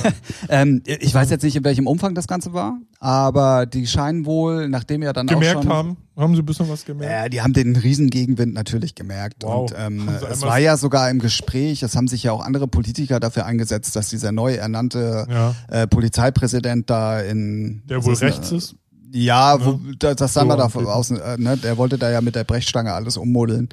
Ähm, 0.48 0.84
ich 0.86 1.14
weiß 1.14 1.32
jetzt 1.32 1.44
nicht, 1.44 1.56
in 1.56 1.64
welchem 1.64 1.88
Umfang 1.88 2.14
das 2.14 2.28
Ganze 2.28 2.54
war, 2.54 2.78
aber 3.00 3.66
die 3.66 3.88
scheinen 3.88 4.26
wohl, 4.26 4.70
nachdem 4.70 5.02
ja 5.02 5.12
dann 5.12 5.28
auch 5.28 5.34
Gemerkt 5.34 5.64
schon... 5.64 5.72
haben. 5.72 5.98
Haben 6.18 6.36
sie 6.36 6.42
ein 6.42 6.46
bisschen 6.46 6.70
was 6.70 6.86
gemerkt? 6.86 7.12
Ja, 7.12 7.30
die 7.30 7.42
haben 7.42 7.52
den 7.54 7.76
riesen 7.76 8.10
Gegenwind 8.10 8.54
natürlich 8.54 8.96
gemerkt. 8.96 9.44
Wow. 9.44 9.70
Und 9.72 9.78
ähm, 9.78 10.10
es 10.32 10.42
war 10.42 10.60
ja 10.60 10.78
sogar 10.78 11.10
im 11.10 11.20
Gespräch, 11.20 11.84
es 11.84 11.96
haben 11.96 12.08
sich 12.08 12.24
ja 12.24 12.32
auch 12.32 12.42
andere 12.42 12.68
Politiker 12.68 13.20
dafür 13.20 13.46
eingesetzt, 13.46 13.96
dass 13.96 14.10
dieser 14.10 14.32
neu 14.32 14.54
ernannte 14.54 15.28
Ja. 15.30 15.56
äh, 15.68 15.88
Polizeipräsident 15.88 16.90
da 16.90 17.20
in 17.20 17.84
Der 17.90 18.04
wohl 18.06 18.14
rechts 18.14 18.52
ist. 18.52 18.76
Ja, 19.12 19.64
wo, 19.64 19.80
das, 19.98 20.18
das 20.18 20.34
sagen 20.34 20.50
wir 20.50 20.54
So, 20.54 20.58
da 20.60 20.66
okay. 20.66 20.86
außen, 20.86 21.20
äh, 21.22 21.38
ne? 21.38 21.56
Der 21.58 21.78
wollte 21.78 21.98
da 21.98 22.10
ja 22.12 22.20
mit 22.22 22.36
der 22.36 22.44
Brechstange 22.44 22.92
alles 22.94 23.16
ummodeln. 23.16 23.70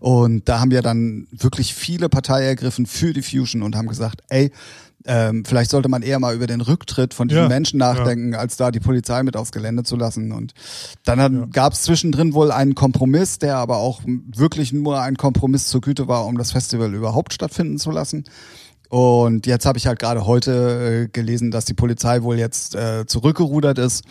Und 0.00 0.48
da 0.48 0.60
haben 0.60 0.70
ja 0.70 0.82
dann 0.82 1.26
wirklich 1.30 1.74
viele 1.74 2.08
Partei 2.08 2.44
ergriffen 2.44 2.86
für 2.86 3.12
die 3.12 3.22
Fusion 3.22 3.62
und 3.62 3.76
haben 3.76 3.88
gesagt, 3.88 4.22
ey, 4.28 4.50
ähm, 5.06 5.44
vielleicht 5.44 5.70
sollte 5.70 5.88
man 5.88 6.02
eher 6.02 6.18
mal 6.18 6.34
über 6.34 6.46
den 6.46 6.60
Rücktritt 6.60 7.14
von 7.14 7.28
diesen 7.28 7.44
Ja, 7.44 7.48
Menschen 7.48 7.78
nachdenken, 7.78 8.34
als 8.34 8.56
da 8.56 8.70
die 8.70 8.80
Polizei 8.80 9.22
mit 9.22 9.36
aufs 9.36 9.52
Gelände 9.52 9.82
zu 9.82 9.96
lassen. 9.96 10.32
Und 10.32 10.52
dann 11.04 11.20
hat, 11.20 11.32
Ja. 11.32 11.46
gab 11.52 11.72
es 11.72 11.82
zwischendrin 11.82 12.34
wohl 12.34 12.50
einen 12.52 12.74
Kompromiss, 12.74 13.38
der 13.38 13.56
aber 13.56 13.78
auch 13.78 14.00
wirklich 14.04 14.72
nur 14.72 15.00
ein 15.00 15.16
Kompromiss 15.16 15.66
zur 15.68 15.80
Güte 15.80 16.08
war, 16.08 16.26
um 16.26 16.38
das 16.38 16.52
Festival 16.52 16.92
überhaupt 16.94 17.32
stattfinden 17.32 17.78
zu 17.78 17.90
lassen. 17.90 18.24
Und 18.92 19.46
jetzt 19.46 19.64
habe 19.64 19.78
ich 19.78 19.86
halt 19.86 19.98
gerade 19.98 20.26
heute 20.26 21.04
äh, 21.04 21.08
gelesen, 21.08 21.50
dass 21.50 21.64
die 21.64 21.72
Polizei 21.72 22.22
wohl 22.22 22.38
jetzt 22.38 22.74
äh, 22.74 23.06
zurückgerudert 23.06 23.78
ist. 23.78 24.04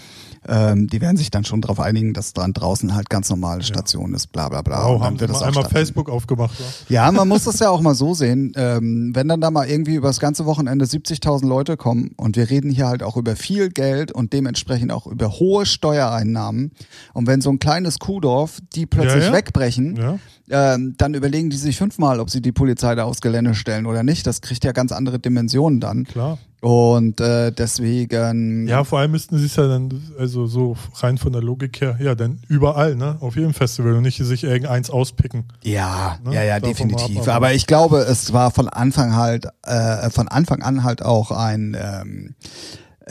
Ähm, 0.48 0.88
die 0.88 1.00
werden 1.02 1.18
sich 1.18 1.30
dann 1.30 1.46
schon 1.46 1.62
darauf 1.62 1.80
einigen, 1.80 2.16
dass 2.16 2.34
dann 2.34 2.52
draußen 2.52 2.96
halt 2.96 3.08
ganz 3.08 3.30
normale 3.30 3.62
Station 3.62 4.16
ist, 4.16 4.32
bla 4.32 4.50
bla 4.50 4.64
bla. 4.64 4.84
Wow, 4.88 5.04
haben 5.04 5.20
wird 5.20 5.30
das 5.30 5.44
einmal. 5.44 5.66
Facebook 5.66 6.10
aufgemacht. 6.10 6.60
Wa? 6.60 6.66
Ja, 6.90 7.12
man 7.12 7.28
muss 7.28 7.44
das 7.44 7.60
ja 7.60 7.70
auch 7.70 7.80
mal 7.82 7.94
so 7.94 8.16
sehen. 8.16 8.54
Ähm, 8.56 9.12
wenn 9.14 9.28
dann 9.28 9.40
da 9.40 9.52
mal 9.52 9.70
irgendwie 9.70 9.94
über 9.94 10.08
das 10.08 10.20
ganze 10.20 10.48
Wochenende 10.48 10.86
70.000 10.86 11.46
Leute 11.48 11.78
kommen 11.78 12.16
und 12.18 12.36
wir 12.36 12.50
reden 12.50 12.72
hier 12.72 12.88
halt 12.88 13.04
auch 13.04 13.18
über 13.18 13.36
viel 13.36 13.70
Geld 13.70 14.12
und 14.12 14.34
dementsprechend 14.34 14.92
auch 14.92 15.06
über 15.06 15.30
hohe 15.34 15.68
Steuereinnahmen. 15.68 16.72
Und 17.14 17.28
wenn 17.28 17.42
so 17.42 17.52
ein 17.52 17.60
kleines 17.60 18.00
Kuhdorf 18.00 18.58
die 18.74 18.88
plötzlich 18.88 19.26
Ja, 19.26 19.30
ja. 19.30 19.34
wegbrechen, 19.34 19.96
Ja. 19.96 20.18
Ähm, 20.52 20.94
dann 20.98 21.14
überlegen 21.14 21.50
die 21.50 21.58
sich 21.58 21.78
fünfmal, 21.78 22.20
ob 22.20 22.30
sie 22.30 22.42
die 22.42 22.52
Polizei 22.52 22.94
da 22.96 23.06
aufs 23.06 23.22
Gelände 23.22 23.56
stellen 23.56 23.86
oder 23.86 24.04
nicht. 24.04 24.28
Das 24.28 24.42
kriegt 24.42 24.64
ja 24.64 24.72
ganz 24.72 24.92
andere 24.92 25.18
Dimensionen 25.20 25.80
dann. 25.80 26.04
Klar. 26.06 26.38
Und 26.62 27.20
äh, 27.20 27.52
deswegen. 27.52 28.68
Ja, 28.68 28.84
vor 28.84 29.00
allem 29.00 29.12
müssten 29.12 29.38
sie 29.40 29.46
es 29.48 29.56
ja 29.56 29.68
dann, 29.68 29.90
also 30.20 30.46
so 30.46 30.78
rein 31.00 31.18
von 31.18 31.32
der 31.34 31.42
Logik 31.42 31.82
her, 31.82 31.98
ja, 32.00 32.14
dann 32.14 32.40
überall, 32.48 32.96
ne? 32.96 33.18
Auf 33.20 33.36
jedem 33.36 33.56
Festival 33.56 33.94
und 33.94 34.04
nicht 34.04 34.18
sich 34.24 34.44
irgendeins 34.44 34.92
auspicken. 34.92 35.46
Ja, 35.64 36.20
Ne? 36.24 36.36
ja, 36.36 36.44
ja, 36.44 36.60
Davon 36.60 36.70
definitiv. 36.90 37.18
ab, 37.18 37.24
aber- 37.24 37.34
aber 37.34 37.54
ich 37.54 37.66
glaube, 37.66 37.98
es 38.02 38.32
war 38.32 38.52
von 38.52 38.68
Anfang 38.70 39.16
halt, 39.16 39.48
äh, 39.64 40.10
von 40.12 40.28
Anfang 40.28 40.62
an 40.62 40.84
halt 40.84 41.02
auch 41.04 41.32
ein 41.32 41.76
ähm, 41.82 42.36
äh, 42.44 42.44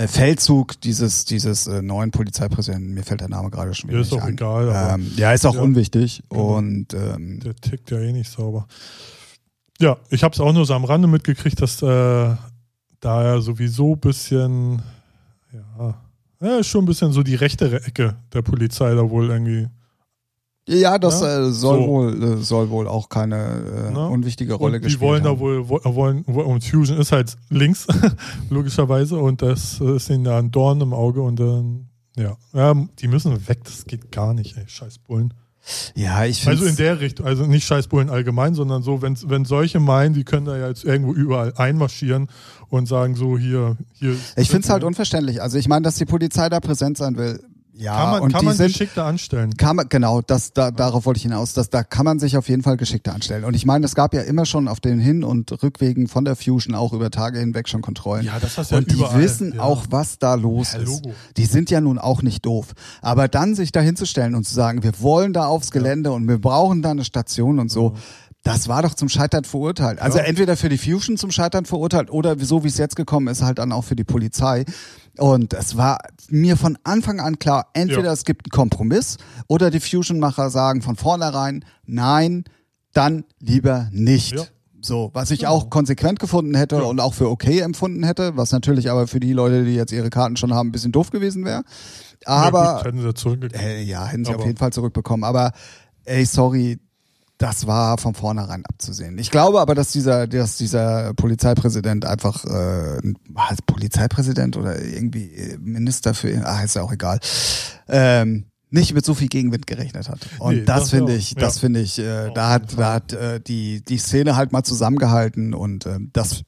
Feldzug 0.08 0.80
dieses 0.80 1.24
dieses 1.24 1.66
äh, 1.66 1.82
neuen 1.82 2.10
Polizeipräsidenten. 2.10 2.94
Mir 2.94 3.02
fällt 3.02 3.20
der 3.20 3.28
Name 3.28 3.50
gerade 3.50 3.74
schon 3.74 3.88
wieder 3.90 3.98
Ja, 3.98 4.02
ist 4.04 4.12
nicht 4.12 4.20
auch 4.22 4.26
ein. 4.26 4.32
egal, 4.34 4.68
aber- 4.70 4.94
Ähm, 4.94 5.12
ja, 5.16 5.32
ist 5.32 5.46
auch 5.46 5.54
Ja. 5.54 5.60
unwichtig 5.62 6.22
Genau. 6.28 6.56
und 6.58 6.94
ähm, 6.94 7.40
Der 7.40 7.54
tickt 7.56 7.90
ja 7.90 7.98
eh 8.00 8.12
nicht 8.12 8.30
sauber. 8.30 8.66
Ja, 9.80 9.96
ich 10.10 10.22
habe 10.22 10.34
es 10.34 10.40
auch 10.40 10.52
nur 10.52 10.66
so 10.66 10.74
am 10.74 10.84
Rande 10.84 11.08
mitgekriegt, 11.08 11.60
dass 11.62 11.80
äh, 11.82 11.86
da 11.86 13.24
ja 13.24 13.40
sowieso 13.40 13.94
ein 13.94 14.00
bisschen, 14.00 14.82
ja, 15.52 15.94
ja, 16.42 16.62
schon 16.62 16.82
ein 16.84 16.86
bisschen 16.86 17.12
so 17.12 17.22
die 17.22 17.34
rechtere 17.34 17.82
Ecke 17.84 18.16
der 18.32 18.42
Polizei 18.42 18.94
da 18.94 19.08
wohl 19.08 19.30
irgendwie. 19.30 19.68
Ja, 20.78 20.98
das 20.98 21.20
Ja, 21.20 21.40
äh, 21.48 21.50
soll 21.50 21.78
so. 21.80 21.86
wohl 21.86 22.22
äh, 22.22 22.36
soll 22.38 22.70
wohl 22.70 22.86
auch 22.88 23.08
keine 23.08 23.36
äh, 23.88 23.92
Ne? 23.92 24.08
unwichtige 24.08 24.54
Rolle 24.54 24.76
und 24.76 24.82
die 24.82 24.86
gespielt 24.88 25.00
wollen 25.08 25.24
haben. 25.24 25.34
da 25.36 25.40
wohl, 25.40 25.68
wo- 25.68 25.80
wollen, 25.94 26.24
wo- 26.26 26.42
und 26.42 26.64
Fusion 26.64 26.98
ist 26.98 27.12
halt 27.12 27.36
links, 27.48 27.86
logischerweise, 28.50 29.16
und 29.16 29.42
das 29.42 29.80
ist 29.80 30.10
ihnen 30.10 30.24
da 30.24 30.38
ein 30.38 30.50
Dorn 30.50 30.80
im 30.80 30.92
Auge 30.92 31.22
und 31.22 31.38
dann, 31.40 31.88
ja. 32.16 32.36
ja, 32.52 32.74
die 32.98 33.08
müssen 33.08 33.48
weg, 33.48 33.64
das 33.64 33.84
geht 33.84 34.10
gar 34.12 34.34
nicht, 34.34 34.56
ey, 34.56 34.64
scheiß 34.66 34.98
Bullen. 34.98 35.34
ja, 35.94 36.24
ich 36.24 36.40
finde 36.42 36.58
Also 36.58 36.66
in 36.70 36.76
der 36.76 37.00
Richtung, 37.00 37.26
also 37.26 37.44
nicht 37.44 37.64
Scheißbullen 37.66 38.08
allgemein, 38.10 38.54
sondern 38.54 38.82
so, 38.82 39.02
wenn, 39.02 39.16
wenn 39.26 39.44
solche 39.44 39.78
meinen, 39.78 40.14
die 40.14 40.24
können 40.24 40.46
da 40.46 40.56
ja 40.56 40.68
jetzt 40.68 40.84
irgendwo 40.84 41.12
überall 41.12 41.52
einmarschieren 41.56 42.28
und 42.68 42.86
sagen 42.88 43.14
so, 43.14 43.36
hier, 43.38 43.76
hier. 43.92 44.14
ich 44.36 44.48
finde 44.48 44.64
es 44.64 44.70
halt 44.70 44.84
unverständlich. 44.84 45.42
Also 45.42 45.58
ich 45.58 45.68
meine, 45.68 45.82
dass 45.82 45.96
die 45.96 46.06
Polizei 46.06 46.48
da 46.48 46.60
präsent 46.60 46.96
sein 46.96 47.16
will. 47.16 47.42
Ja, 47.80 47.96
Kann 47.96 48.10
man, 48.10 48.20
und 48.20 48.32
kann 48.32 48.40
die 48.40 48.46
man 48.46 48.56
sind 48.56 48.66
geschickter 48.68 49.06
anstellen. 49.06 49.56
Kann 49.56 49.76
man, 49.76 49.88
genau, 49.88 50.20
das, 50.20 50.52
da, 50.52 50.70
darauf 50.70 51.06
wollte 51.06 51.16
ich 51.16 51.22
hinaus. 51.22 51.54
dass 51.54 51.70
da 51.70 51.82
kann 51.82 52.04
man 52.04 52.18
sich 52.18 52.36
auf 52.36 52.48
jeden 52.48 52.62
Fall 52.62 52.76
geschickter 52.76 53.14
anstellen. 53.14 53.44
Und 53.44 53.54
ich 53.54 53.64
meine, 53.64 53.86
es 53.86 53.94
gab 53.94 54.12
ja 54.12 54.20
immer 54.20 54.44
schon 54.44 54.68
auf 54.68 54.80
den 54.80 54.98
Hin- 55.00 55.24
und 55.24 55.62
Rückwegen 55.62 56.06
von 56.06 56.26
der 56.26 56.36
Fusion 56.36 56.74
auch 56.74 56.92
über 56.92 57.10
Tage 57.10 57.38
hinweg 57.38 57.68
schon 57.70 57.80
Kontrollen. 57.80 58.26
Ja, 58.26 58.38
das 58.38 58.58
hast 58.58 58.70
du 58.70 58.76
und 58.76 58.88
ja 58.88 58.94
die 58.94 59.00
überall. 59.00 59.20
wissen 59.22 59.54
ja. 59.54 59.62
auch, 59.62 59.86
was 59.88 60.18
da 60.18 60.34
los 60.34 60.74
Ja, 60.74 60.80
ist. 60.80 61.02
Die 61.38 61.46
sind 61.46 61.70
ja 61.70 61.80
nun 61.80 61.98
auch 61.98 62.20
nicht 62.22 62.44
doof. 62.44 62.74
Aber 63.00 63.28
dann 63.28 63.54
sich 63.54 63.72
da 63.72 63.80
hinzustellen 63.80 64.34
und 64.34 64.44
zu 64.44 64.54
sagen, 64.54 64.82
wir 64.82 65.00
wollen 65.00 65.32
da 65.32 65.46
aufs 65.46 65.70
Gelände 65.70 66.12
und 66.12 66.28
wir 66.28 66.38
brauchen 66.38 66.82
da 66.82 66.90
eine 66.90 67.04
Station 67.04 67.58
und 67.58 67.70
so. 67.70 67.94
Das 68.42 68.68
war 68.68 68.82
doch 68.82 68.94
zum 68.94 69.08
Scheitern 69.10 69.44
verurteilt. 69.44 70.00
Also 70.00 70.18
Ja. 70.18 70.24
entweder 70.24 70.56
für 70.56 70.70
die 70.70 70.78
Fusion 70.78 71.18
zum 71.18 71.30
Scheitern 71.30 71.66
verurteilt 71.66 72.10
oder 72.10 72.38
so 72.38 72.64
wie 72.64 72.68
es 72.68 72.78
jetzt 72.78 72.96
gekommen 72.96 73.28
ist, 73.28 73.42
halt 73.42 73.58
dann 73.58 73.70
auch 73.70 73.84
für 73.84 73.96
die 73.96 74.04
Polizei. 74.04 74.64
Und 75.18 75.52
es 75.52 75.76
war 75.76 75.98
mir 76.30 76.56
von 76.56 76.78
Anfang 76.82 77.20
an 77.20 77.38
klar, 77.38 77.66
entweder 77.74 78.04
Ja. 78.04 78.12
es 78.12 78.24
gibt 78.24 78.46
einen 78.46 78.50
Kompromiss 78.50 79.18
oder 79.46 79.70
die 79.70 79.80
Fusion-Macher 79.80 80.48
sagen 80.48 80.80
von 80.80 80.96
vornherein, 80.96 81.64
nein, 81.84 82.44
dann 82.94 83.24
lieber 83.40 83.88
nicht. 83.92 84.32
Ja. 84.32 84.44
So, 84.80 85.10
was 85.12 85.30
ich 85.30 85.40
Genau. 85.40 85.52
auch 85.52 85.68
konsequent 85.68 86.18
gefunden 86.20 86.54
hätte 86.54 86.76
Ja. 86.76 86.82
und 86.84 86.98
auch 87.00 87.12
für 87.12 87.28
okay 87.28 87.60
empfunden 87.60 88.02
hätte, 88.02 88.38
was 88.38 88.52
natürlich 88.52 88.90
aber 88.90 89.06
für 89.06 89.20
die 89.20 89.34
Leute, 89.34 89.64
die 89.66 89.74
jetzt 89.74 89.92
ihre 89.92 90.08
Karten 90.08 90.38
schon 90.38 90.54
haben, 90.54 90.68
ein 90.70 90.72
bisschen 90.72 90.92
doof 90.92 91.10
gewesen 91.10 91.44
wäre. 91.44 91.62
ja, 92.26 92.28
Aber 92.32 92.76
gut, 92.76 92.84
hätten 92.86 93.02
sie 93.02 93.12
zurückgekriegt. 93.14 93.62
äh, 93.62 93.82
ja, 93.82 94.06
hätten 94.06 94.24
sie 94.24 94.30
Aber- 94.30 94.40
auf 94.40 94.46
jeden 94.46 94.56
Fall 94.56 94.72
zurückbekommen. 94.72 95.24
Aber 95.24 95.52
ey, 96.06 96.24
sorry, 96.24 96.78
das 97.40 97.66
war 97.66 97.96
von 97.96 98.12
vornherein 98.14 98.64
abzusehen. 98.66 99.16
Ich 99.16 99.30
glaube 99.30 99.60
aber, 99.60 99.74
dass 99.74 99.90
dieser, 99.92 100.26
dass 100.28 100.58
dieser 100.58 101.14
Polizeipräsident 101.14 102.04
einfach 102.04 102.44
äh, 102.44 102.98
es 103.50 103.62
Polizeipräsident 103.66 104.58
oder 104.58 104.80
irgendwie 104.80 105.32
äh, 105.32 105.56
Minister 105.58 106.12
für, 106.12 106.46
ah, 106.46 106.62
ist 106.62 106.74
ja 106.76 106.82
auch 106.82 106.92
egal, 106.92 107.18
ähm, 107.88 108.44
nicht 108.68 108.92
mit 108.92 109.06
so 109.06 109.14
viel 109.14 109.28
Gegenwind 109.28 109.66
gerechnet 109.66 110.10
hat. 110.10 110.20
Und 110.38 110.54
Nee, 110.54 110.62
das 110.64 110.80
das 110.80 110.90
finde 110.90 111.14
ich, 111.14 111.34
das 111.34 111.54
Ja. 111.56 111.60
finde 111.60 111.80
ich, 111.80 111.98
äh, 111.98 112.30
da 112.34 112.50
hat, 112.50 112.78
da 112.78 112.92
hat 112.92 113.12
äh, 113.14 113.40
die 113.40 113.82
die 113.84 113.96
Szene 113.98 114.36
halt 114.36 114.52
mal 114.52 114.62
zusammengehalten 114.62 115.54
und 115.54 115.86
äh, 115.86 115.98
das 116.12 116.42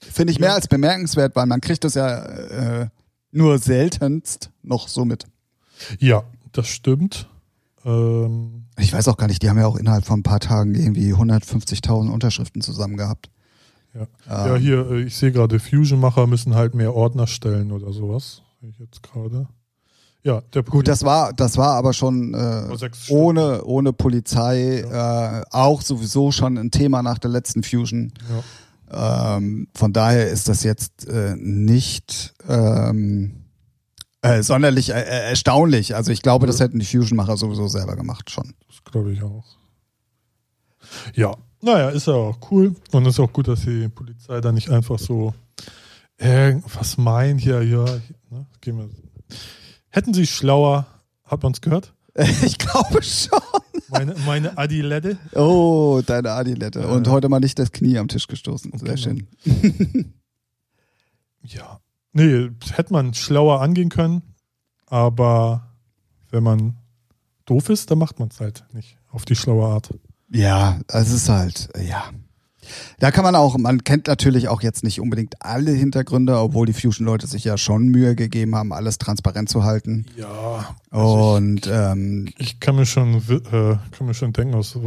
finde 0.00 0.32
ich 0.32 0.40
mehr 0.40 0.48
Ja. 0.50 0.54
als 0.54 0.66
bemerkenswert, 0.66 1.36
weil 1.36 1.44
man 1.46 1.60
kriegt 1.60 1.84
das 1.84 1.92
ja 1.92 2.24
äh, 2.24 2.88
nur 3.32 3.58
seltenst 3.58 4.50
noch 4.62 4.88
so 4.88 5.04
mit. 5.04 5.26
Ja, 5.98 6.22
das 6.52 6.68
stimmt. 6.68 7.28
Ähm, 7.88 8.64
Ich 8.78 8.92
weiß 8.92 9.08
auch 9.08 9.16
gar 9.16 9.26
nicht, 9.26 9.42
die 9.42 9.48
haben 9.50 9.58
ja 9.58 9.66
auch 9.66 9.76
innerhalb 9.76 10.04
von 10.04 10.20
ein 10.20 10.22
paar 10.24 10.40
Tagen 10.40 10.74
irgendwie 10.74 11.12
150.000 11.14 12.10
Unterschriften 12.10 12.60
zusammen 12.62 12.96
gehabt. 12.96 13.30
ja. 13.94 14.02
Ähm, 14.02 14.06
ja, 14.28 14.56
hier, 14.56 14.90
äh, 14.90 15.02
ich 15.02 15.16
sehe 15.16 15.32
gerade, 15.32 15.58
Fusion-Macher 15.58 16.26
müssen 16.26 16.54
halt 16.54 16.74
mehr 16.74 16.94
Ordner 16.94 17.26
stellen 17.26 17.72
oder 17.72 17.92
sowas. 17.92 18.42
Ich 18.60 18.78
jetzt 18.78 19.02
gerade. 19.02 19.48
Ja, 20.24 20.42
der 20.52 20.64
Gut, 20.64 20.88
das 20.88 21.04
war, 21.04 21.32
das 21.32 21.56
war 21.56 21.76
aber 21.76 21.92
schon 21.92 22.34
äh, 22.34 22.64
Stunden. 22.76 22.92
ohne, 23.08 23.64
ohne 23.64 23.92
Polizei 23.92 24.80
äh, 24.80 25.44
auch 25.50 25.80
sowieso 25.80 26.32
schon 26.32 26.58
ein 26.58 26.70
Thema 26.70 27.02
nach 27.02 27.18
der 27.18 27.30
letzten 27.30 27.62
Fusion. 27.62 28.12
Ja. 28.28 29.36
Ähm, 29.36 29.68
von 29.74 29.92
daher 29.92 30.28
ist 30.28 30.48
das 30.48 30.64
jetzt 30.64 31.06
äh, 31.06 31.36
nicht 31.36 32.34
ähm, 32.48 33.37
äh, 34.28 34.42
sonderlich 34.42 34.90
äh, 34.90 35.00
äh, 35.00 35.28
erstaunlich. 35.30 35.94
Also 35.94 36.10
ich 36.12 36.22
glaube, 36.22 36.46
das 36.46 36.60
hätten 36.60 36.78
die 36.78 36.86
Fusion-Macher 36.86 37.36
sowieso 37.36 37.68
selber 37.68 37.96
gemacht 37.96 38.30
schon. 38.30 38.54
Das 38.66 38.84
glaube 38.84 39.12
ich 39.12 39.22
auch. 39.22 39.44
Ja, 41.14 41.36
naja, 41.60 41.88
ist 41.90 42.06
ja 42.06 42.14
auch 42.14 42.38
cool. 42.50 42.74
Und 42.92 43.06
ist 43.06 43.20
auch 43.20 43.32
gut, 43.32 43.48
dass 43.48 43.62
die 43.62 43.88
Polizei 43.88 44.40
da 44.40 44.52
nicht 44.52 44.70
einfach 44.70 44.98
so 44.98 45.34
irgendwas 46.18 46.96
meint 46.98 47.40
hier, 47.40 47.62
ja, 47.62 47.84
ne, 48.30 48.46
gehen 48.60 48.78
wir. 48.78 48.88
Hätten 49.90 50.14
sie 50.14 50.26
schlauer, 50.26 50.86
hat 51.24 51.42
man 51.42 51.52
es 51.52 51.60
gehört? 51.60 51.92
ich 52.42 52.58
glaube 52.58 53.02
schon. 53.02 53.38
Meine, 53.90 54.14
meine 54.26 54.58
Adilette. 54.58 55.16
Oh, 55.34 56.02
deine 56.04 56.32
Adilette. 56.32 56.86
Und 56.88 57.06
Äh. 57.06 57.10
heute 57.10 57.28
mal 57.28 57.40
nicht 57.40 57.58
das 57.58 57.72
Knie 57.72 57.96
am 57.98 58.08
Tisch 58.08 58.26
gestoßen. 58.26 58.72
Sehr 58.78 58.94
Genau. 58.96 58.96
schön. 59.44 60.14
Ja. 61.42 61.80
Nee, 62.18 62.50
hätte 62.74 62.92
man 62.92 63.14
schlauer 63.14 63.60
angehen 63.60 63.88
können, 63.88 64.22
aber 64.86 65.68
wenn 66.30 66.42
man 66.42 66.76
doof 67.46 67.68
ist, 67.70 67.90
dann 67.90 67.98
macht 67.98 68.18
man 68.18 68.28
es 68.28 68.40
halt 68.40 68.64
nicht 68.72 68.98
auf 69.10 69.24
die 69.24 69.36
schlaue 69.36 69.66
Art. 69.66 69.90
Ja, 70.30 70.78
es 70.88 71.10
ist 71.10 71.28
halt, 71.28 71.70
ja. 71.80 72.04
Da 72.98 73.10
kann 73.10 73.24
man 73.24 73.34
auch, 73.34 73.56
man 73.56 73.82
kennt 73.82 74.08
natürlich 74.08 74.48
auch 74.48 74.60
jetzt 74.60 74.84
nicht 74.84 75.00
unbedingt 75.00 75.36
alle 75.40 75.70
Hintergründe, 75.70 76.38
obwohl 76.38 76.66
die 76.66 76.74
Fusion-Leute 76.74 77.26
sich 77.26 77.44
ja 77.44 77.56
schon 77.56 77.88
Mühe 77.88 78.14
gegeben 78.14 78.54
haben, 78.54 78.74
alles 78.74 78.98
transparent 78.98 79.48
zu 79.48 79.64
halten. 79.64 80.04
Ja. 80.16 80.76
Also 80.90 81.34
Und 81.36 81.66
ähm, 81.72 82.26
ich, 82.36 82.40
ich 82.40 82.60
kann 82.60 82.76
mir 82.76 82.84
schon 82.84 83.14
äh, 83.14 83.76
kann 83.92 84.06
mir 84.06 84.12
schon 84.12 84.34
denken, 84.34 84.54
aus, 84.54 84.78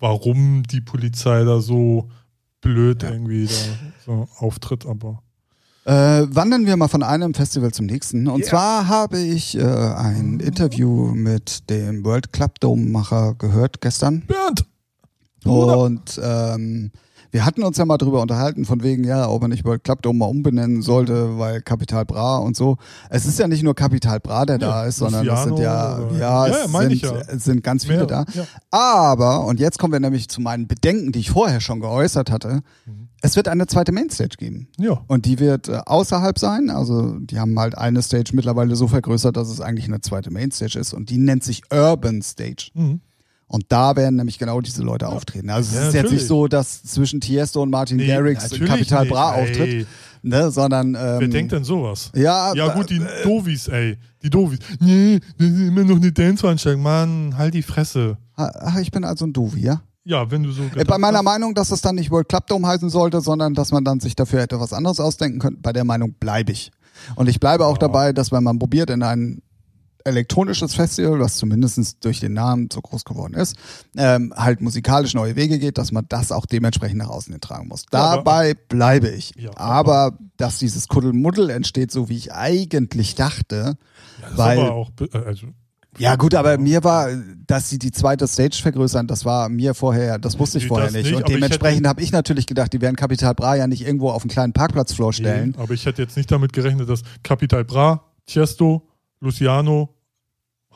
warum 0.00 0.64
die 0.64 0.80
Polizei 0.80 1.44
da 1.44 1.60
so 1.60 2.10
blöd 2.60 3.04
Ja. 3.04 3.10
irgendwie 3.10 3.46
da 3.46 3.52
so 4.04 4.28
auftritt, 4.38 4.84
aber 4.86 5.22
äh, 5.84 5.92
wandern 5.92 6.66
wir 6.66 6.76
mal 6.76 6.88
von 6.88 7.02
einem 7.02 7.34
Festival 7.34 7.72
zum 7.72 7.86
nächsten. 7.86 8.28
Und 8.28 8.40
Yeah. 8.40 8.48
zwar 8.50 8.88
habe 8.88 9.18
ich 9.18 9.56
äh, 9.56 9.62
ein 9.62 10.40
Interview 10.40 11.12
mit 11.14 11.68
dem 11.70 12.04
World 12.04 12.32
Club 12.32 12.60
Dome-Macher 12.60 13.34
gehört 13.38 13.80
gestern. 13.80 14.22
Bernd! 14.26 14.64
Und 15.44 16.20
ähm, 16.22 16.92
wir 17.32 17.44
hatten 17.44 17.62
uns 17.64 17.78
ja 17.78 17.84
mal 17.84 17.98
drüber 17.98 18.20
unterhalten, 18.22 18.64
von 18.64 18.82
wegen, 18.82 19.02
ja, 19.04 19.28
ob 19.28 19.42
man 19.42 19.50
nicht 19.50 19.64
World 19.64 19.82
Club 19.82 20.02
Dome 20.02 20.20
mal 20.20 20.26
umbenennen 20.26 20.82
sollte, 20.82 21.38
weil 21.38 21.60
Capital 21.62 22.04
Bra 22.04 22.36
und 22.38 22.54
so. 22.56 22.76
Es 23.10 23.26
ist 23.26 23.38
ja 23.38 23.48
nicht 23.48 23.62
nur 23.64 23.74
Capital 23.74 24.20
Bra, 24.20 24.44
der 24.46 24.58
Ja, 24.60 24.68
da 24.68 24.84
ist, 24.86 24.98
sondern 24.98 25.26
es 25.26 25.42
sind 25.42 25.58
ja, 25.58 25.96
Luciano 25.96 26.06
oder- 26.10 26.18
ja, 26.18 26.46
Ja, 26.46 26.64
es 26.64 26.70
sind, 26.72 27.02
ja. 27.02 27.38
sind 27.38 27.64
ganz 27.64 27.84
viele 27.84 28.06
Mehr, 28.06 28.06
da. 28.06 28.24
Aber, 28.70 29.44
und 29.46 29.58
jetzt 29.60 29.78
kommen 29.78 29.92
wir 29.92 30.00
nämlich 30.00 30.28
zu 30.28 30.40
meinen 30.40 30.68
Bedenken, 30.68 31.10
die 31.12 31.20
ich 31.20 31.30
vorher 31.30 31.60
schon 31.60 31.80
geäußert 31.80 32.30
hatte. 32.30 32.60
Mhm. 32.86 33.08
Es 33.22 33.36
wird 33.36 33.48
eine 33.48 33.66
zweite 33.66 33.92
Mainstage 33.92 34.36
geben. 34.36 34.68
Ja. 34.78 35.00
Und 35.06 35.26
die 35.26 35.38
wird 35.38 35.68
äh, 35.68 35.78
außerhalb 35.86 36.38
sein. 36.38 36.70
Also 36.70 37.18
die 37.20 37.38
haben 37.38 37.58
halt 37.58 37.78
eine 37.78 38.02
Stage 38.02 38.32
mittlerweile 38.34 38.74
so 38.76 38.88
vergrößert, 38.88 39.36
dass 39.36 39.48
es 39.48 39.60
eigentlich 39.60 39.86
eine 39.86 40.00
zweite 40.00 40.30
Mainstage 40.32 40.78
ist. 40.78 40.92
Und 40.92 41.08
die 41.08 41.18
nennt 41.18 41.44
sich 41.44 41.62
Urban 41.72 42.20
Stage. 42.22 42.70
Mhm. 42.74 43.00
Und 43.52 43.66
da 43.68 43.94
werden 43.96 44.16
nämlich 44.16 44.38
genau 44.38 44.62
diese 44.62 44.82
Leute 44.82 45.08
auftreten. 45.08 45.50
Also 45.50 45.68
es 45.68 45.74
Ja, 45.74 45.80
ist 45.80 45.86
jetzt 45.94 46.02
natürlich. 46.04 46.22
nicht 46.22 46.28
so, 46.28 46.48
dass 46.48 46.82
zwischen 46.84 47.20
Tiesto 47.20 47.60
und 47.62 47.68
Martin 47.70 47.98
Nee, 47.98 48.06
Garrix 48.06 48.48
Capital 48.48 49.02
nicht. 49.02 49.12
Bra 49.12 49.34
Ey, 49.36 49.42
auftritt, 49.42 49.86
ne, 50.22 50.50
sondern 50.50 50.94
ähm, 50.94 51.16
Wer 51.20 51.28
denkt 51.28 51.52
denn 51.52 51.62
sowas? 51.62 52.10
ja, 52.16 52.54
Ja 52.54 52.72
äh, 52.72 52.74
gut, 52.74 52.88
die 52.88 53.00
Dovis, 53.22 53.68
ey. 53.68 53.98
Die 54.22 54.30
Dovis. 54.30 54.58
Nee, 54.80 55.20
das 55.36 55.48
ist 55.48 55.60
immer 55.68 55.84
noch 55.84 55.96
eine 55.96 56.10
Dance-Veranstaltung. 56.10 56.80
Mann, 56.82 57.34
halt 57.36 57.52
die 57.52 57.62
Fresse. 57.62 58.16
Ach, 58.36 58.78
ich 58.78 58.90
bin 58.90 59.04
also 59.04 59.26
ein 59.26 59.34
Dovi, 59.34 59.60
ja? 59.60 59.82
Ja, 60.04 60.30
wenn 60.30 60.42
du 60.42 60.50
so 60.50 60.62
Äh, 60.74 60.84
Bei 60.84 60.96
meiner 60.96 61.18
hast. 61.18 61.24
Meinung, 61.24 61.54
dass 61.54 61.70
es 61.72 61.82
dann 61.82 61.96
nicht 61.96 62.10
World 62.10 62.30
Club 62.30 62.46
Dome 62.46 62.66
heißen 62.66 62.88
sollte, 62.88 63.20
sondern 63.20 63.52
dass 63.52 63.70
man 63.70 63.84
dann 63.84 64.00
sich 64.00 64.16
dafür 64.16 64.40
hätte 64.40 64.58
was 64.58 64.72
anderes 64.72 64.98
ausdenken 64.98 65.38
können, 65.40 65.58
bei 65.60 65.74
der 65.74 65.84
Meinung 65.84 66.14
bleibe 66.14 66.52
ich. 66.52 66.70
Und 67.16 67.28
ich 67.28 67.38
bleibe 67.38 67.66
auch 67.66 67.74
Ja. 67.74 67.78
dabei, 67.80 68.12
dass 68.14 68.32
wenn 68.32 68.42
man 68.42 68.58
probiert, 68.58 68.88
in 68.88 69.02
ein 69.02 69.42
elektronisches 70.04 70.74
Festival, 70.74 71.20
was 71.20 71.36
zumindest 71.36 72.04
durch 72.04 72.20
den 72.20 72.32
Namen 72.32 72.68
so 72.72 72.80
groß 72.80 73.04
geworden 73.04 73.34
ist, 73.34 73.56
ähm, 73.96 74.32
halt 74.36 74.60
musikalisch 74.60 75.14
neue 75.14 75.36
Wege 75.36 75.58
geht, 75.58 75.78
dass 75.78 75.92
man 75.92 76.04
das 76.08 76.32
auch 76.32 76.46
dementsprechend 76.46 76.98
nach 76.98 77.08
außen 77.08 77.38
tragen 77.40 77.68
muss. 77.68 77.84
Ja, 77.92 78.00
aber- 78.00 78.16
Dabei 78.22 78.54
bleibe 78.54 79.08
ich. 79.10 79.32
Ja, 79.36 79.50
aber 79.56 80.16
dass 80.36 80.58
dieses 80.58 80.88
Kuddelmuddel 80.88 81.50
entsteht, 81.50 81.90
so 81.90 82.08
wie 82.08 82.16
ich 82.16 82.32
eigentlich 82.32 83.14
dachte, 83.14 83.76
Ja, 84.22 84.36
weil- 84.38 84.58
aber 84.58 84.72
auch, 84.74 84.90
äh, 85.12 85.18
also, 85.18 85.46
ja 85.98 86.16
gut, 86.16 86.34
aber 86.34 86.56
mir 86.56 86.82
war, 86.84 87.08
dass 87.46 87.68
sie 87.68 87.78
die 87.78 87.90
zweite 87.92 88.26
Stage 88.26 88.58
vergrößern, 88.62 89.06
das 89.06 89.24
war 89.26 89.48
mir 89.50 89.74
vorher, 89.74 90.18
das 90.18 90.38
wusste 90.38 90.56
ich 90.58 90.64
Nee, 90.64 90.68
vorher 90.68 90.90
nicht. 90.90 91.04
nicht, 91.04 91.14
Und 91.14 91.24
aber 91.24 91.34
dementsprechend 91.34 91.86
habe 91.86 92.00
ich 92.02 92.12
natürlich 92.12 92.46
gedacht, 92.46 92.72
die 92.72 92.80
werden 92.80 92.96
Capital 92.96 93.34
Bra 93.34 93.56
ja 93.56 93.66
nicht 93.66 93.86
irgendwo 93.86 94.10
auf 94.10 94.22
einen 94.22 94.30
kleinen 94.30 94.52
Parkplatzfloor 94.54 95.12
stellen. 95.12 95.50
nee, 95.56 95.62
aber 95.62 95.74
ich 95.74 95.84
hätte 95.84 96.00
jetzt 96.00 96.16
nicht 96.16 96.30
damit 96.32 96.52
gerechnet, 96.54 96.88
dass 96.88 97.02
Capital 97.22 97.64
Bra, 97.64 98.04
Tiesto, 98.26 98.88
Luciano, 99.22 99.88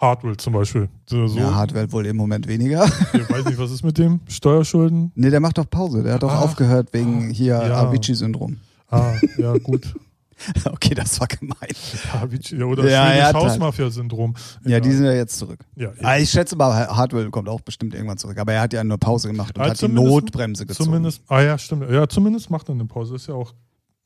Hardwell 0.01 0.37
zum 0.37 0.53
Beispiel. 0.53 0.89
So. 1.09 1.27
Ja, 1.27 1.55
Hardware 1.55 1.91
wohl 1.91 2.07
im 2.07 2.17
Moment 2.17 2.47
weniger. 2.47 2.85
Ich 3.13 3.29
weiß 3.29 3.45
nicht, 3.47 3.59
was 3.59 3.71
ist 3.73 3.83
mit 3.83 3.99
dem? 3.99 4.21
Steuerschulden? 4.29 5.11
nee, 5.15 5.31
der 5.31 5.41
macht 5.41 5.59
doch 5.59 5.69
Pause. 5.69 6.03
Der 6.03 6.15
hat 6.15 6.23
doch 6.23 6.31
Ah. 6.33 6.41
aufgehört 6.41 6.89
wegen 6.93 7.31
hier 7.31 7.55
Ja. 7.55 7.83
Avicii-Syndrom. 7.83 8.59
Ah, 8.89 9.15
ja, 9.39 9.53
gut. 9.59 9.95
okay, 10.67 10.95
das 10.95 11.19
war 11.19 11.27
gemein. 11.27 11.57
Avicii- 12.13 12.59
ja, 12.59 12.67
oder 12.67 12.89
Ja, 12.89 13.05
hat 13.07 13.35
halt- 13.35 13.35
Hausmafia-Syndrom. 13.37 14.35
Ja, 14.67 14.79
die 14.81 14.93
sind 14.93 15.07
ja 15.07 15.13
jetzt 15.15 15.39
zurück. 15.39 15.61
ja, 15.75 15.93
Ah, 16.03 16.19
ich 16.19 16.31
schätze 16.31 16.55
mal, 16.57 16.87
Hardwell 16.89 17.31
kommt 17.31 17.49
auch 17.49 17.63
bestimmt 17.63 17.95
irgendwann 17.95 18.19
zurück. 18.19 18.39
Aber 18.39 18.53
er 18.53 18.61
hat 18.61 18.75
ja 18.75 18.85
nur 18.85 18.99
Pause 18.99 19.29
gemacht 19.29 19.57
und 19.59 19.65
Ah, 19.65 19.71
hat 19.71 19.81
die 19.81 19.89
Notbremse 19.89 20.67
gezogen. 20.67 20.85
Zumindest, 20.91 21.23
ah 21.29 21.41
ja, 21.41 21.57
stimmt. 21.59 21.91
Ja, 21.91 22.07
zumindest 22.07 22.51
macht 22.51 22.69
er 22.69 22.75
eine 22.75 22.85
Pause. 22.85 23.17
Ist 23.17 23.27
ja 23.29 23.35
auch. 23.35 23.55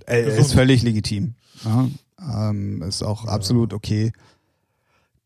Äh, 0.06 0.38
ist 0.38 0.54
völlig 0.54 0.82
legitim. 0.82 1.34
Ja, 1.64 1.88
ähm, 2.22 2.82
ist 2.82 3.02
auch 3.02 3.24
absolut 3.26 3.72
okay. 3.72 4.12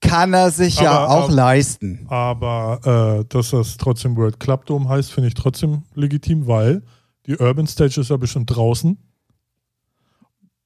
Kann 0.00 0.34
er 0.34 0.50
sich 0.50 0.80
ja 0.80 0.90
Aber- 0.92 1.14
auch 1.14 1.24
aber- 1.24 1.32
leisten. 1.32 2.06
Aber 2.08 3.20
äh, 3.20 3.24
dass 3.28 3.50
das 3.50 3.76
trotzdem 3.78 4.16
World 4.16 4.38
Club 4.38 4.66
Dome 4.66 4.88
heißt, 4.88 5.10
finde 5.12 5.28
ich 5.28 5.34
trotzdem 5.34 5.82
legitim, 5.94 6.46
weil 6.46 6.82
die 7.26 7.36
Urban 7.38 7.66
Stage 7.66 8.00
ist 8.00 8.10
ja 8.10 8.16
bestimmt 8.18 8.54
draußen. 8.54 8.98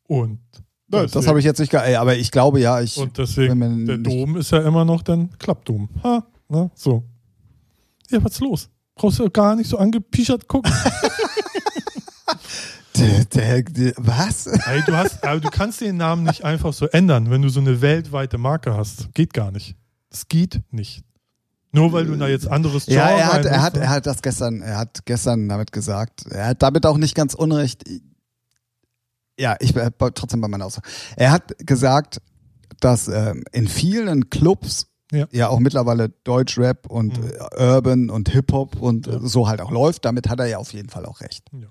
Und 0.09 0.41
Das 0.89 1.26
habe 1.26 1.39
ich 1.39 1.45
jetzt 1.45 1.61
nicht 1.61 1.72
ey, 1.74 1.95
aber 1.97 2.16
ich 2.16 2.31
glaube 2.31 2.61
ja, 2.61 2.81
ich 2.81 2.97
Und 2.99 3.16
deswegen, 3.18 3.59
man 3.59 3.87
der 3.87 3.99
Dom 3.99 4.37
ist 4.37 4.51
ja 4.51 4.59
immer 4.66 4.85
noch 4.85 5.03
dann 5.03 5.31
Klappdom. 5.39 5.89
Ha, 6.03 6.26
ne, 6.49 6.70
so. 6.74 7.05
Ja, 8.11 8.24
was 8.24 8.33
ist 8.33 8.41
los? 8.41 8.70
Brauchst 8.97 9.18
du 9.20 9.31
gar 9.31 9.55
nicht 9.55 9.68
so 9.68 9.79
angepischert 9.79 10.49
gucken. 10.49 10.72
der, 12.99 13.24
der, 13.24 13.62
der, 13.62 13.92
was? 13.96 14.46
Ey, 14.46 14.82
du, 14.86 14.96
hast, 14.96 15.24
aber 15.24 15.40
du 15.40 15.49
kannst 15.51 15.80
den 15.80 15.96
Namen 15.96 16.24
nicht 16.24 16.44
einfach 16.44 16.72
so 16.72 16.86
ändern, 16.86 17.30
wenn 17.30 17.42
du 17.42 17.49
so 17.49 17.61
eine 17.61 17.80
weltweite 17.80 18.38
Marke 18.38 18.74
hast. 18.76 19.12
Geht 19.14 19.32
gar 19.34 19.51
nicht. 19.51 19.76
Das 20.11 20.28
geht 20.28 20.62
nicht. 20.70 21.05
Nur 21.72 21.92
weil 21.92 22.07
du 22.07 22.16
da 22.16 22.26
jetzt 22.28 22.49
anderes 22.49 22.86
Genre 22.86 22.99
Ja, 22.99 23.11
er 23.11 23.32
hat, 23.32 23.44
er 23.44 23.62
hat, 23.62 23.74
ne? 23.74 23.80
er 23.82 23.90
hat 23.90 24.07
das 24.07 24.22
gestern, 24.22 24.62
er 24.62 24.78
hat 24.78 25.05
gestern 25.05 25.49
damit 25.49 25.70
gesagt. 25.72 26.26
Er 26.30 26.46
hat 26.49 26.62
damit 26.62 26.86
auch 26.86 26.96
nicht 26.96 27.14
ganz 27.14 27.34
unrecht. 27.34 27.84
Ja, 29.38 29.57
ich 29.61 29.74
bin 29.74 29.88
trotzdem 30.14 30.40
bei 30.40 30.49
meiner 30.49 30.66
Aussage. 30.66 30.88
Er 31.16 31.30
hat 31.30 31.55
gesagt, 31.59 32.20
dass 32.80 33.09
ähm, 33.09 33.44
in 33.53 33.68
vielen 33.68 34.30
Clubs 34.30 34.86
Ja. 35.12 35.26
ja, 35.30 35.49
auch 35.49 35.59
mittlerweile 35.61 36.09
Deutschrap 36.24 36.86
und 36.90 37.18
Mhm. 37.18 37.32
Urban 37.59 38.11
und 38.11 38.28
Hip-Hop 38.30 38.76
und 38.80 39.07
Ja. 39.07 39.20
so 39.20 39.46
halt 39.49 39.61
auch 39.61 39.70
läuft. 39.70 40.05
Damit 40.05 40.28
hat 40.28 40.40
er 40.40 40.46
ja 40.46 40.59
auf 40.59 40.72
jeden 40.72 40.88
Fall 40.88 41.07
auch 41.07 41.20
recht. 41.20 41.44
Ja. 41.53 41.68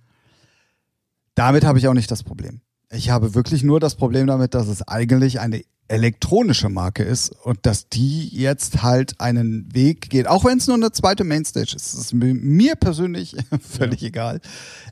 Damit 1.37 1.63
habe 1.65 1.77
ich 1.79 1.87
auch 1.87 1.93
nicht 1.93 2.09
das 2.11 2.23
Problem. 2.23 2.61
Ich 2.91 3.09
habe 3.09 3.35
wirklich 3.35 3.63
nur 3.63 3.79
das 3.79 3.95
Problem 3.95 4.27
damit, 4.27 4.53
dass 4.53 4.67
es 4.67 4.87
eigentlich 4.87 5.39
eine 5.39 5.61
elektronische 5.89 6.67
Marke 6.67 7.03
ist 7.03 7.29
und 7.29 7.59
dass 7.65 7.87
die 7.87 8.27
jetzt 8.27 8.81
halt 8.83 9.21
einen 9.21 9.73
Weg 9.73 10.09
geht, 10.09 10.27
auch 10.27 10.43
wenn 10.43 10.57
es 10.57 10.67
nur 10.67 10.75
eine 10.75 10.91
zweite 10.91 11.23
Mainstage 11.23 11.73
ist. 11.75 11.93
Das 11.93 12.01
ist 12.01 12.13
mi- 12.13 12.33
mir 12.33 12.75
persönlich 12.75 13.35
völlig 13.61 14.03
egal. 14.03 14.41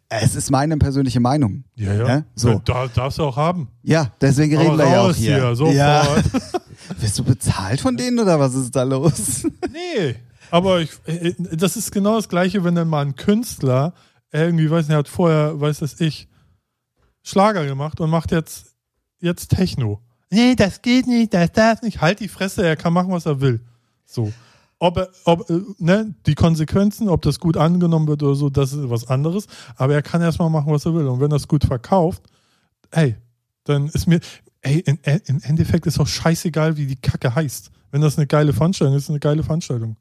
Es 0.08 0.36
ist 0.36 0.52
meine 0.52 0.78
persönliche 0.78 1.20
Meinung. 1.20 1.66
Ja, 1.76 1.94
ja. 1.94 2.08
Ja, 2.08 2.24
so. 2.36 2.62
Da, 2.64 2.88
darfst 2.88 3.18
du 3.20 3.24
auch 3.24 3.36
haben. 3.38 3.68
Ja, 3.84 4.12
deswegen 4.22 4.56
reden 4.58 4.70
Aber 4.72 4.78
wir 4.86 4.90
ja 4.90 5.02
auch 5.02 5.16
hier. 5.16 5.56
sofort. 5.56 5.76
ja. 5.76 6.06
Wirst 7.02 7.18
du 7.20 7.24
bezahlt 7.24 7.82
von 7.82 7.98
denen 7.98 8.20
oder 8.20 8.40
was 8.40 8.54
ist 8.56 8.76
da 8.76 8.84
los? 8.84 9.44
Nee, 9.74 10.16
aber 10.52 10.80
ich, 10.82 10.92
äh, 11.08 11.34
das 11.58 11.76
ist 11.76 11.92
genau 11.92 12.16
das 12.16 12.30
Gleiche, 12.30 12.64
wenn 12.64 12.76
dann 12.76 12.88
mal 12.88 13.02
ein 13.06 13.16
Künstler 13.16 13.94
irgendwie, 14.32 14.70
weiß 14.70 14.88
nicht, 14.88 14.96
hat 14.98 15.08
vorher, 15.10 15.60
weiß 15.60 15.80
das 15.80 16.00
ich, 16.00 16.28
Schlager 17.26 17.66
gemacht 17.66 18.00
und 18.00 18.10
macht 18.10 18.32
jetzt, 18.32 18.76
jetzt 19.20 19.50
Techno. 19.50 20.00
Nee, 20.30 20.56
das 20.56 20.82
geht 20.82 21.08
nicht, 21.08 21.34
das 21.34 21.52
darf 21.52 21.82
nicht. 21.82 22.00
Halt 22.00 22.20
die 22.20 22.28
Fresse, 22.28 22.66
er 22.66 22.76
kann 22.76 22.94
machen, 22.94 23.12
was 23.12 23.26
er 23.26 23.42
will. 23.42 23.62
So. 24.06 24.32
Ob, 24.78 24.98
er, 24.98 25.10
ob 25.24 25.50
äh, 25.50 25.62
ne, 25.80 26.14
die 26.28 26.36
Konsequenzen, 26.36 27.10
ob 27.10 27.24
das 27.24 27.40
gut 27.40 27.58
angenommen 27.58 28.08
wird 28.08 28.22
oder 28.22 28.36
so, 28.36 28.50
das 28.50 28.74
ist 28.74 28.90
was 28.90 29.08
anderes. 29.08 29.48
Aber 29.76 29.96
er 29.96 30.04
kann 30.04 30.22
erstmal 30.22 30.52
machen, 30.52 30.72
was 30.72 30.86
er 30.86 30.94
will. 30.94 31.08
Und 31.08 31.20
wenn 31.20 31.32
es 31.32 31.48
gut 31.48 31.64
verkauft, 31.64 32.22
hey, 32.92 33.16
dann 33.64 33.88
ist 33.88 34.06
mir, 34.06 34.20
ey, 34.62 34.80
in, 34.82 35.00
im 35.26 35.42
Endeffekt 35.42 35.88
ist 35.88 36.00
auch 36.00 36.08
scheißegal, 36.08 36.78
wie 36.78 36.86
die 36.86 36.96
Kacke 36.96 37.34
heißt. 37.34 37.72
Wenn 37.90 38.02
das 38.02 38.18
eine 38.18 38.28
geile 38.28 38.54
Veranstaltung 38.54 38.96
ist, 38.96 39.04
ist 39.04 39.10
eine 39.10 39.20
geile 39.20 39.42
Veranstaltung. 39.42 39.96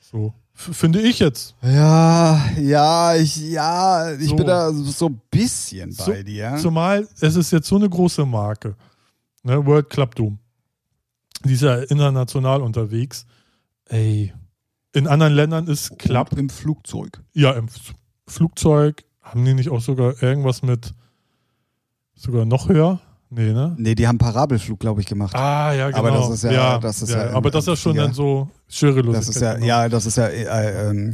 So. 0.00 0.34
Finde 0.60 1.00
ich 1.00 1.20
jetzt. 1.20 1.54
Ja, 1.62 2.44
ja, 2.60 3.14
ich, 3.14 3.36
ja, 3.36 4.12
ich 4.12 4.28
So. 4.30 4.34
bin 4.36 4.46
da 4.46 4.72
so 4.72 5.06
ein 5.06 5.20
bisschen 5.30 5.92
So- 5.92 6.10
bei 6.10 6.24
dir. 6.24 6.56
Zumal 6.60 7.06
es 7.20 7.36
ist 7.36 7.52
jetzt 7.52 7.68
so 7.68 7.76
eine 7.76 7.88
große 7.88 8.26
Marke. 8.26 8.74
Ne, 9.44 9.64
World 9.64 9.88
Club 9.88 10.16
Dome. 10.16 10.38
Die 11.44 11.52
ist 11.52 11.62
ja 11.62 11.76
international 11.76 12.60
unterwegs. 12.60 13.24
Ey. 13.84 14.32
In 14.92 15.06
anderen 15.06 15.34
Ländern 15.34 15.68
ist 15.68 15.96
Club. 15.96 16.32
im 16.36 16.50
Flugzeug. 16.50 17.22
Ja, 17.34 17.52
im 17.52 17.66
F- 17.66 17.94
Flugzeug. 18.26 19.04
Haben 19.22 19.44
die 19.44 19.54
nicht 19.54 19.68
auch 19.68 19.80
sogar 19.80 20.20
irgendwas 20.20 20.62
mit 20.62 20.92
sogar 22.16 22.44
noch 22.46 22.68
höher? 22.68 23.00
Nee, 23.30 23.52
ne? 23.52 23.74
Nee, 23.78 23.94
die 23.94 24.06
haben 24.08 24.16
Parabelflug, 24.18 24.80
glaube 24.80 25.00
ich, 25.02 25.06
gemacht. 25.06 25.34
Ah, 25.34 25.72
ja, 25.74 25.88
genau. 25.88 25.98
Aber 25.98 26.10
das 26.12 26.30
ist 26.30 26.44
ja- 26.44 26.78
das 26.78 27.02
ist 27.02 27.10
ja 27.10 27.24
im- 27.28 27.36
aber 27.36 27.50
das 27.50 27.64
ist 27.64 27.68
ja 27.68 27.76
schon 27.76 27.96
ja. 27.96 28.04
dann 28.04 28.14
so 28.14 28.48
Schwerelosigkeit. 28.68 29.28
das 29.28 29.28
ist 29.36 29.42
ja, 29.42 29.54
genau. 29.54 29.66
ja, 29.66 29.88
das 29.88 30.06
ist 30.06 30.16
ja 30.16 30.26
äh, 30.28 30.90
äh, 30.90 31.12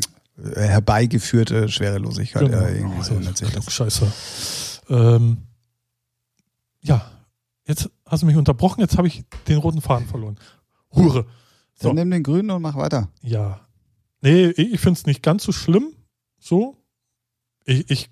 herbeigeführte 0.54 1.68
Schwerelosigkeit. 1.68 2.42
Genau. 2.42 2.58
Äh, 2.64 2.78
irgendwie 2.78 3.02
so 3.02 3.14
nennt 3.14 3.36
sich 3.36 3.50
das. 3.50 3.72
Scheiße. 3.72 4.12
Ähm, 4.90 5.38
ja, 6.82 7.04
jetzt 7.66 7.90
hast 8.06 8.22
du 8.22 8.26
mich 8.26 8.36
unterbrochen, 8.36 8.80
jetzt 8.80 8.96
habe 8.96 9.08
ich 9.08 9.24
den 9.48 9.58
roten 9.58 9.80
Faden 9.80 10.06
verloren. 10.06 10.36
Hure. 10.94 11.26
So, 11.74 11.88
Dann 11.88 11.96
nimm 11.96 12.10
den 12.12 12.22
grünen 12.22 12.50
und 12.50 12.62
mach 12.62 12.76
weiter. 12.76 13.08
ja. 13.22 13.60
Nee, 14.20 14.46
ich 14.46 14.80
finde 14.80 14.98
es 14.98 15.04
nicht 15.04 15.22
ganz 15.22 15.42
so 15.44 15.52
schlimm. 15.52 15.92
So. 16.38 16.78
Ich, 17.66 17.90
ich, 17.90 18.10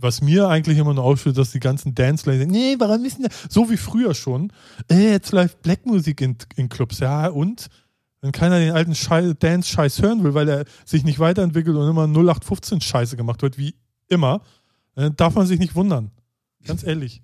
was 0.00 0.20
mir 0.22 0.48
eigentlich 0.48 0.78
immer 0.78 0.94
nur 0.94 1.02
ausführt, 1.04 1.36
dass 1.36 1.50
die 1.50 1.60
ganzen 1.60 1.94
Dance-Laser, 1.94 2.46
nee, 2.46 2.76
warum 2.78 3.02
wissen 3.04 3.22
wir, 3.24 3.30
so 3.48 3.68
wie 3.68 3.76
früher 3.76 4.14
schon, 4.14 4.52
äh, 4.90 5.10
jetzt 5.10 5.32
läuft 5.32 5.60
Blackmusik 5.62 6.20
in, 6.20 6.36
in 6.56 6.68
Clubs, 6.68 7.00
ja, 7.00 7.26
und? 7.28 7.66
Wenn 8.20 8.32
keiner 8.32 8.58
den 8.58 8.72
alten 8.72 8.94
Schei 8.96 9.32
Dance-Scheiß 9.38 10.02
hören 10.02 10.24
will, 10.24 10.34
weil 10.34 10.48
er 10.48 10.64
sich 10.84 11.04
nicht 11.04 11.20
weiterentwickelt 11.20 11.76
und 11.76 11.88
immer 11.88 12.04
0815-Scheiße 12.04 13.14
gemacht 13.16 13.42
wird, 13.42 13.58
wie 13.58 13.76
immer, 14.08 14.40
dann 14.96 15.14
darf 15.14 15.34
man 15.34 15.46
sich 15.46 15.60
nicht 15.60 15.76
wundern. 15.76 16.10
Ganz 16.66 16.82
ehrlich. 16.82 17.22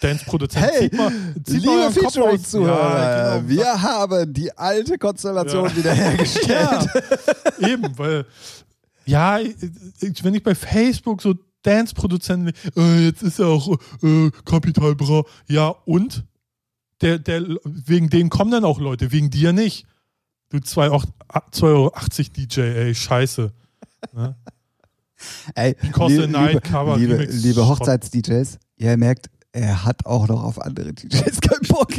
Dance-Produzent, 0.00 0.64
Hey, 0.66 0.80
zieht 0.90 0.94
mal, 0.98 1.12
zieht 1.44 1.62
Liebe. 1.62 1.90
Featuring-Zuhörer, 1.92 2.98
Ja, 2.98 3.36
genau. 3.38 3.48
wir 3.48 3.82
haben 3.82 4.32
die 4.32 4.56
alte 4.56 4.98
Konstellation 4.98 5.68
Ja. 5.68 5.76
wiederhergestellt. 5.76 6.88
Ja, 7.58 7.68
eben, 7.68 7.96
weil, 7.98 8.24
ja, 9.06 9.38
wenn 10.22 10.34
ich 10.34 10.42
bei 10.42 10.54
Facebook 10.54 11.22
so 11.22 11.34
Dance-Produzenten, 11.64 12.52
äh, 12.76 13.04
jetzt 13.06 13.22
ist 13.22 13.38
ja 13.38 13.46
auch 13.46 13.78
äh, 14.02 14.30
Capital 14.44 14.94
Bra, 14.94 15.24
ja, 15.48 15.68
und? 15.68 16.24
Der, 17.00 17.18
der, 17.18 17.42
wegen 17.64 18.08
dem 18.08 18.30
kommen 18.30 18.52
dann 18.52 18.64
auch 18.64 18.78
Leute, 18.78 19.10
wegen 19.12 19.28
dir 19.30 19.52
nicht. 19.52 19.86
Du 20.50 20.58
2,80 20.58 20.90
Euro 20.90 21.02
2,80 21.50 21.62
Euro 21.64 21.92
DJ, 22.36 22.60
ey, 22.60 22.94
scheiße. 22.94 23.52
Ne? 24.14 24.36
Ey, 25.54 25.74
Because 25.80 26.14
liebe, 26.14 26.28
Night 26.28 26.64
Cover 26.64 26.98
liebe, 26.98 27.18
Remix. 27.18 27.42
liebe 27.42 27.66
Hochzeits-DJs, 27.66 28.58
ihr 28.76 28.96
merkt, 28.96 29.30
er 29.52 29.84
hat 29.84 30.04
auch 30.04 30.28
noch 30.28 30.42
auf 30.42 30.60
andere 30.60 30.92
DJs 30.92 31.40
keinen 31.40 31.68
Bock. 31.68 31.92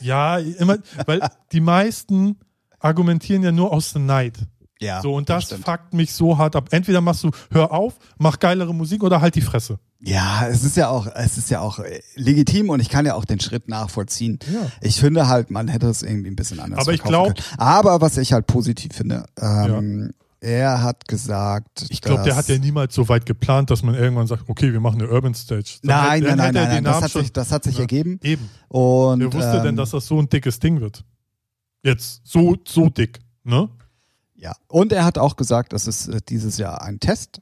Ja, 0.00 0.38
immer, 0.38 0.78
weil 1.06 1.20
die 1.52 1.60
meisten 1.60 2.38
argumentieren 2.78 3.42
ja 3.42 3.52
nur 3.52 3.72
aus 3.72 3.90
the 3.90 3.98
Night. 3.98 4.38
Ja, 4.82 5.02
So, 5.02 5.14
und 5.14 5.28
das 5.28 5.44
stimmt. 5.44 5.64
fuckt 5.66 5.92
mich 5.92 6.12
so 6.12 6.38
hart 6.38 6.56
ab. 6.56 6.68
Entweder 6.70 7.00
machst 7.02 7.22
du, 7.24 7.30
hör 7.50 7.70
auf, 7.72 7.98
mach 8.18 8.38
geilere 8.38 8.74
Musik 8.74 9.02
oder 9.02 9.20
halt 9.20 9.34
die 9.34 9.42
Fresse. 9.42 9.78
Ja, 10.02 10.46
es 10.48 10.64
ist 10.64 10.78
ja 10.78 10.88
auch, 10.88 11.06
es 11.14 11.36
ist 11.36 11.50
ja 11.50 11.60
auch 11.60 11.78
äh, 11.80 12.00
legitim 12.14 12.70
und 12.70 12.80
ich 12.80 12.88
kann 12.88 13.04
ja 13.04 13.14
auch 13.14 13.26
den 13.26 13.38
Schritt 13.40 13.68
nachvollziehen. 13.68 14.38
Ja. 14.50 14.70
Ich 14.80 14.98
finde 14.98 15.28
halt, 15.28 15.50
man 15.50 15.68
hätte 15.68 15.88
es 15.88 16.02
irgendwie 16.02 16.30
ein 16.30 16.36
bisschen 16.36 16.58
anders 16.60 16.80
Aber 16.80 16.94
ich 16.94 17.02
verkaufen 17.02 17.34
glaub- 17.34 17.46
können. 17.46 17.58
Aber 17.60 18.00
was 18.00 18.16
ich 18.16 18.32
halt 18.32 18.46
positiv 18.46 18.94
finde, 18.94 19.26
ähm, 19.38 20.14
er 20.40 20.82
hat 20.82 21.06
gesagt, 21.06 21.84
Ich 21.90 22.00
glaube, 22.00 22.22
der 22.22 22.34
hat 22.34 22.48
ja 22.48 22.56
niemals 22.56 22.94
so 22.94 23.06
weit 23.10 23.26
geplant, 23.26 23.68
dass 23.70 23.82
man 23.82 23.94
irgendwann 23.94 24.26
sagt, 24.26 24.48
okay, 24.48 24.72
wir 24.72 24.80
machen 24.80 25.02
eine 25.02 25.10
Urban 25.10 25.34
Stage. 25.34 25.80
Dann 25.82 26.06
Nein, 26.06 26.22
hätte- 26.22 26.36
nein, 26.36 26.54
nein, 26.54 26.68
nein, 26.70 26.84
Das 26.84 27.02
hat 27.02 27.10
schon- 27.10 27.20
sich, 27.20 27.32
das 27.34 27.52
hat 27.52 27.64
sich 27.64 27.74
Ja. 27.74 27.80
ergeben. 27.82 28.18
Eben. 28.22 28.48
Und 28.68 29.20
Wer 29.20 29.30
wusste 29.34 29.58
ähm, 29.58 29.62
denn, 29.64 29.76
dass 29.76 29.90
das 29.90 30.06
so 30.06 30.18
ein 30.18 30.30
dickes 30.30 30.58
Ding 30.58 30.80
wird? 30.80 31.04
Jetzt 31.82 32.22
so, 32.24 32.56
so 32.66 32.88
dick, 32.88 33.18
ne? 33.44 33.68
Ja. 34.40 34.54
Und 34.68 34.92
er 34.92 35.04
hat 35.04 35.18
auch 35.18 35.36
gesagt, 35.36 35.72
das 35.72 35.86
ist 35.86 36.08
äh, 36.08 36.20
dieses 36.28 36.56
Jahr 36.58 36.82
ein 36.82 36.98
Test. 36.98 37.40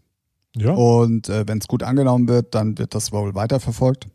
Ja, 0.57 0.73
Und 0.73 1.29
äh, 1.29 1.47
wenn 1.47 1.59
es 1.59 1.69
gut 1.69 1.83
angenommen 1.83 2.27
wird, 2.29 2.55
dann 2.55 2.77
wird 2.79 2.95
das 2.95 3.13
wohl 3.13 3.35
weiterverfolgt. 3.35 4.09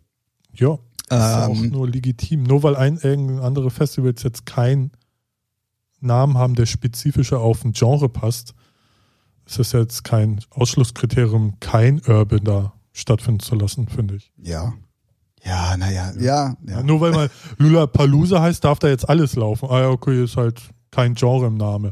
ja. 0.54 0.78
Das 1.10 1.20
ist 1.20 1.32
ja 1.38 1.48
auch 1.48 1.56
Ähm, 1.64 1.70
nur 1.70 1.88
legitim. 1.90 2.44
Nur 2.44 2.64
weil 2.64 2.76
ein 2.76 2.98
irgendein 2.98 3.40
andere 3.40 3.70
Festivals 3.70 4.24
jetzt 4.24 4.46
keinen 4.46 4.92
Namen 6.00 6.38
haben, 6.38 6.56
der 6.56 6.66
spezifischer 6.66 7.40
auf 7.40 7.64
ein 7.64 7.74
Genre 7.74 8.10
passt, 8.10 8.54
ist 9.46 9.60
das 9.60 9.74
jetzt 9.74 10.04
kein 10.06 10.40
Ausschlusskriterium, 10.50 11.60
kein 11.60 12.02
Urban 12.08 12.44
da 12.46 12.74
stattfinden 12.94 13.42
zu 13.42 13.56
lassen, 13.56 13.88
finde 13.88 14.16
ich. 14.16 14.32
ja. 14.42 14.74
Ja, 15.46 15.76
naja, 15.76 16.14
ja, 16.18 16.22
ja. 16.22 16.56
Ja. 16.66 16.84
Nur 16.84 17.02
weil 17.02 17.12
mal 17.12 17.30
Lula 17.58 17.86
Palusa 17.86 18.42
heißt, 18.42 18.64
darf 18.64 18.80
da 18.80 18.88
jetzt 18.88 19.10
alles 19.10 19.36
laufen. 19.36 19.68
Ah 19.70 19.82
ja, 19.82 19.90
okay, 19.90 20.24
ist 20.24 20.38
halt 20.38 20.62
kein 20.90 21.16
Genre 21.16 21.48
im 21.48 21.58
Name. 21.58 21.92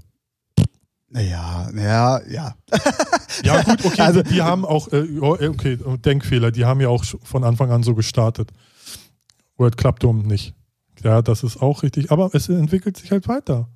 Ja, 1.13 1.69
ja, 1.75 2.21
ja. 2.29 2.55
Ja, 3.43 3.61
gut, 3.63 3.83
okay, 3.85 4.01
Also- 4.01 4.23
die, 4.23 4.41
haben 4.41 4.63
auch, 4.65 4.87
äh, 4.93 5.03
ja, 5.05 5.21
okay, 5.49 5.77
Denkfehler, 6.05 6.51
die 6.51 6.65
haben 6.65 6.79
ja 6.81 6.87
auch 6.89 7.03
von 7.23 7.43
Anfang 7.43 7.71
an 7.71 7.83
so 7.83 7.95
gestartet. 7.95 8.51
World 9.57 9.77
Club 9.77 9.99
Dome 9.99 10.23
nicht. 10.23 10.53
Ja, 11.03 11.21
das 11.21 11.43
ist 11.43 11.61
auch 11.61 11.83
richtig, 11.83 12.11
aber 12.11 12.29
es 12.33 12.47
entwickelt 12.49 12.95
sich 12.97 13.11
halt 13.11 13.27
weiter. 13.27 13.67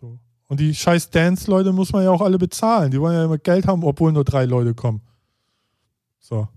So. 0.00 0.18
Und 0.48 0.60
die 0.60 0.74
scheiß 0.74 1.10
Dance-Leute 1.10 1.72
muss 1.72 1.92
man 1.92 2.04
ja 2.04 2.10
auch 2.10 2.20
alle 2.22 2.38
bezahlen. 2.38 2.90
Die 2.90 3.00
wollen 3.00 3.14
ja 3.16 3.24
immer 3.24 3.38
Geld 3.38 3.66
haben, 3.66 3.84
obwohl 3.84 4.12
nur 4.12 4.24
drei 4.24 4.44
Leute 4.44 4.74
kommen. 4.74 5.00
So. 6.20 6.48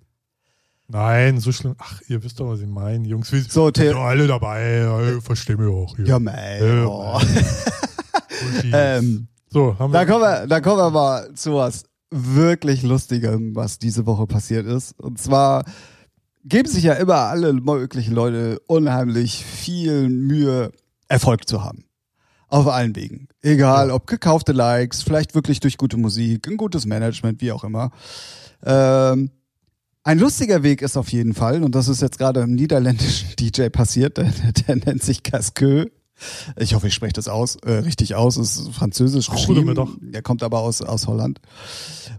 Nein, 0.87 1.39
so 1.39 1.51
schlimm. 1.51 1.75
Ach, 1.77 1.99
ihr 2.07 2.23
wisst 2.23 2.39
doch, 2.39 2.47
was 2.47 2.59
ich 2.61 2.67
meine, 2.67 3.07
Jungs. 3.07 3.31
Wir 3.31 3.41
So, 3.43 3.71
sind 3.75 3.91
doch 3.93 4.01
alle 4.03 4.27
dabei. 4.27 4.77
Ja, 4.79 5.19
verstehen 5.21 5.59
wir 5.59 5.69
auch. 5.69 5.95
Hier. 5.95 6.05
ja, 6.05 6.19
man. 6.19 6.35
Ja, 6.59 6.85
Oh. 6.85 7.19
Uschi. 8.57 8.71
ähm, 8.73 9.27
so, 9.55 9.79
haben 9.79 9.93
wir. 9.93 9.99
da, 9.99 10.05
kommen 10.05 10.21
wir, 10.21 10.47
da 10.47 10.59
kommen 10.59 10.79
wir 10.79 10.89
mal 10.89 11.33
zu 11.33 11.55
was 11.55 11.85
wirklich 12.11 12.83
Lustigem, 12.83 13.55
was 13.55 13.79
diese 13.79 14.05
Woche 14.05 14.27
passiert 14.27 14.65
ist. 14.65 14.99
Und 14.99 15.17
zwar 15.17 15.63
geben 16.43 16.67
sich 16.67 16.83
ja 16.83 16.93
immer 16.95 17.15
alle 17.15 17.53
möglichen 17.53 18.13
Leute 18.13 18.59
unheimlich 18.67 19.45
viel 19.45 20.09
Mühe, 20.09 20.73
Erfolg 21.07 21.47
zu 21.47 21.63
haben. 21.63 21.85
Auf 22.49 22.67
allen 22.67 22.97
Wegen. 22.97 23.29
Egal, 23.41 23.91
ob 23.91 24.07
gekaufte 24.07 24.51
Likes, 24.51 25.03
vielleicht 25.03 25.35
wirklich 25.35 25.61
durch 25.61 25.77
gute 25.77 25.95
Musik, 25.95 26.49
ein 26.49 26.57
gutes 26.57 26.85
Management, 26.85 27.39
wie 27.39 27.53
auch 27.53 27.63
immer. 27.63 27.91
Ähm, 28.61 29.31
ein 30.03 30.19
lustiger 30.19 30.63
Weg 30.63 30.81
ist 30.81 30.97
auf 30.97 31.13
jeden 31.13 31.33
Fall, 31.33 31.63
und 31.63 31.75
das 31.75 31.87
ist 31.87 32.01
jetzt 32.01 32.17
gerade 32.17 32.41
im 32.41 32.55
niederländischen 32.55 33.29
DJ 33.39 33.69
passiert, 33.69 34.17
der, 34.17 34.33
der 34.67 34.75
nennt 34.75 35.01
sich 35.01 35.23
Casqueux. 35.23 35.89
Ich 36.55 36.73
hoffe, 36.73 36.87
ich 36.87 36.93
spreche 36.93 37.13
das 37.13 37.27
aus, 37.27 37.57
äh, 37.65 37.71
richtig 37.71 38.15
aus, 38.15 38.37
ist 38.37 38.69
französisch 38.71 39.29
geschrieben. 39.29 39.65
mir 39.65 39.73
doch. 39.73 39.89
Der 39.99 40.21
kommt 40.21 40.43
aber 40.43 40.59
aus, 40.59 40.81
aus 40.81 41.07
Holland. 41.07 41.41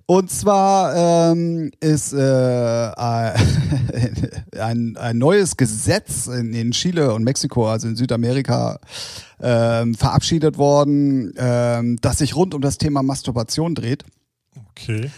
Und 0.04 0.30
zwar 0.30 1.32
ähm, 1.32 1.70
ist 1.80 2.12
äh, 2.12 2.16
ein, 4.60 4.96
ein 4.96 5.18
neues 5.18 5.56
Gesetz 5.56 6.26
in, 6.26 6.52
in 6.52 6.72
Chile 6.72 7.14
und 7.14 7.24
Mexiko, 7.24 7.68
also 7.68 7.88
in 7.88 7.96
Südamerika, 7.96 8.78
ähm, 9.40 9.94
verabschiedet 9.94 10.58
worden, 10.58 11.32
ähm, 11.36 11.98
das 12.02 12.18
sich 12.18 12.36
rund 12.36 12.54
um 12.54 12.60
das 12.60 12.78
Thema 12.78 13.02
Masturbation 13.02 13.74
dreht. 13.74 14.04
Okay. 14.70 15.10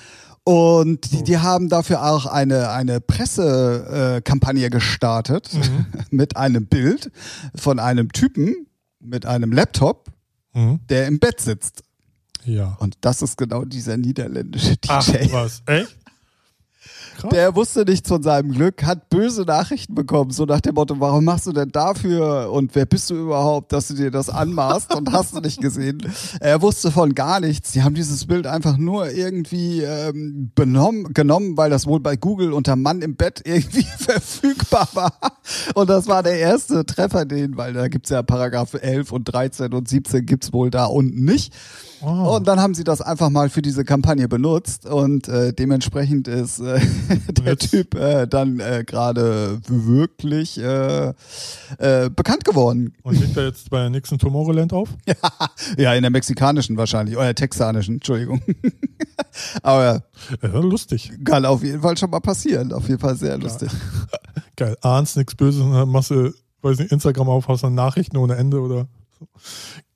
Und 0.44 1.12
die, 1.12 1.24
die 1.24 1.36
haben 1.36 1.68
dafür 1.68 2.04
auch 2.04 2.24
eine, 2.24 2.70
eine 2.70 3.02
Pressekampagne 3.02 4.64
äh, 4.64 4.70
gestartet 4.70 5.50
mit 6.10 6.38
einem 6.38 6.66
Bild 6.66 7.10
von 7.54 7.78
einem 7.78 8.12
Typen 8.12 8.67
mit 9.08 9.26
einem 9.26 9.52
Laptop, 9.52 10.10
Mhm. 10.54 10.80
der 10.88 11.06
im 11.06 11.18
Bett 11.18 11.40
sitzt. 11.40 11.82
Ja. 12.44 12.76
Und 12.80 12.96
das 13.02 13.20
ist 13.22 13.36
genau 13.36 13.64
dieser 13.64 13.96
niederländische 13.98 14.76
Ach, 14.88 15.04
DJ. 15.04 15.30
was? 15.32 15.62
Echt? 15.66 15.96
Krass. 17.18 17.30
Der 17.30 17.56
wusste 17.56 17.84
nichts 17.84 18.08
von 18.08 18.22
seinem 18.22 18.52
Glück, 18.52 18.84
hat 18.84 19.10
böse 19.10 19.42
Nachrichten 19.42 19.96
bekommen, 19.96 20.30
so 20.30 20.44
nach 20.44 20.60
dem 20.60 20.76
Motto, 20.76 21.00
warum 21.00 21.24
machst 21.24 21.48
du 21.48 21.52
denn 21.52 21.70
dafür 21.70 22.52
und 22.52 22.76
wer 22.76 22.86
bist 22.86 23.10
du 23.10 23.16
überhaupt, 23.16 23.72
dass 23.72 23.88
du 23.88 23.94
dir 23.94 24.12
das 24.12 24.30
anmaßt 24.30 24.94
und 24.94 25.10
hast 25.12 25.34
du 25.34 25.40
nicht 25.40 25.60
gesehen. 25.60 25.98
Er 26.38 26.62
wusste 26.62 26.92
von 26.92 27.16
gar 27.16 27.40
nichts. 27.40 27.72
Die 27.72 27.82
haben 27.82 27.96
dieses 27.96 28.24
Bild 28.26 28.46
einfach 28.46 28.76
nur 28.76 29.10
irgendwie 29.10 29.82
ähm, 29.82 30.52
benommen, 30.54 31.12
genommen, 31.12 31.56
weil 31.56 31.70
das 31.70 31.86
wohl 31.86 31.98
bei 31.98 32.14
Google 32.14 32.52
unter 32.52 32.76
Mann 32.76 33.02
im 33.02 33.16
Bett 33.16 33.42
irgendwie 33.44 33.82
verfügbar 33.98 34.88
war. 34.92 35.12
Und 35.74 35.90
das 35.90 36.06
war 36.06 36.22
der 36.22 36.38
erste 36.38 36.86
Treffer, 36.86 37.24
den, 37.24 37.56
weil 37.56 37.72
da 37.72 37.88
gibt's 37.88 38.10
ja 38.10 38.22
Paragraph 38.22 38.74
11 38.74 39.10
und 39.10 39.24
13 39.24 39.72
und 39.72 39.88
17 39.88 40.24
gibt's 40.24 40.52
wohl 40.52 40.70
da 40.70 40.84
unten 40.84 41.24
nicht. 41.24 41.52
Oh. 42.00 42.36
Und 42.36 42.46
dann 42.46 42.60
haben 42.60 42.74
sie 42.74 42.84
das 42.84 43.00
einfach 43.00 43.28
mal 43.30 43.48
für 43.50 43.62
diese 43.62 43.84
Kampagne 43.84 44.28
benutzt 44.28 44.86
und 44.86 45.26
äh, 45.28 45.52
dementsprechend 45.52 46.28
ist 46.28 46.60
äh, 46.60 46.80
der 47.32 47.44
jetzt- 47.44 47.70
Typ 47.70 47.94
äh, 47.94 48.26
dann 48.26 48.60
äh, 48.60 48.84
gerade 48.86 49.60
wirklich 49.66 50.58
äh, 50.58 51.08
äh, 51.78 52.10
bekannt 52.10 52.44
geworden. 52.44 52.94
Und 53.02 53.20
liegt 53.20 53.36
er 53.36 53.46
jetzt 53.46 53.70
bei 53.70 53.80
der 53.80 53.90
nächsten 53.90 54.18
Tomorrowland 54.18 54.72
auf? 54.72 54.88
Ja, 55.76 55.94
in 55.94 56.02
der 56.02 56.10
mexikanischen 56.10 56.76
wahrscheinlich, 56.76 57.16
oder 57.16 57.34
texanischen, 57.34 57.96
Entschuldigung. 57.96 58.40
Aber 59.62 60.02
Ja, 60.42 60.48
lustig. 60.60 61.12
kann 61.24 61.44
auf 61.44 61.62
jeden 61.62 61.80
Fall 61.82 61.96
schon 61.96 62.10
mal 62.10 62.20
passieren. 62.20 62.72
Auf 62.72 62.88
jeden 62.88 63.00
Fall 63.00 63.16
sehr 63.16 63.38
lustig. 63.38 63.70
Geil. 64.56 64.76
Ahnst 64.82 65.16
nichts 65.16 65.34
Böses 65.34 65.60
und 65.62 65.72
dann 65.72 65.88
machst 65.88 66.10
du, 66.10 66.32
weiß 66.62 66.78
nicht, 66.78 66.92
Instagram 66.92 67.28
auf, 67.28 67.48
hast 67.48 67.62
dann 67.64 67.74
Nachrichten 67.74 68.16
ohne 68.16 68.36
Ende 68.36 68.60
oder 68.60 68.86
so. 69.18 69.26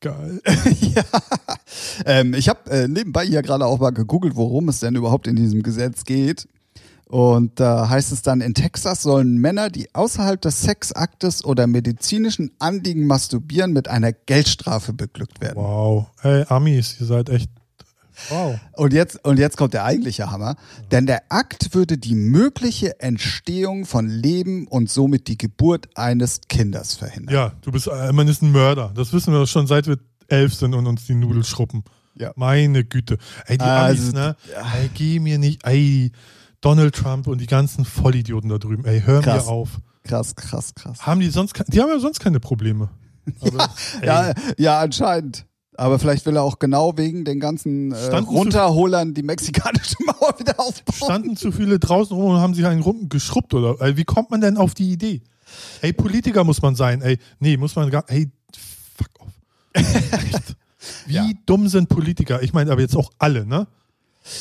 Geil. 0.02 0.42
ja. 0.80 1.04
Ähm, 2.04 2.34
ich 2.34 2.48
habe 2.48 2.68
äh, 2.70 2.88
nebenbei 2.88 3.24
hier 3.24 3.40
gerade 3.40 3.64
auch 3.64 3.78
mal 3.78 3.90
gegoogelt, 3.90 4.34
worum 4.34 4.68
es 4.68 4.80
denn 4.80 4.96
überhaupt 4.96 5.28
in 5.28 5.36
diesem 5.36 5.62
Gesetz 5.62 6.04
geht. 6.04 6.48
Und 7.06 7.60
da 7.60 7.88
heißt 7.88 8.10
es 8.10 8.22
dann, 8.22 8.40
in 8.40 8.54
Texas 8.54 9.02
sollen 9.02 9.38
Männer, 9.38 9.70
die 9.70 9.94
außerhalb 9.94 10.40
des 10.40 10.62
Sexaktes 10.62 11.44
oder 11.44 11.66
medizinischen 11.66 12.50
Anliegen 12.58 13.06
masturbieren, 13.06 13.72
mit 13.72 13.86
einer 13.86 14.12
Geldstrafe 14.12 14.92
beglückt 14.92 15.40
werden. 15.40 15.56
Wow. 15.56 16.06
Hey, 16.20 16.44
Amis, 16.48 16.96
ihr 17.00 17.06
seid 17.06 17.28
echt. 17.28 17.50
Wow. 18.28 18.58
Und 18.72 18.92
jetzt, 18.92 19.24
und 19.24 19.38
jetzt 19.38 19.56
kommt 19.56 19.74
der 19.74 19.84
eigentliche 19.84 20.30
Hammer. 20.30 20.56
Denn 20.90 21.06
der 21.06 21.22
Akt 21.30 21.74
würde 21.74 21.98
die 21.98 22.14
mögliche 22.14 23.00
Entstehung 23.00 23.84
von 23.86 24.08
Leben 24.08 24.66
und 24.66 24.90
somit 24.90 25.28
die 25.28 25.38
Geburt 25.38 25.88
eines 25.96 26.40
Kindes 26.48 26.94
verhindern. 26.94 27.34
Ja, 27.34 27.52
du 27.62 27.72
bist, 27.72 27.86
äh, 27.86 28.12
man 28.12 28.28
ist 28.28 28.42
ein 28.42 28.52
Mörder. 28.52 28.92
Das 28.94 29.12
wissen 29.12 29.32
wir 29.32 29.40
doch 29.40 29.48
schon, 29.48 29.66
seit 29.66 29.86
wir 29.86 29.98
elf 30.28 30.54
sind 30.54 30.74
und 30.74 30.86
uns 30.86 31.06
die 31.06 31.14
Nudel 31.14 31.44
schruppen. 31.44 31.84
Ja. 32.14 32.32
Meine 32.36 32.84
Güte. 32.84 33.18
Ey, 33.46 33.58
die 33.58 33.64
Also, 33.64 34.02
Amis, 34.02 34.12
ne? 34.14 34.36
Ey, 34.80 34.90
geh 34.94 35.18
mir 35.18 35.38
nicht, 35.38 35.64
ey, 35.64 36.12
Donald 36.60 36.94
Trump 36.94 37.26
und 37.26 37.40
die 37.40 37.46
ganzen 37.46 37.84
Vollidioten 37.84 38.48
da 38.48 38.58
drüben, 38.58 38.84
ey, 38.84 39.02
hör 39.04 39.20
Krass. 39.22 39.46
mir 39.46 39.50
auf. 39.50 39.80
Krass, 40.04 40.34
krass, 40.34 40.74
krass. 40.74 41.06
Haben 41.06 41.20
die 41.20 41.30
sonst, 41.30 41.54
die 41.68 41.80
haben 41.80 41.88
ja 41.88 41.98
sonst 41.98 42.20
keine 42.20 42.40
Probleme. 42.40 42.90
Aber, 43.40 43.68
ey, 44.00 44.06
Ja, 44.06 44.32
ja, 44.58 44.80
anscheinend. 44.80 45.46
Aber 45.76 45.98
vielleicht 45.98 46.26
will 46.26 46.36
er 46.36 46.42
auch 46.42 46.58
genau 46.58 46.96
wegen 46.98 47.24
den 47.24 47.40
ganzen 47.40 47.92
äh, 47.92 48.16
Runterholern 48.16 49.14
die 49.14 49.22
mexikanische 49.22 49.96
Mauer 50.04 50.38
wieder 50.38 50.58
aufbauen. 50.60 50.96
standen 51.10 51.36
zu 51.36 51.50
viele 51.50 51.78
draußen 51.78 52.14
rum 52.16 52.32
und 52.34 52.40
haben 52.40 52.54
sich 52.54 52.66
einen 52.66 52.82
rum 52.82 53.08
geschrubbt 53.08 53.54
oder 53.54 53.80
ey, 53.80 53.96
wie 53.96 54.04
kommt 54.04 54.30
man 54.30 54.40
denn 54.40 54.56
auf 54.58 54.74
die 54.74 54.92
Idee? 54.92 55.22
Ey, 55.80 55.92
Politiker 55.92 56.44
muss 56.44 56.60
man 56.62 56.74
sein, 56.74 57.00
ey. 57.02 57.18
Nee, 57.38 57.56
muss 57.56 57.74
man 57.76 57.90
gar 57.90 58.04
ey, 58.08 58.30
fuck 58.96 59.08
off. 59.20 59.32
Echt. 59.72 60.56
Wie 61.06 61.14
Ja. 61.14 61.30
dumm 61.46 61.68
sind 61.68 61.88
Politiker? 61.88 62.42
Ich 62.42 62.52
meine 62.52 62.72
aber 62.72 62.80
jetzt 62.80 62.96
auch 62.96 63.10
alle, 63.18 63.46
ne? 63.46 63.66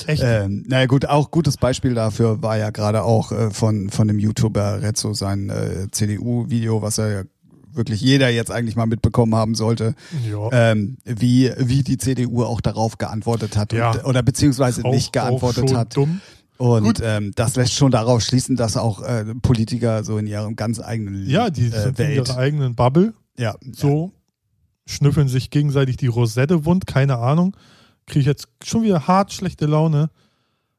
Echt. 0.07 0.23
Ähm, 0.25 0.63
naja 0.67 0.85
gut, 0.85 1.05
auch 1.05 1.31
gutes 1.31 1.57
Beispiel 1.57 1.93
dafür 1.93 2.41
war 2.43 2.57
ja 2.57 2.69
gerade 2.71 3.03
auch 3.03 3.31
äh, 3.31 3.51
von, 3.51 3.89
von 3.89 4.07
dem 4.07 4.19
YouTuber 4.19 4.81
Rezzo 4.81 5.13
sein 5.13 5.49
äh, 5.49 5.87
CDU-Video, 5.91 6.81
was 6.81 6.97
ja 6.97 7.23
wirklich 7.73 8.01
jeder 8.01 8.29
jetzt 8.29 8.51
eigentlich 8.51 8.75
mal 8.75 8.85
mitbekommen 8.85 9.35
haben 9.35 9.55
sollte, 9.55 9.95
ja. 10.29 10.49
ähm, 10.71 10.97
wie, 11.05 11.51
wie 11.57 11.83
die 11.83 11.97
CDU 11.97 12.43
auch 12.43 12.61
darauf 12.61 12.97
geantwortet 12.97 13.57
hat 13.57 13.73
Ja. 13.73 13.91
und, 13.91 14.05
oder 14.05 14.23
beziehungsweise 14.23 14.83
Auch- 14.85 14.91
nicht 14.91 15.13
geantwortet 15.13 15.73
hat. 15.75 15.95
Dumm. 15.95 16.21
Und 16.57 16.83
Gut. 16.83 17.01
ähm, 17.03 17.31
das 17.35 17.55
lässt 17.55 17.73
schon 17.73 17.91
darauf 17.91 18.21
schließen, 18.21 18.55
dass 18.55 18.77
auch 18.77 19.01
äh, 19.01 19.25
Politiker 19.41 20.03
so 20.03 20.19
in 20.19 20.27
ihrem 20.27 20.55
ganz 20.55 20.79
eigenen 20.79 21.27
Ja, 21.27 21.49
die 21.49 21.65
äh, 21.65 21.69
sind 21.71 21.99
in 21.99 22.07
Welt. 22.07 22.27
ihrer 22.29 22.37
eigenen 22.37 22.75
Bubble. 22.75 23.13
Ja, 23.37 23.55
So 23.71 24.11
schnüffeln 24.85 25.27
sich 25.27 25.49
gegenseitig 25.49 25.97
die 25.97 26.07
Rosette 26.07 26.65
wund, 26.65 26.85
keine 26.85 27.17
Ahnung. 27.17 27.55
Kriege 28.05 28.19
ich 28.19 28.25
jetzt 28.27 28.47
schon 28.63 28.83
wieder 28.83 29.07
hart 29.07 29.33
schlechte 29.33 29.65
Laune. 29.65 30.09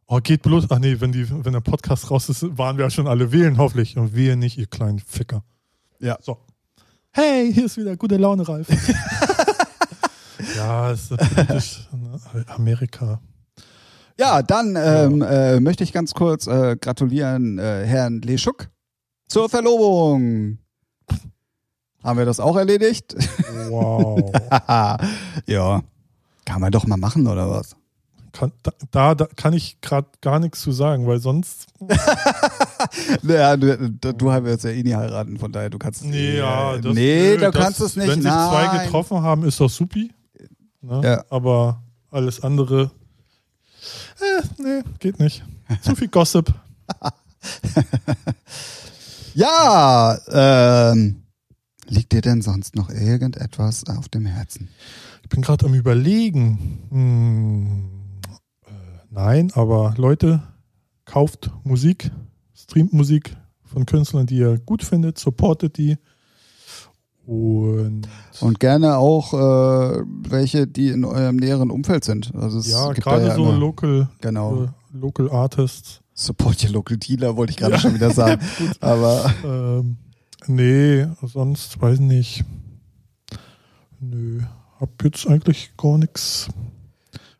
Oh, 0.07 0.19
geht 0.23 0.43
bloß. 0.43 0.67
Ach 0.69 0.79
nee, 0.79 0.97
wenn, 1.01 1.11
die, 1.13 1.27
wenn 1.45 1.53
der 1.55 1.61
Podcast 1.61 2.11
raus 2.11 2.29
ist, 2.29 2.43
waren 2.59 2.77
wir 2.77 2.85
ja 2.85 2.91
schon 2.91 3.07
alle 3.09 3.33
wählen, 3.33 3.57
hoffentlich. 3.59 3.97
Und 3.97 4.15
wir 4.15 4.37
nicht, 4.37 4.59
ihr 4.59 4.67
kleinen 4.67 4.99
Ficker. 4.99 5.43
Ja. 6.01 6.19
So. 6.21 6.37
Hey, 7.15 7.53
hier 7.53 7.67
ist 7.67 7.77
wieder 7.77 7.95
gute 7.95 8.17
Laune, 8.17 8.49
Ralf. 8.49 8.69
Ja, 10.57 10.91
es 10.91 11.11
ist 11.11 11.37
natürlich 11.37 11.89
ne, 11.93 12.45
Amerika. 12.49 13.21
Ja, 14.19 14.43
dann 14.43 14.77
ähm, 14.77 15.23
äh, 15.23 15.61
möchte 15.61 15.85
ich 15.85 15.93
ganz 15.93 16.15
kurz 16.15 16.47
äh, 16.47 16.77
gratulieren 16.77 17.59
äh, 17.59 17.85
Herrn 17.87 18.21
Leschuk 18.21 18.69
zur 19.29 19.49
Verlobung. 19.49 20.59
Haben 22.03 22.19
wir 22.19 22.25
das 22.27 22.41
auch 22.41 22.57
erledigt? 22.57 23.15
Wow. 23.69 24.33
ja. 25.47 25.83
Kann 26.45 26.61
man 26.61 26.73
doch 26.73 26.87
mal 26.87 26.97
machen, 26.97 27.27
oder 27.27 27.49
was? 27.49 27.77
Kann, 28.33 28.53
da, 28.91 29.15
da 29.15 29.27
kann 29.37 29.53
ich 29.53 29.81
gerade 29.81 30.09
gar 30.21 30.39
nichts 30.39 30.61
zu 30.63 30.73
sagen, 30.73 31.07
weil 31.07 31.19
sonst. 31.19 31.67
naja, 33.23 33.57
du, 33.57 33.93
du 34.15 34.33
hast 34.33 34.47
jetzt 34.47 34.65
ja 34.65 34.71
eh 34.71 34.83
nie 34.83 34.95
heiraten, 34.95 35.39
von 35.39 35.53
daher, 35.53 35.71
du 35.71 35.79
kannst 35.79 36.01
es 36.01 36.07
Nee, 36.07 36.39
ja, 36.39 36.79
das, 36.79 36.95
nee, 36.95 37.37
du 37.37 37.51
kannst 37.51 37.81
es 37.81 37.97
nicht. 37.97 38.09
Wenn 38.09 38.23
sich 38.23 38.31
Nein. 38.31 38.51
zwei 38.51 38.85
getroffen 38.85 39.23
haben, 39.23 39.45
ist 39.45 39.61
doch 39.61 39.69
supi. 39.69 40.11
Ne? 40.81 41.01
Ja. 41.05 41.25
Aber 41.29 41.83
alles 42.11 42.43
andere. 42.43 42.91
Äh, 44.21 44.43
nee, 44.59 44.83
geht 44.99 45.19
nicht. 45.19 45.45
Zu 45.83 45.95
viel 45.95 46.09
Gossip. 46.09 46.53
Ja, 49.35 50.19
ähm, 50.29 51.23
liegt 51.87 52.13
dir 52.13 52.21
denn 52.21 52.43
sonst 52.43 52.77
noch 52.77 52.91
irgendetwas 52.91 53.85
auf 53.89 54.09
dem 54.09 54.27
Herzen? 54.27 54.69
Ich 55.23 55.29
bin 55.31 55.41
gerade 55.41 55.67
am 55.67 55.75
Überlegen. 55.75 56.81
Hm, 56.91 57.92
nein, 59.13 59.51
aber 59.55 59.95
Leute, 59.97 60.43
kauft 61.05 61.51
Musik, 61.65 62.11
streamt 62.55 62.93
Musik 62.93 63.37
von 63.65 63.87
Künstlern, 63.87 64.27
die 64.27 64.37
ihr 64.39 64.59
gut 64.59 64.83
findet, 64.83 65.19
supportet 65.19 65.77
die. 65.79 65.97
Und 67.25 68.09
Und 68.41 68.59
gerne 68.61 68.97
auch 68.97 69.33
äh, 69.33 70.03
welche, 70.29 70.67
die 70.67 70.89
in 70.89 71.05
eurem 71.05 71.37
näheren 71.37 71.71
Umfeld 71.71 72.05
sind. 72.05 72.35
Also 72.35 72.59
es 72.59 72.69
ja, 72.71 72.91
gerade 72.93 73.29
ja 73.29 73.35
so 73.37 73.45
immer- 73.45 73.59
local, 73.59 74.09
Genau. 74.21 74.65
äh, 74.65 74.69
local 74.93 75.31
Artists. 75.31 76.01
Support 76.15 76.65
your 76.65 76.71
local 76.73 76.97
dealer, 76.97 77.37
wollte 77.37 77.53
ich 77.53 77.57
gerade 77.57 77.79
schon 77.79 77.95
wieder 77.95 78.11
sagen. 78.11 78.43
Aber 78.81 79.33
Ähm, 79.45 79.97
nee, 80.47 81.07
sonst 81.23 81.81
weiß 81.81 82.01
nicht. 82.01 82.45
Nö, 84.01 84.43
hab 84.81 85.03
jetzt 85.05 85.27
eigentlich 85.29 85.73
gar 85.77 85.97
nichts. 85.99 86.49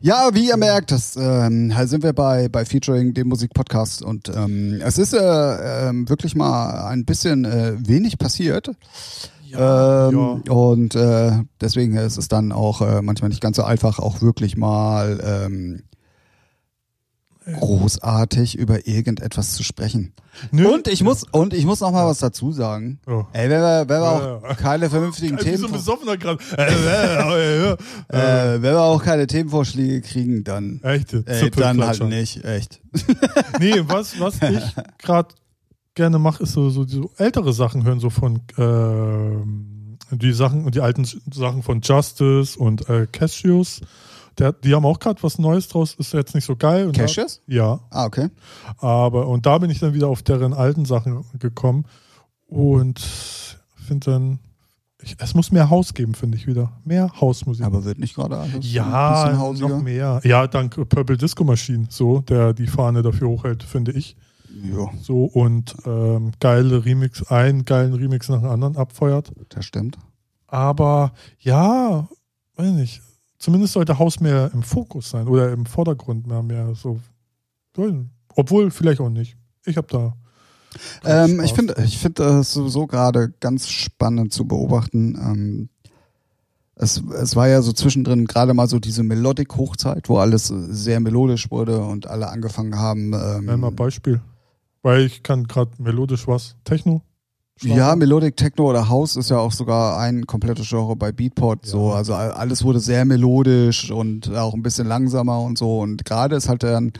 Ja, 0.03 0.31
wie 0.33 0.49
ihr 0.49 0.57
merkt, 0.57 0.91
das 0.91 1.15
ähm, 1.15 1.73
hier 1.73 1.87
sind 1.87 2.03
wir 2.03 2.11
bei, 2.11 2.49
bei 2.49 2.65
Featuring, 2.65 3.13
dem 3.13 3.29
Musikpodcast. 3.29 4.01
Und 4.01 4.29
ähm, 4.35 4.81
es 4.83 4.97
ist 4.97 5.13
äh, 5.13 5.87
ähm, 5.87 6.09
wirklich 6.09 6.35
mal 6.35 6.89
ein 6.89 7.05
bisschen 7.05 7.45
äh, 7.45 7.75
wenig 7.79 8.17
passiert. 8.17 8.69
ähm, 10.09 10.41
Und 10.49 10.95
äh, 10.95 11.31
deswegen 11.61 11.95
ist 11.95 12.17
es 12.17 12.27
dann 12.27 12.51
auch 12.51 12.81
äh, 12.81 13.01
manchmal 13.01 13.29
nicht 13.29 13.39
ganz 13.39 13.55
so 13.55 13.63
einfach, 13.63 13.99
auch 13.99 14.21
wirklich 14.21 14.57
mal 14.57 15.21
ähm, 15.23 15.83
großartig 17.45 18.57
über 18.57 18.87
irgendetwas 18.87 19.53
zu 19.53 19.63
sprechen. 19.63 20.13
Nö. 20.51 20.67
Und 20.67 20.87
ich 20.87 21.03
muss 21.03 21.23
und 21.31 21.53
ich 21.53 21.65
muss 21.65 21.81
noch 21.81 21.91
mal 21.91 22.05
was 22.07 22.19
dazu 22.19 22.51
sagen. 22.51 22.99
Oh. 23.05 23.25
Ey, 23.33 23.49
wenn 23.49 23.61
wir, 23.61 23.85
wenn 23.87 24.01
wir 24.01 24.11
auch 24.11 24.43
ja. 24.43 24.55
keine 24.55 24.89
vernünftigen 24.89 25.37
Wie 25.39 25.43
so 25.43 25.49
Themen, 25.49 25.65
ein 25.65 25.71
Besoffener 25.71 26.17
gerade. 26.17 26.43
Äh, 26.57 26.63
äh, 26.63 27.71
äh, 27.71 27.77
äh. 28.11 28.55
äh, 28.55 28.61
wenn 28.61 28.73
wir 28.73 28.81
auch 28.81 29.03
keine 29.03 29.27
Themenvorschläge 29.27 30.01
kriegen, 30.01 30.43
dann 30.43 30.81
Echte 30.81 31.23
ey, 31.25 31.51
dann 31.51 31.83
halt 31.85 32.03
nicht, 32.03 32.43
echt. 32.43 32.81
Nee, 33.59 33.81
was, 33.85 34.19
was 34.19 34.41
ich 34.41 34.63
gerade 34.97 35.35
gerne 35.95 36.19
mache, 36.19 36.43
ist 36.43 36.53
so, 36.53 36.69
so, 36.69 36.87
so 36.87 37.11
ältere 37.17 37.53
Sachen 37.53 37.83
hören, 37.83 37.99
so 37.99 38.09
von 38.09 38.41
ähm, 38.57 39.97
die 40.11 40.33
Sachen, 40.33 40.69
die 40.71 40.81
alten 40.81 41.05
Sachen 41.05 41.63
von 41.63 41.81
Justice 41.81 42.57
und 42.57 42.89
äh, 42.89 43.07
Cassius. 43.11 43.81
Der, 44.39 44.51
die 44.53 44.73
haben 44.73 44.85
auch 44.85 44.99
gerade 44.99 45.21
was 45.23 45.37
Neues 45.39 45.67
draus, 45.67 45.93
ist 45.95 46.13
jetzt 46.13 46.33
nicht 46.35 46.45
so 46.45 46.55
geil. 46.55 46.87
Und 46.87 46.97
da- 46.97 47.01
Cassius? 47.03 47.41
Ja, 47.47 47.79
Ah, 47.89 48.05
okay. 48.05 48.29
aber 48.77 49.27
und 49.27 49.45
da 49.45 49.57
bin 49.59 49.69
ich 49.69 49.79
dann 49.79 49.93
wieder 49.93 50.07
auf 50.07 50.23
deren 50.23 50.53
alten 50.53 50.85
Sachen 50.85 51.23
gekommen 51.39 51.85
und 52.47 52.99
finde 53.75 54.11
dann, 54.11 54.39
ich, 55.01 55.15
es 55.19 55.33
muss 55.35 55.51
mehr 55.51 55.69
Haus 55.69 55.93
geben, 55.93 56.13
finde 56.15 56.37
ich 56.37 56.47
wieder. 56.47 56.71
Mehr 56.85 57.11
Hausmusik. 57.19 57.65
Aber 57.65 57.83
wird 57.83 57.99
nicht 57.99 58.15
gerade 58.15 58.37
alles 58.37 58.71
ja, 58.71 59.23
ein 59.25 59.51
bisschen 59.51 59.69
noch 59.69 59.81
mehr. 59.81 60.21
Ja, 60.23 60.47
dank 60.47 60.75
Purple 60.89 61.17
Disco 61.17 61.43
Machine, 61.43 61.87
so, 61.89 62.19
der 62.21 62.53
die 62.53 62.67
Fahne 62.67 63.01
dafür 63.01 63.27
hochhält, 63.29 63.63
finde 63.63 63.91
ich. 63.91 64.15
Ja, 64.63 64.87
So 65.01 65.25
und 65.25 65.75
ähm, 65.85 66.31
geile 66.39 66.85
Remix, 66.85 67.23
einen 67.29 67.65
geilen 67.65 67.93
Remix 67.93 68.29
nach 68.29 68.39
dem 68.39 68.49
anderen 68.49 68.77
abfeuert. 68.77 69.31
das 69.49 69.65
stimmt. 69.65 69.97
Aber 70.47 71.11
ja, 71.39 72.07
weiß 72.55 72.71
nicht. 72.73 73.01
Zumindest 73.43 73.73
sollte 73.73 73.99
Haus 73.99 74.21
mehr 74.21 74.51
im 74.53 74.63
Fokus 74.63 75.09
sein 75.09 75.27
oder 75.27 75.51
im 75.51 75.65
Vordergrund 75.65 76.25
mehr, 76.27 76.41
mehr 76.41 76.73
so. 76.75 77.01
Obwohl, 78.35 78.71
vielleicht 78.71 79.01
auch 79.01 79.09
nicht. 79.09 79.35
Ich 79.65 79.75
habe 79.75 79.87
da. 79.89 80.15
Ähm, 81.03 81.41
ich 81.41 81.53
finde 81.53 81.75
ich 81.83 81.97
finde 81.97 82.23
es 82.39 82.53
sowieso 82.53 82.87
gerade 82.87 83.33
ganz 83.41 83.67
spannend 83.67 84.31
zu 84.31 84.47
beobachten. 84.47 85.15
Ähm, 85.21 85.69
es, 86.75 87.03
es 87.21 87.35
war 87.35 87.49
ja 87.49 87.61
so 87.61 87.73
zwischendrin 87.73 88.27
gerade 88.27 88.53
mal 88.53 88.69
so 88.69 88.79
diese 88.79 89.03
Melodic-Hochzeit, 89.03 90.07
wo 90.07 90.19
alles 90.19 90.47
sehr 90.47 91.01
melodisch 91.01 91.51
wurde 91.51 91.83
und 91.83 92.07
alle 92.07 92.29
angefangen 92.29 92.77
haben. 92.77 93.11
Ähm, 93.11 93.43
Nenn 93.43 93.59
mal 93.59 93.71
Beispiel. 93.71 94.21
Weil 94.83 95.01
ich 95.01 95.21
kann 95.21 95.47
gerade 95.47 95.71
melodisch 95.79 96.29
was. 96.29 96.55
Techno? 96.63 97.01
Schlager? 97.59 97.75
Ja, 97.77 97.95
Melodic 97.95 98.35
Techno 98.35 98.69
oder 98.69 98.89
House 98.89 99.15
ist 99.15 99.29
ja 99.29 99.37
auch 99.37 99.51
sogar 99.51 99.99
ein 99.99 100.25
komplettes 100.25 100.67
Genre 100.67 100.95
bei 100.95 101.11
Beatport. 101.11 101.65
So, 101.65 101.89
Ja. 101.89 101.95
also 101.95 102.13
all- 102.15 102.31
alles 102.31 102.63
wurde 102.63 102.79
sehr 102.79 103.05
melodisch 103.05 103.91
und 103.91 104.33
auch 104.35 104.53
ein 104.53 104.63
bisschen 104.63 104.87
langsamer 104.87 105.39
und 105.41 105.57
so. 105.57 105.79
Und 105.79 106.03
gerade 106.05 106.35
ist 106.35 106.49
halt 106.49 106.63
dann 106.63 106.93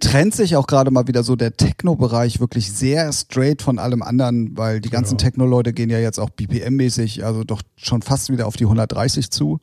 trennt 0.00 0.34
sich 0.34 0.56
auch 0.56 0.66
gerade 0.68 0.90
mal 0.90 1.06
wieder 1.08 1.22
so 1.22 1.36
der 1.36 1.56
Techno-Bereich 1.56 2.40
wirklich 2.40 2.72
sehr 2.72 3.12
straight 3.12 3.60
von 3.62 3.78
allem 3.78 4.00
anderen, 4.02 4.56
weil 4.56 4.80
die 4.80 4.90
ganzen 4.90 5.18
Ja. 5.18 5.24
Techno-Leute 5.26 5.72
gehen 5.72 5.90
ja 5.90 5.98
jetzt 5.98 6.18
auch 6.20 6.30
BPM-mäßig, 6.30 7.24
also 7.24 7.44
doch 7.44 7.62
schon 7.76 8.00
fast 8.00 8.30
wieder 8.30 8.46
auf 8.46 8.56
die 8.56 8.66
130 8.66 9.30
zu. 9.30 9.58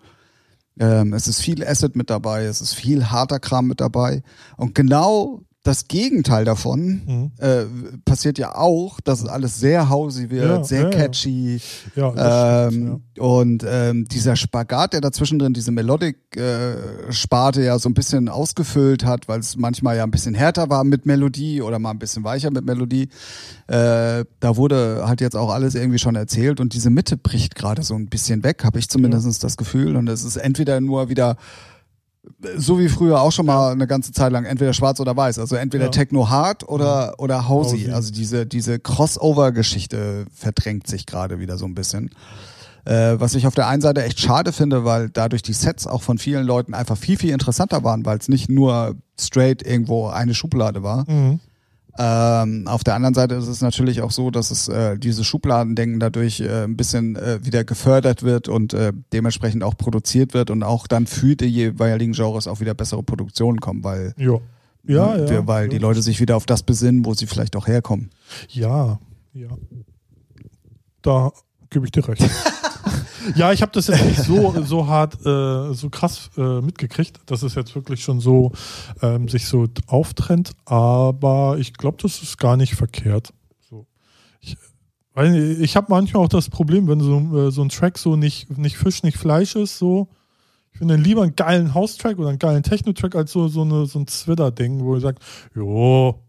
Ähm, 0.79 1.13
es 1.13 1.27
ist 1.27 1.41
viel 1.41 1.65
Asset 1.65 1.95
mit 1.95 2.09
dabei, 2.09 2.43
es 2.45 2.61
ist 2.61 2.73
viel 2.73 3.05
harter 3.09 3.39
Kram 3.39 3.65
mit 3.67 3.79
dabei. 3.81 4.21
Und 4.57 4.75
genau 4.75 5.41
das 5.63 5.87
Gegenteil 5.89 6.45
davon 6.45 7.01
Mhm. 7.05 7.31
äh, 7.37 7.65
passiert 8.05 8.37
ja 8.39 8.55
auch, 8.55 9.01
dass 9.01 9.19
es 9.21 9.27
alles 9.27 9.59
sehr 9.59 9.89
hausy 9.89 10.29
wird, 10.29 10.49
Ja, 10.49 10.63
sehr 10.63 10.83
ja, 10.83 10.89
catchy. 10.89 11.59
Ja, 11.95 12.65
Ähm, 12.67 12.71
stimmt, 12.71 13.19
Und 13.19 13.65
ähm, 13.67 14.05
dieser 14.05 14.35
Spagat, 14.37 14.93
der 14.93 15.01
dazwischen 15.01 15.37
drin 15.37 15.53
diese 15.53 15.71
Melodic-Sparte 15.71 17.61
ja 17.63 17.77
so 17.79 17.89
ein 17.89 17.93
bisschen 17.93 18.29
ausgefüllt 18.29 19.05
hat, 19.05 19.27
weil 19.27 19.39
es 19.39 19.57
manchmal 19.57 19.97
ja 19.97 20.03
ein 20.03 20.11
bisschen 20.11 20.33
härter 20.33 20.69
war 20.69 20.83
mit 20.83 21.05
Melodie 21.05 21.61
oder 21.61 21.79
mal 21.79 21.91
ein 21.91 21.99
bisschen 21.99 22.23
weicher 22.23 22.51
mit 22.51 22.65
Melodie, 22.65 23.09
äh, 23.67 24.23
da 24.39 24.55
wurde 24.55 25.03
halt 25.05 25.21
jetzt 25.21 25.35
auch 25.35 25.51
alles 25.51 25.75
irgendwie 25.75 25.99
schon 25.99 26.15
erzählt 26.15 26.59
und 26.59 26.73
diese 26.73 26.89
Mitte 26.89 27.17
bricht 27.17 27.55
gerade 27.55 27.83
so 27.83 27.95
ein 27.95 28.07
bisschen 28.07 28.43
weg, 28.43 28.63
habe 28.63 28.79
ich 28.79 28.89
zumindest 28.89 29.43
das 29.43 29.57
Gefühl. 29.57 29.95
Und 29.95 30.07
es 30.07 30.23
ist 30.23 30.37
entweder 30.37 30.79
nur 30.81 31.09
wieder 31.09 31.35
so 32.57 32.79
wie 32.79 32.87
früher 32.89 33.21
auch 33.21 33.31
schon 33.31 33.45
mal 33.45 33.71
eine 33.71 33.85
ganze 33.87 34.11
Zeit 34.11 34.31
lang 34.31 34.45
entweder 34.45 34.73
schwarz 34.73 34.99
oder 34.99 35.15
weiß, 35.15 35.39
also 35.39 35.55
entweder 35.55 35.85
Ja. 35.85 35.91
Techno 35.91 36.29
hard 36.29 36.67
oder 36.67 37.15
oder 37.17 37.49
Housey. 37.49 37.79
Housey. 37.79 37.91
Also 37.91 38.11
diese 38.13 38.45
diese 38.45 38.79
Crossover-Geschichte 38.79 40.25
verdrängt 40.33 40.87
sich 40.87 41.05
gerade 41.05 41.39
wieder 41.39 41.57
so 41.57 41.65
ein 41.65 41.75
bisschen. 41.75 42.09
Äh, 42.85 43.19
was 43.19 43.35
ich 43.35 43.45
auf 43.45 43.55
der 43.55 43.67
einen 43.67 43.81
Seite 43.81 44.03
echt 44.03 44.19
schade 44.19 44.51
finde, 44.53 44.85
weil 44.85 45.09
dadurch 45.09 45.41
die 45.41 45.53
Sets 45.53 45.85
auch 45.85 46.01
von 46.01 46.17
vielen 46.17 46.45
Leuten 46.45 46.73
einfach 46.73 46.97
viel 46.97 47.17
viel 47.17 47.31
interessanter 47.31 47.83
waren, 47.83 48.05
weil 48.05 48.17
es 48.17 48.29
nicht 48.29 48.49
nur 48.49 48.95
straight 49.19 49.61
irgendwo 49.65 50.07
eine 50.07 50.33
Schublade 50.33 50.81
war. 50.81 51.09
Mhm. 51.09 51.39
Ähm, 51.97 52.67
auf 52.67 52.83
der 52.83 52.95
anderen 52.95 53.13
Seite 53.13 53.35
ist 53.35 53.47
es 53.47 53.61
natürlich 53.61 54.01
auch 54.01 54.11
so, 54.11 54.31
dass 54.31 54.51
es 54.51 54.67
äh, 54.67 54.97
dieses 54.97 55.25
Schubladendenken 55.25 55.99
dadurch 55.99 56.39
äh, 56.39 56.63
ein 56.63 56.77
bisschen 56.77 57.15
äh, 57.15 57.43
wieder 57.43 57.63
gefördert 57.63 58.23
wird 58.23 58.47
und 58.47 58.73
äh, 58.73 58.93
dementsprechend 59.11 59.63
auch 59.63 59.75
produziert 59.75 60.33
wird 60.33 60.49
und 60.49 60.63
auch 60.63 60.87
dann 60.87 61.07
für 61.07 61.35
die 61.35 61.47
jeweiligen 61.47 62.13
Genres 62.13 62.47
auch 62.47 62.59
wieder 62.59 62.73
bessere 62.73 63.03
Produktionen 63.03 63.59
kommen, 63.59 63.83
weil, 63.83 64.13
Ja. 64.17 64.39
Ja, 64.87 65.17
ne, 65.17 65.31
ja. 65.31 65.47
weil 65.47 65.67
die 65.67 65.77
Leute 65.77 66.01
sich 66.01 66.21
wieder 66.21 66.37
auf 66.37 66.45
das 66.45 66.63
besinnen, 66.63 67.05
wo 67.05 67.13
sie 67.13 67.27
vielleicht 67.27 67.55
auch 67.57 67.67
herkommen. 67.67 68.11
Ja, 68.47 68.99
ja. 69.33 69.49
Da 71.01 71.31
gebe 71.69 71.85
ich 71.85 71.91
dir 71.91 72.07
recht. 72.07 72.21
ja, 73.35 73.51
ich 73.51 73.61
habe 73.61 73.71
das 73.71 73.87
jetzt 73.87 74.05
nicht 74.05 74.21
so, 74.21 74.55
so 74.63 74.87
hart, 74.87 75.15
äh, 75.25 75.73
so 75.73 75.89
krass 75.89 76.29
äh, 76.37 76.61
mitgekriegt, 76.61 77.19
dass 77.25 77.43
es 77.43 77.55
jetzt 77.55 77.75
wirklich 77.75 78.03
schon 78.03 78.19
so 78.19 78.51
ähm, 79.01 79.27
sich 79.27 79.45
so 79.45 79.67
auftrennt, 79.87 80.51
aber 80.65 81.57
ich 81.59 81.73
glaube, 81.73 81.97
das 82.01 82.21
ist 82.21 82.37
gar 82.37 82.57
nicht 82.57 82.75
verkehrt. 82.75 83.33
So. 83.69 83.85
Ich, 84.41 84.57
weil 85.13 85.61
ich 85.61 85.75
habe 85.75 85.87
manchmal 85.89 86.23
auch 86.23 86.29
das 86.29 86.49
Problem, 86.49 86.87
wenn 86.87 86.99
so, 86.99 87.47
äh, 87.47 87.51
so 87.51 87.61
ein 87.61 87.69
Track 87.69 87.97
so 87.97 88.15
nicht, 88.15 88.57
nicht 88.57 88.77
Fisch, 88.77 89.03
nicht 89.03 89.17
Fleisch 89.17 89.55
ist, 89.55 89.77
so. 89.77 90.09
Ich 90.71 90.77
finde 90.77 90.93
dann 90.93 91.03
lieber 91.03 91.23
einen 91.23 91.35
geilen 91.35 91.73
House-Track 91.73 92.19
oder 92.19 92.29
einen 92.29 92.39
geilen 92.39 92.63
Techno-Track 92.63 93.15
als 93.15 93.31
so, 93.31 93.47
so, 93.47 93.63
eine, 93.63 93.85
so 93.85 93.99
ein 93.99 94.07
Zwitter-Ding, 94.07 94.79
wo 94.83 94.95
ihr 94.95 95.01
sagt, 95.01 95.21
jo, 95.55 96.23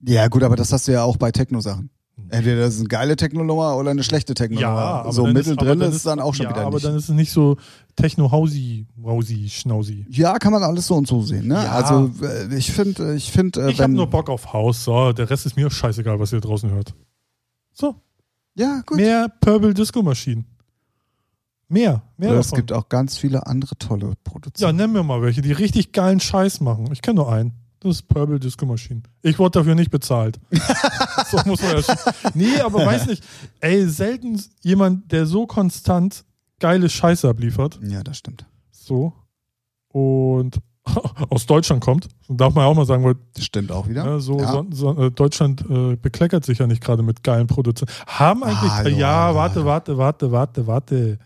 Ja 0.00 0.28
gut, 0.28 0.42
aber 0.42 0.56
das 0.56 0.72
hast 0.72 0.88
du 0.88 0.92
ja 0.92 1.02
auch 1.02 1.16
bei 1.16 1.32
Techno-Sachen. 1.32 1.90
Entweder 2.28 2.60
das 2.60 2.74
ist 2.74 2.80
eine 2.80 2.88
geile 2.88 3.16
Techno-Nummer 3.16 3.76
oder 3.76 3.90
eine 3.90 4.04
schlechte 4.04 4.34
Techno-Nummer. 4.34 4.66
aber 4.68 5.12
so 5.12 5.24
aber 5.26 5.42
dann 5.42 5.80
ist 5.80 5.96
es 5.96 6.02
dann 6.02 6.20
auch 6.20 6.34
schon 6.34 6.44
ja, 6.44 6.50
wieder 6.50 6.62
aber 6.66 6.74
nicht. 6.76 6.84
dann 6.84 6.94
ist 6.96 7.08
es 7.08 7.14
nicht 7.14 7.32
so 7.32 7.56
Techno-Hausi, 7.96 8.86
Rausi, 9.02 9.48
Schnausi. 9.48 10.06
ja, 10.10 10.38
kann 10.38 10.52
man 10.52 10.62
alles 10.62 10.86
so 10.86 10.94
und 10.94 11.06
so 11.06 11.22
sehen. 11.22 11.48
Ne? 11.48 11.54
Ja. 11.54 11.72
Also 11.72 12.10
äh, 12.24 12.54
ich 12.54 12.70
finde, 12.72 13.14
ich 13.14 13.30
finde, 13.32 13.66
äh, 13.66 13.70
Ich 13.70 13.80
habe 13.80 13.92
nur 13.92 14.08
Bock 14.08 14.28
auf 14.30 14.52
Haus, 14.52 14.84
so, 14.84 15.12
der 15.12 15.28
Rest 15.30 15.46
ist 15.46 15.56
mir 15.56 15.70
scheißegal, 15.70 16.18
was 16.20 16.32
ihr 16.32 16.40
draußen 16.40 16.70
hört. 16.70 16.94
So, 17.72 17.96
ja 18.54 18.82
gut. 18.86 18.98
mehr 18.98 19.28
Purple 19.40 19.74
Disco 19.74 20.02
Maschinen. 20.02 20.44
Mehr, 21.68 22.02
mehr 22.18 22.30
Oder 22.32 22.40
es 22.40 22.50
gibt 22.52 22.70
auch 22.72 22.90
ganz 22.90 23.16
viele 23.16 23.46
andere 23.46 23.74
tolle 23.78 24.08
Ja, 24.08 24.14
Produzenten. 24.24 24.76
nenn 24.76 24.92
mir 24.92 25.02
mal 25.02 25.22
welche, 25.22 25.40
die 25.40 25.52
richtig 25.52 25.92
geilen 25.92 26.20
Scheiß 26.20 26.60
machen. 26.60 26.90
Ich 26.92 27.00
kenne 27.00 27.16
nur 27.16 27.32
einen. 27.32 27.52
Das 27.82 27.96
ist 27.96 28.08
Purple 28.08 28.38
Disco 28.38 28.64
Machine. 28.64 29.02
Ich 29.22 29.38
wurde 29.38 29.58
dafür 29.58 29.74
nicht 29.74 29.90
bezahlt. 29.90 30.38
so 31.30 31.38
muss 31.46 31.60
man 31.62 31.72
ja 31.76 31.82
schon. 31.82 31.96
Nee, 32.34 32.60
aber 32.60 32.86
weiß 32.86 33.06
nicht. 33.06 33.24
Ey, 33.60 33.88
selten 33.88 34.40
jemand, 34.60 35.10
der 35.10 35.26
so 35.26 35.46
konstant 35.46 36.24
geile 36.60 36.88
Scheiße 36.88 37.28
abliefert. 37.28 37.80
Ja, 37.82 38.02
das 38.04 38.18
stimmt. 38.18 38.46
So. 38.70 39.12
Und 39.88 40.58
aus 41.30 41.46
Deutschland 41.46 41.82
kommt. 41.82 42.08
Darf 42.28 42.54
man 42.54 42.64
ja 42.64 42.68
auch 42.70 42.74
mal 42.76 42.86
sagen, 42.86 43.04
weil 43.04 43.16
Das 43.34 43.44
stimmt 43.44 43.72
auch 43.72 43.88
wieder. 43.88 44.04
ja, 44.04 44.18
so, 44.20 44.38
Ja. 44.38 44.52
so, 44.52 44.66
so, 44.70 44.96
äh, 45.06 45.10
Deutschland 45.10 45.64
äh, 45.68 45.96
bekleckert 45.96 46.44
sich 46.44 46.58
ja 46.58 46.66
nicht 46.66 46.82
gerade 46.82 47.02
mit 47.02 47.22
geilen 47.24 47.46
Produzenten. 47.48 47.92
Haben 48.06 48.44
eigentlich. 48.44 48.70
Hallo, 48.70 48.96
ja, 48.96 49.34
warte, 49.34 49.64
warte, 49.64 49.98
warte, 49.98 50.30
warte, 50.32 50.66
warte. 50.66 51.18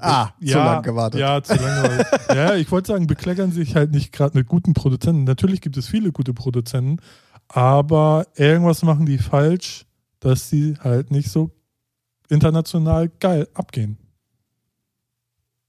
Ah, 0.00 0.30
zu 0.44 0.54
lang 0.56 0.82
gewartet. 0.82 1.20
Ja, 1.20 1.42
zu 1.42 1.54
lange 1.54 2.04
ja, 2.34 2.54
ich 2.54 2.70
wollte 2.70 2.88
sagen, 2.92 3.06
bekleckern 3.06 3.52
sich 3.52 3.74
halt 3.74 3.90
nicht 3.92 4.12
gerade 4.12 4.36
mit 4.36 4.46
guten 4.46 4.74
Produzenten. 4.74 5.24
Natürlich 5.24 5.60
gibt 5.60 5.76
es 5.76 5.86
viele 5.88 6.12
gute 6.12 6.34
Produzenten, 6.34 6.98
aber 7.48 8.26
irgendwas 8.36 8.82
machen 8.82 9.06
die 9.06 9.18
falsch, 9.18 9.86
dass 10.20 10.48
sie 10.50 10.76
halt 10.80 11.10
nicht 11.10 11.30
so 11.30 11.50
international 12.28 13.08
geil 13.20 13.48
abgehen. 13.54 13.98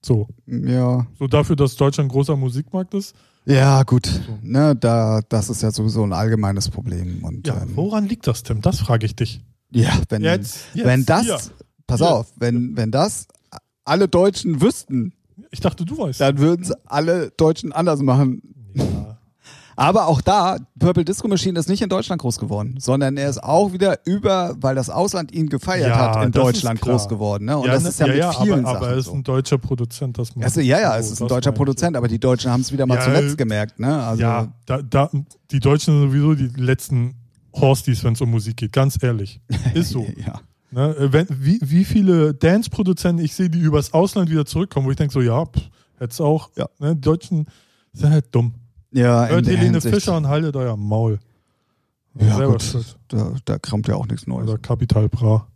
So. 0.01 0.27
Ja. 0.45 1.05
So 1.17 1.27
dafür, 1.27 1.55
dass 1.55 1.75
Deutschland 1.75 2.07
ein 2.09 2.11
großer 2.13 2.35
Musikmarkt 2.35 2.93
ist. 2.93 3.15
Ja, 3.45 3.83
gut. 3.83 4.21
Ne, 4.41 4.75
da, 4.75 5.21
das 5.27 5.49
ist 5.49 5.61
ja 5.63 5.71
sowieso 5.71 6.03
ein 6.03 6.13
allgemeines 6.13 6.69
Problem. 6.69 7.23
Und, 7.23 7.47
Ja, 7.47 7.61
ähm, 7.61 7.71
woran 7.75 8.05
liegt 8.05 8.27
das, 8.27 8.43
Tim? 8.43 8.61
Das 8.61 8.79
frage 8.79 9.05
ich 9.05 9.15
dich. 9.15 9.43
ja 9.71 9.91
wenn, 10.09 10.21
Jetzt, 10.23 10.65
jetzt, 10.73 10.85
wenn 10.85 11.05
das, 11.05 11.23
hier. 11.25 11.37
pass 11.87 11.99
Hier. 11.99 12.11
auf, 12.11 12.31
wenn, 12.35 12.75
wenn 12.77 12.91
das 12.91 13.27
alle 13.89 14.07
Deutschen 14.07 14.61
wüssten, 14.61 15.13
Ich 15.51 15.59
dachte, 15.59 15.83
du 15.85 15.97
weißt. 15.97 16.21
dann 16.21 16.37
würden 16.39 16.61
es 16.63 16.71
alle 16.85 17.31
Deutschen 17.35 17.71
anders 17.73 18.01
machen. 18.01 18.41
Ja. 18.75 19.17
Aber 19.75 20.07
auch 20.07 20.19
da, 20.19 20.57
Purple 20.77 21.05
Disco 21.05 21.29
Machine 21.29 21.57
ist 21.57 21.69
nicht 21.69 21.81
in 21.81 21.87
Deutschland 21.87 22.21
groß 22.21 22.37
geworden, 22.37 22.75
sondern 22.79 23.15
er 23.15 23.29
ist 23.29 23.41
auch 23.41 23.71
wieder 23.71 23.99
über, 24.05 24.55
weil 24.59 24.75
das 24.75 24.89
Ausland 24.89 25.31
ihn 25.33 25.47
gefeiert 25.47 25.87
Ja, 25.87 26.15
hat, 26.15 26.25
in 26.25 26.33
Deutschland 26.33 26.81
groß 26.81 27.07
geworden. 27.07 27.45
Ne? 27.45 27.57
Und 27.57 27.65
ja, 27.65 27.71
das 27.75 27.83
ne- 27.83 27.89
ist 27.89 27.99
ja, 28.01 28.07
mit 28.07 28.15
vielen 28.15 28.25
aber, 28.25 28.33
Sachen 28.63 28.75
aber 28.75 28.87
er 28.89 28.97
ist 28.97 29.07
ein 29.09 29.23
deutscher 29.23 29.57
Produzent, 29.57 30.17
das 30.17 30.35
muss 30.35 30.43
Also, 30.43 30.59
ja, 30.59 30.81
ja, 30.81 30.97
es 30.97 31.09
ist 31.11 31.21
ein 31.21 31.29
deutscher. 31.29 31.53
Produzent, 31.53 31.95
aber 31.95 32.09
die 32.09 32.19
Deutschen 32.19 32.51
haben 32.51 32.59
es 32.59 32.73
wieder 32.73 32.85
mal 32.85 32.95
Ja, 32.95 33.05
zuletzt 33.05 33.33
äh, 33.35 33.37
gemerkt. 33.37 33.79
Ne? 33.79 34.03
Also, 34.03 34.21
ja, 34.21 34.53
da, 34.65 34.81
da, 34.81 35.09
die 35.49 35.59
Deutschen 35.61 35.97
sind 35.97 36.09
sowieso 36.09 36.35
die 36.35 36.61
letzten 36.61 37.15
Horsties, 37.55 38.03
wenn 38.03 38.13
es 38.13 38.21
um 38.21 38.31
Musik 38.31 38.57
geht. 38.57 38.73
Ganz 38.73 39.01
ehrlich. 39.01 39.39
Ist 39.73 39.91
so. 39.91 40.05
ja. 40.17 40.41
Ne? 40.71 40.95
Äh, 40.95 41.13
wenn, 41.13 41.27
wie, 41.29 41.59
wie 41.61 41.85
viele 41.85 42.33
Dance-Produzenten 42.33 43.23
ich 43.23 43.33
sehe, 43.33 43.49
die 43.49 43.59
übers 43.59 43.93
Ausland 43.93 44.29
wieder 44.29 44.45
zurückkommen, 44.45 44.85
wo 44.87 44.91
ich 44.91 44.97
denke 44.97 45.13
so, 45.13 45.21
ja, 45.21 45.45
hätte 45.97 46.23
auch. 46.23 46.49
Ja. 46.55 46.67
Ne? 46.79 46.95
Die 46.95 47.01
Deutschen 47.01 47.47
sind 47.93 48.11
halt 48.11 48.27
dumm. 48.31 48.53
ja, 48.91 49.27
Hört 49.27 49.45
Helene 49.47 49.63
Hinsicht. 49.71 49.93
Fischer 49.93 50.15
und 50.17 50.27
haltet 50.27 50.55
euer 50.55 50.77
Maul. 50.77 51.19
Ja, 52.19 52.35
Selber 52.37 52.53
gut. 52.53 52.95
Da, 53.09 53.33
da 53.45 53.59
kommt 53.59 53.87
ja 53.87 53.95
auch 53.95 54.07
nichts 54.07 54.25
Neues. 54.27 54.49
Oder 54.49 54.57
Capital 54.57 55.07
Bra. 55.09 55.47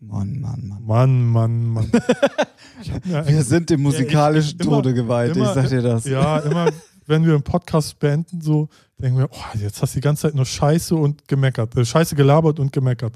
Mann, 0.00 0.40
Mann, 0.40 0.68
Mann. 0.68 0.82
Mann, 0.86 1.26
Mann, 1.26 1.66
Mann. 1.68 1.92
Wir 3.26 3.42
sind 3.44 3.68
dem 3.68 3.82
musikalischen 3.82 4.58
Ja, 4.58 4.60
ich- 4.60 4.66
immer- 4.66 4.76
Tode 4.76 4.94
geweiht, 4.94 5.36
immer- 5.36 5.48
ich 5.48 5.54
sag 5.54 5.68
dir 5.68 5.82
das. 5.82 6.04
Ja, 6.06 6.38
immer, 6.38 6.70
wenn 7.06 7.24
wir 7.26 7.34
einen 7.34 7.42
Podcast 7.42 7.98
beenden, 7.98 8.40
so 8.40 8.68
denken 8.98 9.18
wir, 9.18 9.28
oh, 9.30 9.58
jetzt 9.58 9.82
hast 9.82 9.94
du 9.94 9.98
die 9.98 10.02
ganze 10.02 10.22
Zeit 10.22 10.34
nur 10.34 10.46
Scheiße 10.46 10.94
und 10.94 11.26
gemeckert. 11.28 11.76
Äh, 11.76 11.84
Scheiße 11.84 12.14
gelabert 12.14 12.58
und 12.60 12.72
gemeckert. 12.72 13.14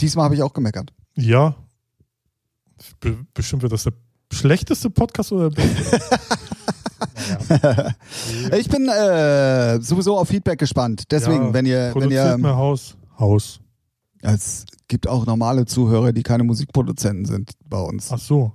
Diesmal 0.00 0.24
habe 0.26 0.34
ich 0.34 0.42
auch 0.42 0.52
gemeckert. 0.52 0.92
Ja. 1.14 1.54
Be 3.00 3.18
bestimmt 3.34 3.62
wird 3.62 3.72
das 3.72 3.84
der 3.84 3.92
schlechteste 4.32 4.90
Podcast 4.90 5.32
oder 5.32 5.50
der 5.50 5.62
beste? 5.62 6.00
naja. 7.48 7.94
Ich 8.56 8.68
bin 8.68 8.88
äh, 8.88 9.80
sowieso 9.80 10.16
auf 10.18 10.28
Feedback 10.28 10.58
gespannt. 10.58 11.04
Deswegen, 11.10 11.46
Ja, 11.46 11.52
wenn 11.54 11.66
ihr, 11.66 11.92
wenn 11.94 12.10
ihr, 12.10 12.38
mehr 12.38 12.56
Haus. 12.56 12.96
Haus. 13.18 13.60
es 14.22 14.64
gibt 14.86 15.06
auch 15.08 15.26
normale 15.26 15.64
Zuhörer, 15.66 16.12
die 16.12 16.22
keine 16.22 16.44
Musikproduzenten 16.44 17.24
sind 17.26 17.52
bei 17.68 17.80
uns. 17.80 18.12
Ach 18.12 18.18
so. 18.18 18.52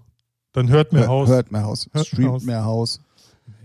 Dann 0.53 0.69
hört 0.69 0.93
mehr 0.93 1.01
Hör- 1.03 1.09
Haus. 1.09 1.29
Hört 1.29 1.51
mehr 1.51 1.63
Haus, 1.63 1.89
Hört 1.91 2.07
streamt 2.07 2.45
mehr 2.45 2.63
Haus, 2.63 2.99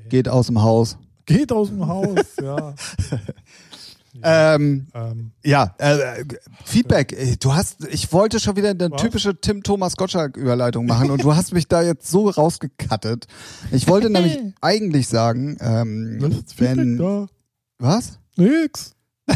geht 0.08 0.28
aus 0.28 0.46
dem 0.46 0.62
Haus. 0.62 0.96
Geht 1.26 1.52
aus 1.52 1.68
dem 1.68 1.86
Haus, 1.86 2.24
ja. 2.42 2.74
Ähm, 4.22 4.86
Ähm, 4.94 5.32
ja, 5.44 5.74
äh, 5.78 6.24
Feedback. 6.64 7.12
Äh, 7.12 7.36
Du 7.36 7.54
hast, 7.54 7.84
ich 7.90 8.12
wollte 8.12 8.40
schon 8.40 8.56
wieder 8.56 8.70
eine 8.70 8.90
Was? 8.90 9.00
typische 9.00 9.40
Tim 9.40 9.62
Thomas 9.62 9.96
Gottschalk 9.96 10.36
Überleitung 10.36 10.86
machen 10.86 11.10
und 11.10 11.22
du 11.22 11.34
hast 11.34 11.52
mich 11.52 11.68
da 11.68 11.82
jetzt 11.82 12.10
so 12.10 12.28
rausgekattet. 12.28 13.26
Ich 13.70 13.86
wollte 13.88 14.10
nämlich 14.10 14.38
eigentlich 14.60 15.08
sagen, 15.08 15.56
ähm, 15.60 16.16
was 16.20 16.30
ist 16.34 16.54
Feedback 16.54 16.76
wenn, 16.78 16.96
da? 16.98 17.26
was? 17.78 18.18
Nix. 18.36 18.94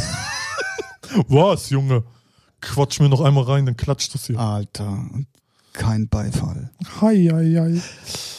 Was, 1.28 1.68
Junge? 1.70 2.04
Quatsch 2.60 3.00
mir 3.00 3.08
noch 3.08 3.20
einmal 3.20 3.44
rein, 3.44 3.66
dann 3.66 3.76
klatscht 3.76 4.14
das 4.14 4.26
hier. 4.26 4.38
Alter, 4.38 5.04
kein 5.72 6.08
Beifall. 6.08 6.70
Hi, 7.00 7.28
hi, 7.32 7.54
hi. 7.58 7.82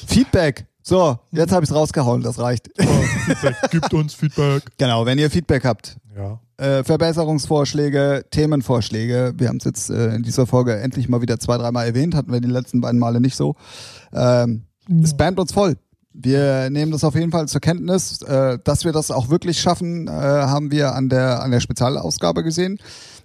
Feedback. 0.07 0.65
So, 0.85 1.17
jetzt 1.31 1.53
habe 1.53 1.63
ich 1.63 1.69
es 1.69 1.75
rausgehauen, 1.75 2.23
das 2.23 2.39
reicht. 2.39 2.69
Oh, 2.77 2.83
Feedback. 3.25 3.55
Gibt 3.71 3.93
uns 3.93 4.13
Feedback. 4.13 4.63
Genau, 4.77 5.05
wenn 5.05 5.17
ihr 5.17 5.31
Feedback 5.31 5.63
habt, 5.63 5.95
Ja. 6.15 6.39
äh, 6.57 6.83
Verbesserungsvorschläge, 6.83 8.25
Themenvorschläge, 8.31 9.33
wir 9.37 9.47
haben 9.47 9.57
es 9.57 9.63
jetzt 9.63 9.89
äh, 9.89 10.13
in 10.15 10.23
dieser 10.23 10.45
Folge 10.45 10.75
endlich 10.77 11.07
mal 11.07 11.21
wieder 11.21 11.39
zwei, 11.39 11.57
dreimal 11.57 11.85
erwähnt, 11.87 12.15
hatten 12.15 12.33
wir 12.33 12.41
die 12.41 12.49
letzten 12.49 12.81
beiden 12.81 12.99
Male 12.99 13.21
nicht 13.21 13.35
so. 13.37 13.55
Ähm, 14.13 14.63
spamt 15.05 15.39
uns 15.39 15.53
voll. 15.53 15.75
Wir 16.11 16.69
nehmen 16.69 16.91
das 16.91 17.03
auf 17.03 17.15
jeden 17.15 17.31
Fall 17.31 17.47
zur 17.47 17.61
Kenntnis. 17.61 18.21
Äh, 18.21 18.59
dass 18.63 18.83
wir 18.83 18.91
das 18.91 19.09
auch 19.09 19.29
wirklich 19.29 19.59
schaffen, 19.61 20.07
äh, 20.07 20.11
haben 20.11 20.69
wir 20.69 20.93
an 20.95 21.07
der, 21.09 21.41
an 21.41 21.51
der 21.51 21.59
Spezialausgabe 21.61 22.43
gesehen. 22.43 22.77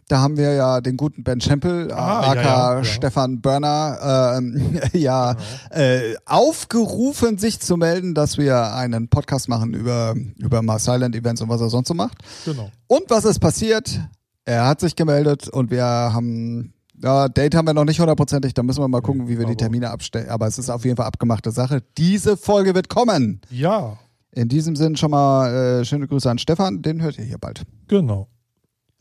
Da 0.08 0.20
haben 0.20 0.36
wir 0.38 0.54
ja 0.54 0.80
den 0.80 0.96
guten 0.96 1.22
Ben 1.22 1.40
Schempel, 1.40 1.92
Ah, 1.92 2.30
aka 2.30 2.34
ja, 2.42 2.76
ja. 2.78 2.84
Stefan 2.84 3.40
Börner, 3.42 4.36
ähm, 4.38 4.78
ja, 4.94 5.36
äh, 5.70 6.14
aufgerufen, 6.24 7.38
sich 7.38 7.60
zu 7.60 7.76
melden, 7.76 8.14
dass 8.14 8.38
wir 8.38 8.74
einen 8.74 9.08
Podcast 9.08 9.48
machen 9.48 9.74
über, 9.74 10.14
über 10.38 10.62
mal 10.62 10.78
Silent 10.78 11.14
Events 11.14 11.40
und 11.42 11.48
was 11.50 11.60
er 11.60 11.68
sonst 11.68 11.88
so 11.88 11.94
macht. 11.94 12.18
Genau. 12.44 12.70
Und 12.86 13.04
was 13.08 13.24
ist 13.24 13.38
passiert? 13.38 14.00
Er 14.44 14.66
hat 14.66 14.80
sich 14.80 14.96
gemeldet 14.96 15.48
und 15.48 15.70
wir 15.70 15.84
haben, 15.84 16.72
ja, 17.02 17.28
Date 17.28 17.54
haben 17.54 17.66
wir 17.66 17.74
noch 17.74 17.84
nicht 17.84 18.00
hundertprozentig, 18.00 18.54
da 18.54 18.62
müssen 18.62 18.80
wir 18.82 18.88
mal 18.88 19.02
gucken, 19.02 19.28
wie 19.28 19.38
wir 19.38 19.44
die 19.46 19.56
Termine 19.56 19.90
abstellen. 19.90 20.30
Aber 20.30 20.46
es 20.46 20.58
ist 20.58 20.70
auf 20.70 20.84
jeden 20.86 20.96
Fall 20.96 21.06
abgemachte 21.06 21.50
Sache. 21.50 21.82
Diese 21.98 22.36
Folge 22.38 22.74
wird 22.74 22.88
kommen. 22.88 23.42
Ja, 23.50 23.98
In 24.32 24.48
diesem 24.48 24.74
Sinn 24.74 24.96
schon 24.96 25.10
mal 25.10 25.80
äh, 25.80 25.84
schöne 25.84 26.06
Grüße 26.08 26.30
an 26.30 26.38
Stefan, 26.38 26.80
den 26.80 27.02
hört 27.02 27.18
ihr 27.18 27.24
hier 27.24 27.38
bald. 27.38 27.62
genau. 27.88 28.28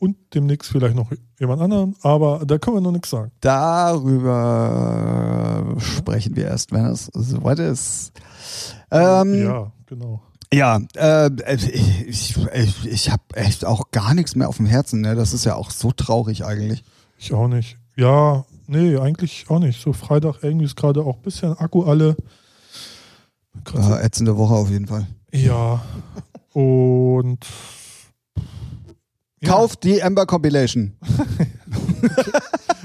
Und 0.00 0.16
demnächst 0.32 0.70
vielleicht 0.70 0.94
noch 0.94 1.10
jemand 1.40 1.60
anderen, 1.60 1.96
aber 2.02 2.42
da 2.46 2.58
können 2.58 2.76
wir 2.76 2.80
noch 2.80 2.92
nichts 2.92 3.10
sagen. 3.10 3.32
Darüber 3.40 4.44
sprechen 5.78 6.36
wir 6.36 6.44
erst, 6.44 6.70
wenn 6.70 6.86
es 6.86 7.10
soweit 7.12 7.58
ist. 7.58 8.12
Ähm, 8.92 9.42
ja, 9.42 9.72
genau. 9.86 10.22
Ja, 10.52 10.80
äh, 10.94 11.30
ich, 12.06 12.36
ich, 12.36 12.86
ich, 12.86 13.10
habe 13.10 13.22
echt 13.34 13.64
auch 13.64 13.90
gar 13.90 14.14
nichts 14.14 14.34
mehr 14.34 14.48
auf 14.48 14.56
dem 14.56 14.66
Herzen. 14.66 15.00
Ne? 15.00 15.14
Das 15.14 15.32
ist 15.34 15.44
ja 15.44 15.56
auch 15.56 15.70
so 15.70 15.90
traurig 15.92 16.44
eigentlich. 16.44 16.84
Ich 17.18 17.34
auch 17.34 17.48
nicht. 17.48 17.76
Ja, 17.96 18.44
nee, 18.66 18.96
eigentlich 18.96 19.46
auch 19.50 19.58
nicht. 19.58 19.82
So 19.82 19.92
Freitag 19.92 20.36
irgendwie 20.42 20.64
ist 20.64 20.76
gerade 20.76 21.02
auch 21.02 21.16
ein 21.16 21.22
bisschen 21.22 21.58
Akku 21.58 21.82
alle. 21.82 22.16
Äh, 23.74 24.04
ätzende 24.04 24.36
Woche 24.36 24.54
auf 24.54 24.70
jeden 24.70 24.86
Fall. 24.86 25.06
Ja. 25.32 25.82
Und 26.52 27.44
Ja. 29.40 29.52
Kauft 29.52 29.84
die 29.84 29.98
Ember 30.00 30.26
Compilation. 30.26 30.94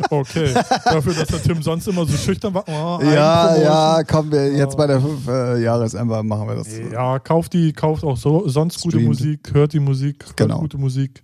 Okay. 0.09 0.53
Dafür, 0.85 1.13
dass 1.13 1.27
der 1.27 1.41
Tim 1.43 1.61
sonst 1.61 1.87
immer 1.87 2.05
so 2.05 2.15
schüchtern 2.17 2.53
war. 2.53 2.63
Oh, 2.67 3.03
Ja, 3.03 3.55
ja, 3.55 4.03
kommen 4.03 4.31
wir 4.31 4.51
jetzt 4.53 4.75
bei 4.77 4.87
der 4.87 4.99
5 5.01 5.27
äh, 5.27 5.61
Jahres 5.63 5.93
Ember 5.93 6.23
machen 6.23 6.47
wir 6.47 6.55
das. 6.55 6.67
Ja, 6.91 7.19
kauft 7.19 7.53
die, 7.53 7.73
kauft 7.73 8.03
auch 8.03 8.17
so, 8.17 8.47
sonst 8.47 8.81
gute 8.81 8.97
Streamt. 8.97 9.07
Musik, 9.07 9.53
hört 9.53 9.73
die 9.73 9.79
Musik, 9.79 10.25
hört 10.25 10.37
Genau. 10.37 10.59
gute 10.59 10.77
Musik. 10.77 11.21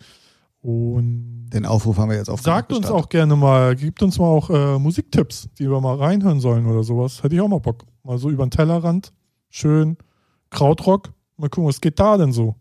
Und 0.62 1.50
Den 1.54 1.66
Aufruf 1.66 1.98
haben 1.98 2.10
wir 2.10 2.18
jetzt 2.18 2.30
auf 2.30 2.42
sagt 2.42 2.74
uns 2.74 2.88
auch 2.88 3.08
gerne 3.10 3.36
mal, 3.36 3.76
gibt 3.76 4.04
uns 4.04 4.20
mal 4.20 4.26
auch 4.28 4.50
äh, 4.50 4.78
Musiktipps, 4.78 5.48
die 5.58 5.70
wir 5.70 5.80
mal 5.80 5.96
reinhören 5.96 6.40
sollen 6.40 6.66
oder 6.66 6.84
sowas. 6.84 7.24
Hätte 7.24 7.36
ich 7.36 7.42
auch 7.42 7.48
mal 7.48 7.60
Bock. 7.60 7.86
Mal 8.04 8.18
so 8.18 8.30
über 8.30 8.46
den 8.46 8.52
Tellerrand, 8.52 9.14
schön 9.50 9.98
Krautrock. 10.50 11.12
Mal 11.38 11.50
gucken, 11.50 11.70
was 11.70 11.80
geht 11.80 12.00
da 12.00 12.18
denn 12.18 12.34
so? 12.34 12.56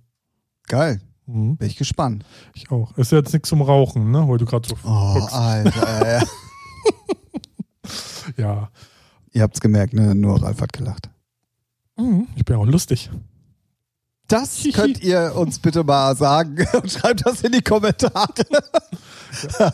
Geil. 0.69 1.01
Mhm. 1.29 1.57
Bin 1.59 1.69
ich 1.69 1.77
gespannt. 1.77 2.25
Ich 2.55 2.71
auch. 2.71 2.97
Ist 2.97 3.13
jetzt 3.13 3.33
nichts 3.35 3.51
zum 3.51 3.61
Rauchen, 3.63 4.11
ne? 4.11 4.27
Weil 4.29 4.39
du 4.39 4.47
gerade 4.47 4.67
so 4.67 4.75
Oh, 4.85 5.15
guckst. 5.15 5.35
Alter. 5.35 6.23
Ja. 8.37 8.71
Ihr 9.33 9.43
habt's 9.43 9.61
gemerkt, 9.61 9.95
ne? 9.95 10.15
Nur 10.15 10.43
Ralf 10.43 10.61
hat 10.61 10.73
gelacht. 10.73 11.09
Mhm. 11.97 12.27
Ich 12.37 12.45
bin 12.45 12.57
auch 12.57 12.67
lustig. 12.67 13.11
Das 14.29 14.63
könnt 14.75 15.03
ihr 15.03 15.33
uns 15.35 15.59
bitte 15.59 15.83
mal 15.85 16.15
sagen 16.17 16.67
und 16.75 16.91
schreibt 16.91 17.27
das 17.27 17.43
in 17.43 17.53
die 17.53 17.63
Kommentare. 17.63 18.33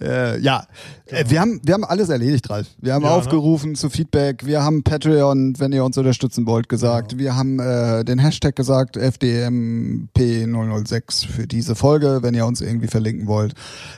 äh, 0.00 0.40
ja, 0.40 0.66
äh, 1.06 1.24
wir, 1.28 1.40
haben, 1.40 1.60
wir 1.62 1.74
haben 1.74 1.84
alles 1.84 2.08
erledigt, 2.08 2.50
Ralf. 2.50 2.66
Wir 2.78 2.94
haben 2.94 3.04
Ja, 3.04 3.10
ne? 3.10 3.14
aufgerufen 3.14 3.76
zu 3.76 3.90
Feedback. 3.90 4.44
Wir 4.44 4.60
haben 4.62 4.82
Patreon, 4.82 5.54
wenn 5.58 5.72
ihr 5.72 5.84
uns 5.84 5.96
unterstützen 5.98 6.46
wollt, 6.46 6.68
gesagt. 6.68 7.16
Wir 7.18 7.36
haben 7.36 7.60
äh, 7.60 8.04
den 8.04 8.18
Hashtag 8.18 8.56
gesagt, 8.56 8.96
FDMP006 8.96 11.26
für 11.26 11.46
diese 11.46 11.76
Folge, 11.76 12.18
wenn 12.22 12.34
ihr 12.34 12.46
uns 12.46 12.60
irgendwie 12.60 12.88
verlinken 12.88 13.28
wollt. 13.28 13.54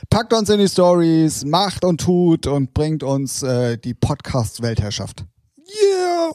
Packt 0.09 0.33
uns 0.33 0.49
in 0.49 0.59
die 0.59 0.69
Stories, 0.69 1.43
macht 1.45 1.83
und 1.83 1.99
tut 2.01 2.45
und 2.47 2.73
bringt 2.73 3.03
uns 3.03 3.43
äh, 3.43 3.77
die 3.77 3.95
Podcast-Weltherrschaft. 3.95 5.25
Yeah! 5.67 6.31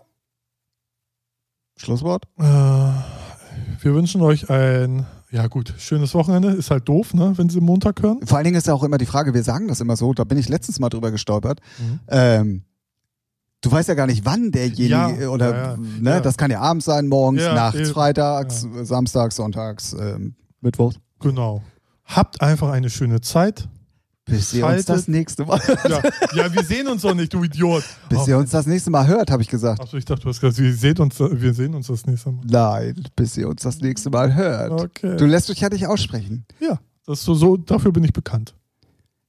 Schlusswort? 1.76 2.26
Äh, 2.38 2.42
wir 2.42 3.94
wünschen 3.94 4.20
euch 4.20 4.48
ein, 4.50 5.06
ja 5.30 5.46
gut, 5.46 5.74
schönes 5.78 6.14
Wochenende. 6.14 6.50
Ist 6.50 6.70
halt 6.70 6.88
doof, 6.88 7.14
ne? 7.14 7.32
Wenn 7.36 7.48
sie 7.48 7.60
Montag 7.60 8.02
hören. 8.02 8.20
Vor 8.24 8.36
allen 8.36 8.44
Dingen 8.44 8.56
ist 8.56 8.66
ja 8.66 8.74
auch 8.74 8.84
immer 8.84 8.98
die 8.98 9.06
Frage, 9.06 9.34
wir 9.34 9.42
sagen 9.42 9.68
das 9.68 9.80
immer 9.80 9.96
so, 9.96 10.12
da 10.12 10.24
bin 10.24 10.38
ich 10.38 10.48
letztens 10.48 10.78
mal 10.78 10.88
drüber 10.88 11.10
gestolpert. 11.10 11.60
Mhm. 11.78 12.00
Ähm, 12.08 12.64
du 13.62 13.72
weißt 13.72 13.88
ja 13.88 13.94
gar 13.94 14.06
nicht, 14.06 14.24
wann 14.24 14.52
derjenige 14.52 14.88
Ja, 14.88 15.28
oder 15.28 15.50
ja, 15.50 15.72
ja, 15.72 15.78
ne, 16.00 16.20
das 16.20 16.36
kann 16.36 16.50
ja 16.50 16.60
abends 16.60 16.84
sein, 16.84 17.08
morgens, 17.08 17.42
nachts, 17.42 17.90
freitags, 17.90 18.66
samstags, 18.82 19.36
sonntags, 19.36 19.94
ähm, 19.94 20.34
mittwochs. 20.60 20.96
Genau. 21.20 21.62
Habt 22.04 22.42
einfach 22.42 22.70
eine 22.70 22.90
schöne 22.90 23.20
Zeit. 23.20 23.68
Bis 24.24 24.54
ihr 24.54 24.66
uns 24.66 24.84
das 24.84 25.08
nächste 25.08 25.44
Mal, 25.44 25.60
Ja, 25.88 26.00
ja 26.34 26.54
wir 26.54 26.62
sehen 26.62 26.86
uns 26.86 27.02
doch 27.02 27.14
nicht, 27.14 27.34
du 27.34 27.42
Idiot. 27.42 27.82
bis 28.08 28.28
ihr 28.28 28.38
uns 28.38 28.50
das 28.50 28.66
nächste 28.66 28.90
Mal 28.90 29.06
hört, 29.06 29.30
habe 29.30 29.42
ich 29.42 29.48
gesagt. 29.48 29.80
Achso, 29.80 29.96
ich 29.96 30.04
dachte, 30.04 30.22
du 30.22 30.28
hast 30.28 30.40
gesagt, 30.40 30.58
wir 30.58 30.72
sehen 30.74 30.98
uns, 30.98 31.18
wir 31.18 31.54
sehen 31.54 31.74
uns 31.74 31.88
das 31.88 32.06
nächste 32.06 32.30
Mal. 32.30 32.44
Nein, 32.46 33.04
bis 33.16 33.36
ihr 33.36 33.48
uns 33.48 33.62
das 33.62 33.80
nächste 33.80 34.10
Mal 34.10 34.34
hört. 34.34 34.80
Okay. 34.80 35.16
Du 35.16 35.26
lässt 35.26 35.48
dich 35.48 35.60
ja 35.60 35.68
nicht 35.68 35.86
aussprechen. 35.88 36.44
Ja, 36.60 36.78
das 37.04 37.18
ist 37.18 37.24
so, 37.24 37.34
so, 37.34 37.56
dafür 37.56 37.92
bin 37.92 38.04
ich 38.04 38.12
bekannt. 38.12 38.54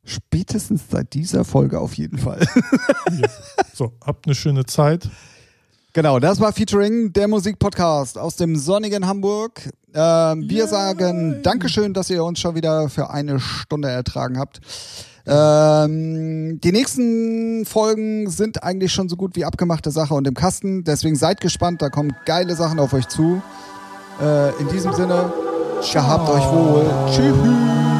Spätestens 0.05 0.83
seit 0.91 1.13
dieser 1.13 1.45
Folge 1.45 1.79
auf 1.79 1.93
jeden 1.95 2.17
Fall. 2.17 2.45
Ja. 3.11 3.27
So, 3.75 3.93
habt 4.05 4.27
eine 4.27 4.35
schöne 4.35 4.67
Zeit. 4.67 5.09
Genau, 5.95 6.17
das 6.19 6.39
war 6.39 6.51
Featuring 6.53 7.13
der 7.13 7.27
Musikpodcast 7.27 8.17
aus 8.17 8.35
dem 8.35 8.55
sonnigen 8.55 9.05
Hamburg. 9.05 9.69
Ähm, 9.93 10.49
wir 10.49 10.63
Yay. 10.63 10.67
sagen 10.67 11.39
Dankeschön, 11.43 11.93
dass 11.93 12.09
ihr 12.09 12.23
uns 12.23 12.39
schon 12.39 12.55
wieder 12.55 12.89
für 12.89 13.11
eine 13.11 13.39
Stunde 13.39 13.89
ertragen 13.89 14.39
habt. 14.39 14.59
Ähm, 15.27 16.59
die 16.61 16.71
nächsten 16.71 17.63
Folgen 17.65 18.27
sind 18.27 18.63
eigentlich 18.63 18.91
schon 18.91 19.07
so 19.07 19.15
gut 19.15 19.35
wie 19.35 19.45
abgemachte 19.45 19.91
Sache 19.91 20.15
und 20.15 20.27
im 20.27 20.33
Kasten. 20.33 20.83
Deswegen 20.83 21.15
seid 21.15 21.41
gespannt, 21.41 21.83
da 21.83 21.89
kommen 21.89 22.15
geile 22.25 22.55
Sachen 22.55 22.79
auf 22.79 22.93
euch 22.93 23.07
zu. 23.07 23.43
Äh, 24.19 24.49
in 24.59 24.69
diesem 24.69 24.93
Sinne, 24.93 25.31
gehabt 25.93 26.27
euch 26.27 26.51
wohl. 26.51 26.91
Tschüss. 27.11 27.92